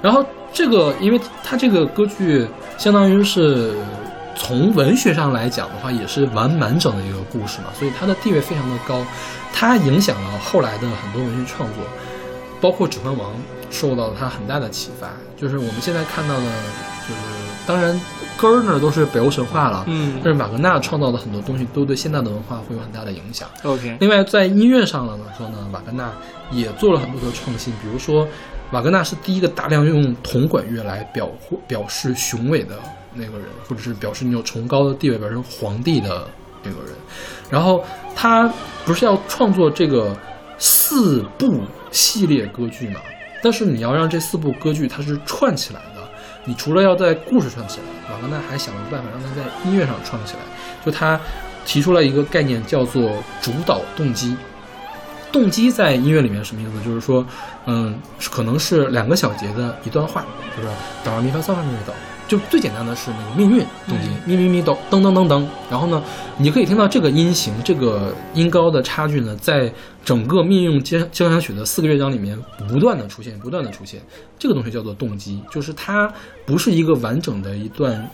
[0.01, 3.74] 然后这个，因为它这个歌剧相当于是
[4.35, 9.05] 从文学上来讲的话，也是完完整的一个故事嘛，所以它的地位非常的高，
[9.53, 11.85] 它影响了后来的很多文学创作，
[12.61, 13.31] 包括《指环王》
[13.70, 15.09] 受到了它很大的启发。
[15.37, 16.45] 就是我们现在看到的，
[17.07, 17.20] 就是
[17.66, 18.01] 当然
[18.41, 23.49] 根儿呢都是北欧神话了，嗯但是瓦格纳创造的很多东西都对现代的文化会有很大的影响。
[23.62, 26.11] ，OK，另外，在音乐上来说呢，瓦格纳
[26.51, 28.27] 也做了很多的创新，比如说，
[28.71, 31.29] 瓦格纳是第一个大量用铜管乐来表
[31.67, 32.79] 表示雄伟的
[33.12, 36.27] 那个人，或者是表示你有崇高的地位，表示皇帝的
[36.62, 36.95] 那个人。
[37.51, 37.85] 然后
[38.15, 38.51] 他
[38.85, 40.17] 不是要创作这个
[40.57, 43.01] 四部系列歌剧嘛？
[43.43, 45.90] 但是你要让这四部歌剧它是串起来的，
[46.45, 50.41] 你除了要在故事上起来，瓦格纳还想了个办法让他在音乐上串起来。
[50.85, 51.21] 就他
[51.67, 54.37] 提出了一个概念，叫做主导动机。
[55.31, 56.85] 动机在音乐里面什么意思？
[56.85, 57.25] 就是说，
[57.67, 57.97] 嗯，
[58.31, 60.25] 可能是两个小节的一段话，
[60.57, 60.69] 就是
[61.05, 61.95] 哆来咪发嗦拉咪哆，
[62.31, 65.44] 就最简单的是那个命运动机，咪咪咪哆，噔噔噔噔。
[65.69, 66.01] 然后呢，
[66.36, 69.73] 你可以听到这个音型、这个音高的差距呢，在
[70.05, 72.39] 整个命运交交响曲的四个乐章里面
[72.69, 74.01] 不断的出现，不断的出现。
[74.39, 76.09] 这个东西叫做动机，就是它
[76.47, 78.09] 不是一个完整的一段。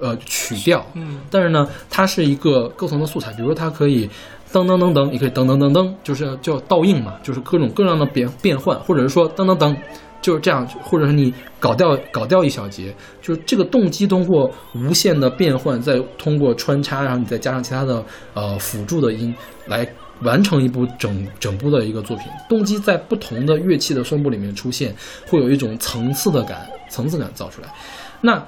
[0.00, 4.08] 呃，曲调，嗯，但是呢，它是一个构成的素材，比如说它可以
[4.52, 9.76] 噔噔噔噔，也可以噔噔噔噔，就是叫倒映嘛，就是各种各样的变变换，或者是说噔噔噔，
[10.22, 19.34] 就是这样，或者是你搞掉搞掉一小节，就是这个动机通过无限的变换，再通过穿插，然后你再加上其他的呃辅助的音
[19.66, 19.86] 来
[20.22, 22.26] 完成一部整整部的一个作品。
[22.48, 24.94] 动机在不同的乐器的声部里面出现，
[25.26, 27.68] 会有一种层次的感，层次感造出来。
[28.20, 28.40] 那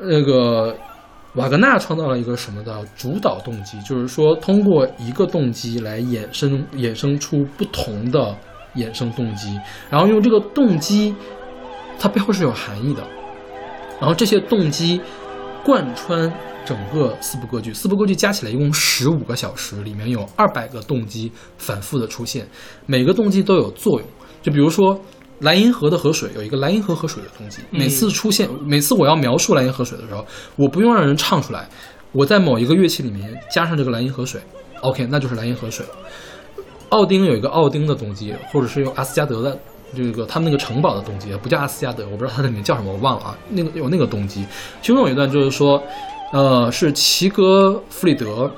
[0.00, 0.76] 那个
[1.34, 8.36] 瓦格纳创造了一个什么的主导动机，就是说通过一个动机来衍生衍生出不同的
[8.76, 9.58] 衍生动机，
[9.90, 11.14] 然后用这个动机，
[11.98, 13.02] 它背后是有含义的，
[14.00, 15.00] 然后这些动机
[15.64, 16.32] 贯穿
[16.64, 22.46] 整个四部歌剧，四部歌剧加起来一共十五个小时，里面有二百个动机反复的出现，
[22.86, 24.08] 每个动机都有作用。
[24.42, 24.98] 就比如说
[25.40, 30.24] 莱茵河的河水有一个莱茵河河水的动机，每次出现，每次我要描述莱茵河水的时候，
[30.56, 31.68] 我不用让人唱出来，
[32.12, 34.40] 我在某一个乐器里面加上这个莱茵河水
[34.80, 35.84] ，OK，那就是莱茵河水。
[36.90, 39.58] 奥丁有一个奥丁的动机，或者是用阿斯加德的
[39.94, 43.38] 这个他们那个城堡的动机，不叫阿斯加德，我不知道它的名叫什么，我忘了啊。
[43.48, 44.44] 那个有那个动机，
[44.82, 45.82] 其中有一段就是说，
[46.32, 48.50] 呃，是齐格弗里德，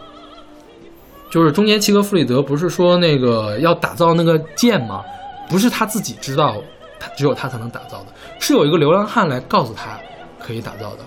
[1.31, 5.03] 就是中间齐格弗里德不是说那个要打造那个剑吗？
[5.49, 6.57] 不是他自己知道，
[6.99, 8.07] 他只有他才能打造的，
[8.41, 9.99] 是有一个流浪汉来告诉他
[10.41, 10.99] 可以打造的。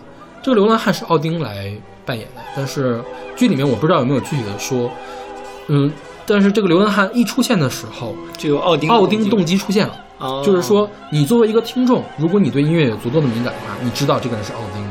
[0.41, 1.73] 这个流浪汉是奥丁来
[2.05, 3.01] 扮演的，但是
[3.35, 4.89] 剧里面我不知道有没有具体的说，
[5.67, 5.91] 嗯，
[6.29, 10.05] 但是这个刘文汉一出现的时候，就有奥丁奥丁动机出现了。
[10.19, 14.85] 哦就是说，你作为一个听众，如果你对音乐有足够的敏感的话，你知道这个人是奥丁，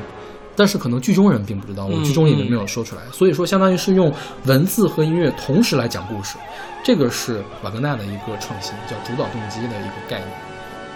[0.56, 4.12] 但是可能剧中人并不知道，我嗯剧中也没有说出来，所以说相当于是用
[4.47, 6.36] 文字和音乐同时来讲故事，
[6.82, 10.28] 这个是瓦格纳的一个创新，叫主导动机的一个概念。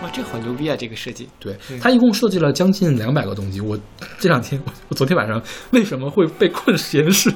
[0.02, 0.74] 哇，这好牛逼啊！
[0.76, 3.60] 这个设计，对他一共设计了将近两百个动机。
[3.60, 3.78] 我
[4.18, 5.40] 这两天，我我昨天晚上
[5.70, 7.32] 为什么会被困实验室？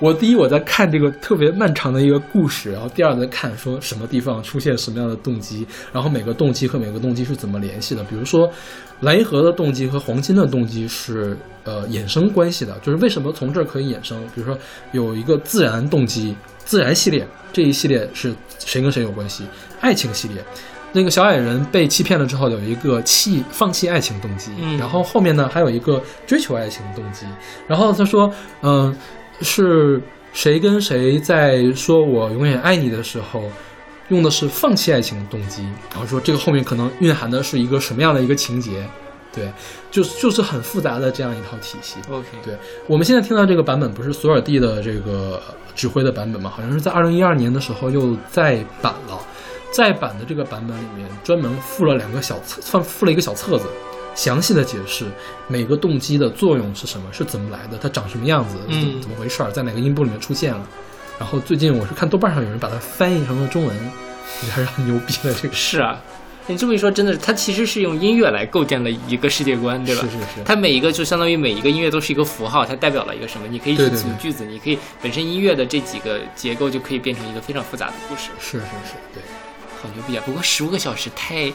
[0.00, 8.02] 我第一我在看这个特别漫长的一个故事，然后第二在看说什么地方出现什么样的动机，然后每个动机和每个动机是怎么联系的。
[8.04, 8.50] 比如说，
[9.00, 14.20] 蓝银河的动机和黄金的动机是呃衍生关系的，就是为什么从这儿可以衍生？
[14.34, 14.58] 比如说
[14.92, 19.44] 有一个自然动机，自然系列这一系列是谁跟谁有关系？
[19.80, 20.44] 爱情系列。
[20.92, 27.26] 那个小矮人被欺骗了之后，有一个弃放弃爱情动机，嗯然后后面呢还有一个追求爱情的动机。
[27.66, 28.94] 然后他说，嗯、
[29.40, 30.00] 是
[30.32, 33.50] 谁跟谁在说我永远爱你的时候，
[34.08, 38.86] 用的是放弃爱情的动机，然后说这个后面可能蕴含的是一个什么样的一个情节？
[39.32, 39.52] 对，
[39.90, 41.96] 就是就是很复杂的这样一套体系。
[42.08, 42.56] OK，对，
[42.86, 45.42] 我们现在听到这个版本不是索尔蒂的这个
[45.74, 46.48] 指挥的版本吗？
[46.54, 49.20] 好像是在二零一二年的时候又再版了。
[49.72, 53.66] 再版的这个版本里面专门附了两个小册，算附了一个小册子，
[54.14, 55.06] 详细的解释
[55.48, 60.66] 每个动机的作用是什么，是怎么来的，它长什么样子，嗯怎么怎么回事儿，在哪个音部里面出现了。
[61.18, 63.76] 然后最近我是看豆瓣上有人把它翻译成了中文，
[64.44, 65.54] 也还是很牛逼的这个。
[65.54, 66.00] 是啊。
[66.46, 70.02] 你这么一说，真的是，它其实是用音乐来构建了一个世界观，对吧？
[70.02, 73.46] 是是是它每一个就相当于每一个音乐都是一个符号，它代表了一个什么？
[73.48, 78.28] 你可以去对对对组句子，你可以本身音乐的这几个结构就可以变成一个非常复杂的故事。
[78.38, 79.22] 是是是，对，
[79.80, 80.22] 好牛逼啊！
[80.26, 81.50] 不过十五个小时太……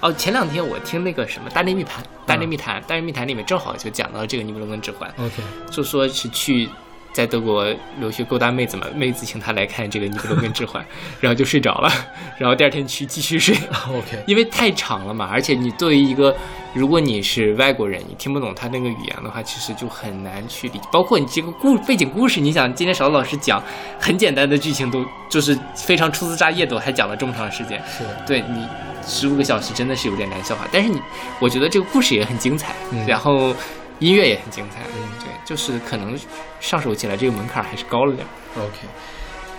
[0.00, 6.68] 哦，前两天我听那个什么《大内密谈》，《大内密谈》，《大内密谈》里面正好就讲到这个尼伯龙根指环，OK，就说是去
[7.12, 7.66] 在德国
[7.98, 10.84] 留学勾搭妹子嘛，妹子请他来看这个尼布龙根之环，
[11.20, 11.90] 然后就睡着了，
[12.38, 13.54] 然后第二天去继续睡。
[13.90, 16.34] OK，因为太长了嘛，而且你作为一个，
[16.72, 20.84] 如果你是外国人，你听不懂他那个语言的话，其实就很难去理解。
[20.92, 23.62] 包括你这个故背景故事，你想今天勺子老师讲
[23.98, 28.66] 很简单的剧情都就是非常粗枝大叶的，还讲了这么长时间，是，对你
[29.04, 30.66] 十五个小时真的是有点难消化。
[30.70, 31.00] 但是你，
[31.40, 33.54] 我觉得这个故事也很精彩，嗯然后
[34.00, 36.18] 音乐也很精彩，嗯对，就是可能
[36.58, 38.26] 上手起来这个门槛还是高了点。
[38.56, 38.78] OK，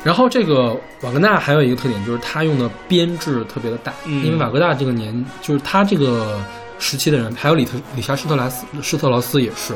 [0.04, 4.26] 然后这个瓦格纳还有一个特点，就是他用的编制特别的大，嗯。
[4.26, 6.44] 因为瓦格纳这个年，就是他这个
[6.80, 9.74] 时期的人，还有里特里查施特拉斯施特劳斯也是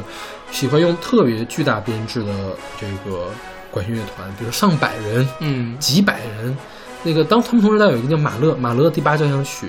[0.51, 2.33] 喜欢用特别巨大编制的
[2.79, 3.29] 这个
[3.71, 5.77] 管弦乐团，比如上百人、嗯。
[5.79, 6.57] 几百人。
[7.03, 9.67] 那个当他们同时代有一个叫马勒马勒第八交响曲，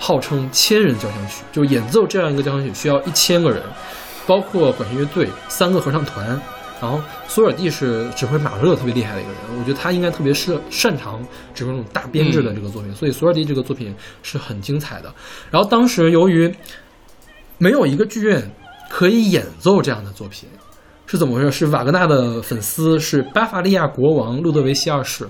[0.00, 3.62] 号称千人交响曲，就演奏这样一个交响曲需要一千个人，
[4.28, 6.40] 包括管弦乐队、三个合唱团。
[6.80, 11.20] 然后索尔蒂是指挥马勒特别厉害的一个人，我觉得他应该特别是擅长
[11.52, 13.92] 指挥这种大编制的这个作品，所以索尔蒂这个作品
[14.22, 15.12] 是很精彩的。
[15.50, 16.54] 然后当时由于
[17.58, 18.48] 没有一个剧院
[18.88, 20.48] 可以演奏这样的作品，
[21.04, 21.50] 是怎么回事？
[21.50, 25.28] 是瓦格纳的粉丝是巴伐利亚国王路德维希二世，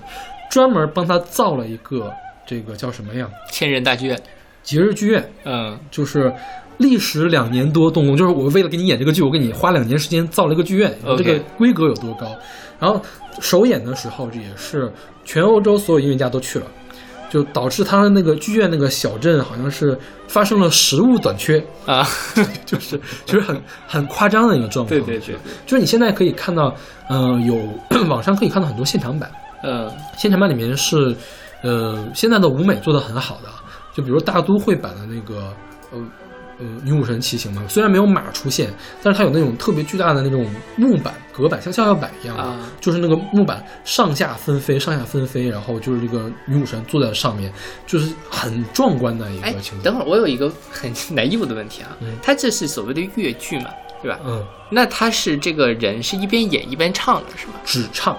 [0.51, 2.13] 专门帮他造了一个
[2.45, 3.27] 这个叫什么呀？
[3.51, 4.21] 千人大剧院，
[4.61, 6.31] 节日剧院，嗯就是
[6.79, 12.35] 历时两年多动工，就是我为了给你演这个剧，我给你花两年时间造了一个剧院这个规格有多高？
[12.79, 12.99] 然后
[13.39, 14.91] 首演的时候，这也是
[15.23, 16.65] 全欧洲所有音乐家都去了。
[17.29, 19.95] 就导致他的那个剧院那个小镇好像是
[20.27, 22.03] 发生了食物短缺，啊，
[22.65, 24.87] 就是就是很很夸张的一个状况。
[24.87, 26.73] 对对对，就是你现在可以看到，
[27.07, 27.55] 嗯、有
[28.09, 29.29] 网上可以看到很多现场版，
[29.63, 29.87] 嗯
[30.17, 31.15] 现场版里面是，
[31.61, 33.49] 呃，现在的舞美做的很好的，
[33.93, 35.53] 就比如大都会版的那个，
[35.91, 35.99] 呃。
[36.59, 38.69] 呃，女武神骑行嘛，虽然没有马出现，
[39.01, 40.45] 但是它有那种特别巨大的那种
[40.75, 47.51] 木板、隔板，像跷跷板一样的，啊就是那个木板上下纷飞，上下纷飞，然后就是这个女武神坐在上面，
[47.87, 49.83] 就是很壮观的一哎个情，景。
[49.83, 53.69] 等会儿我有一个很 naive 的问题啊，嗯它这是所谓的越剧嘛，
[54.01, 54.19] 对吧？
[54.25, 57.53] 嗯，那他是这个人是一边演一边唱的是吗？
[57.63, 58.17] 只唱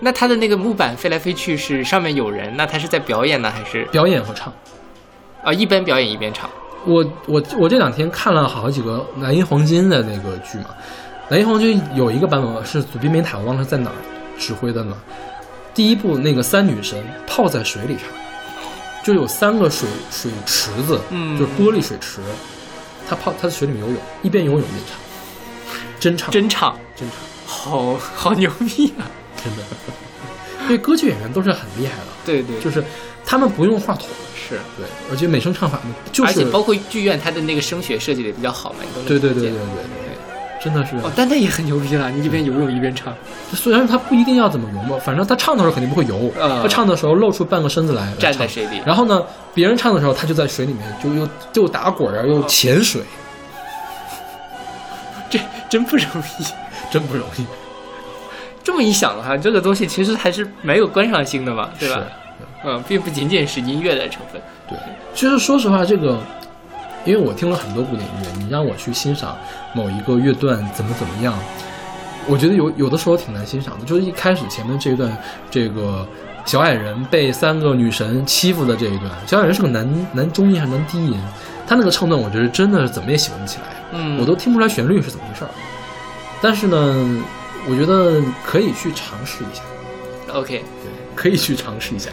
[0.00, 4.52] 那他的那个木板飞来飞去是上面有人，那他是在表演呢，还是表演和唱。
[5.42, 6.50] 啊一边表演一边唱？
[6.86, 10.66] 我我我这两天看了好几个蓝银黄金的那个剧嘛，
[11.28, 13.96] 蓝银黄金有一个版本是祖宾梅塔，我忘了在哪儿
[14.38, 14.96] 指挥的呢。
[15.74, 18.06] 第一部那个三女神泡在水里唱，
[19.04, 22.20] 就有三个水水池子，嗯就是玻璃水池，
[23.08, 24.98] 她泡她在水里面游泳，一边游泳一边唱，
[26.00, 29.06] 真唱真唱，真唱，好好牛逼啊！
[29.42, 29.62] 真的。
[30.64, 32.84] 因为歌剧演员都是很厉害的，对对，就是
[33.30, 40.60] 他们不用话筒，是，对，而且美声唱法呢，就是而且包括剧院它的那个声学设计的也比较好嘛，你都能对对对对对对。
[40.60, 40.96] 真的是。
[40.96, 43.14] 哦，但那也很牛逼了，你一边游泳一边唱。
[43.52, 49.22] 虽然他不一定要怎么游嘛，反正他唱的时候肯定不会游，啊他唱的时候露出半个身子来站在水里然后呢，
[49.54, 53.00] 别人唱的时候，他就在水里面就又就打滚儿又潜水，
[55.30, 55.38] 这
[55.68, 56.06] 真不容
[56.40, 56.44] 易。
[56.90, 57.46] 真不容易。
[58.64, 62.02] 这么一想的话，这个东西其实还是蛮有观赏性的嘛，对吧？
[62.64, 64.40] 嗯，并不仅仅是音乐的成分。
[64.68, 64.78] 对，
[65.14, 66.18] 其实说实话，这个，
[67.04, 69.36] 因为我听了很多古典音乐，你让我去欣赏
[69.74, 71.34] 某一个乐段怎么怎么样，
[72.26, 73.84] 我觉得有有的时候挺难欣赏的。
[73.84, 75.16] 就是一开始前面这一段，
[75.50, 76.06] 这个
[76.44, 81.18] 小矮人被三个女神欺负的这一段，小矮人是个男男中音还是男低音，
[81.66, 85.50] 他那个唱段，我觉得真的是怎么也喜欢不起来，嗯我都听不出来旋律是怎么回事儿。
[86.42, 87.22] 但是呢，
[87.68, 89.62] 我觉得可以去尝试一下。
[90.32, 92.10] OK，对，可以去尝试一下。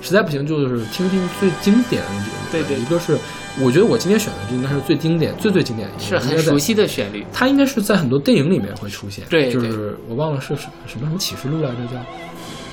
[0.00, 2.36] 实在不行，就是听听最经典的那几个。
[2.50, 3.16] 对对一个是
[3.60, 7.24] 我觉得我今天选的这应该是最经典、最最经典的一个，是很熟悉的旋律。
[7.32, 9.24] 它应该是在很多电影里面会出现。
[9.28, 11.96] 对对就是我忘了是什什么什么启示录来着，叫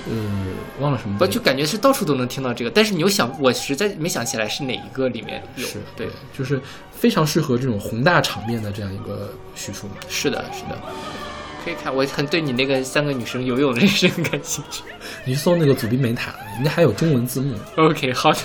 [0.09, 0.15] 呃
[0.79, 1.27] 忘了什么不。
[1.27, 5.67] 就感觉是到处都能听到这个，但是你又想，我实在没想起来是哪一个里面有。
[5.67, 9.95] 是对，就是非常适合这种宏大场面的这样一个叙述嘛。
[10.09, 10.81] 是的，是的，
[11.67, 11.93] 可以看。
[11.93, 14.81] 我很对你那个三个女生游泳的事很感兴趣。
[15.25, 17.53] 你去搜那个祖宾美塔，人家还有中文字幕。
[17.75, 18.39] OK，好的。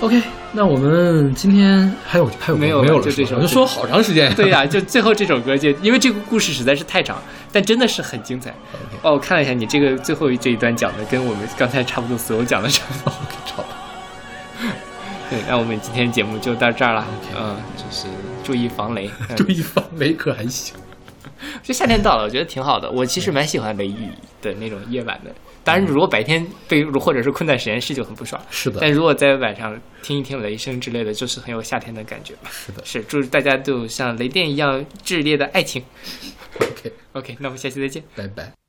[0.00, 0.22] OK，
[0.52, 4.32] 那我们今天还有还有没有没有了了就这首我就说好长时间。
[4.36, 7.20] 对呀、就最后这首歌就因为这个故事实在是太长，
[7.50, 8.50] 但真的是很精彩。
[9.02, 13.18] 哦，我看了一下你这个最后这一段讲的，跟我们刚才差不多所有讲的差不多。
[15.48, 17.04] 那我们今天节目就到这儿了。
[17.36, 18.06] 嗯，就是
[18.48, 19.10] 注意防雷。
[19.28, 20.74] 嗯注意防雷可还行。
[21.62, 22.90] 就夏天到了，我觉得挺好的。
[22.90, 24.08] 我其实蛮喜欢雷雨
[24.40, 25.30] 的那种夜晚的。
[25.62, 28.40] 当然，如果白天被或者是困在实验室就很不爽。
[28.50, 32.50] 是的但如果在晚上听一听雷声之类的，就是很有夏天的感觉吧。
[32.50, 35.84] 是的是，祝大家都有像雷电一样炽烈的爱情。
[36.58, 38.02] OK，OK，那我们下期再见。
[38.16, 38.67] 拜拜。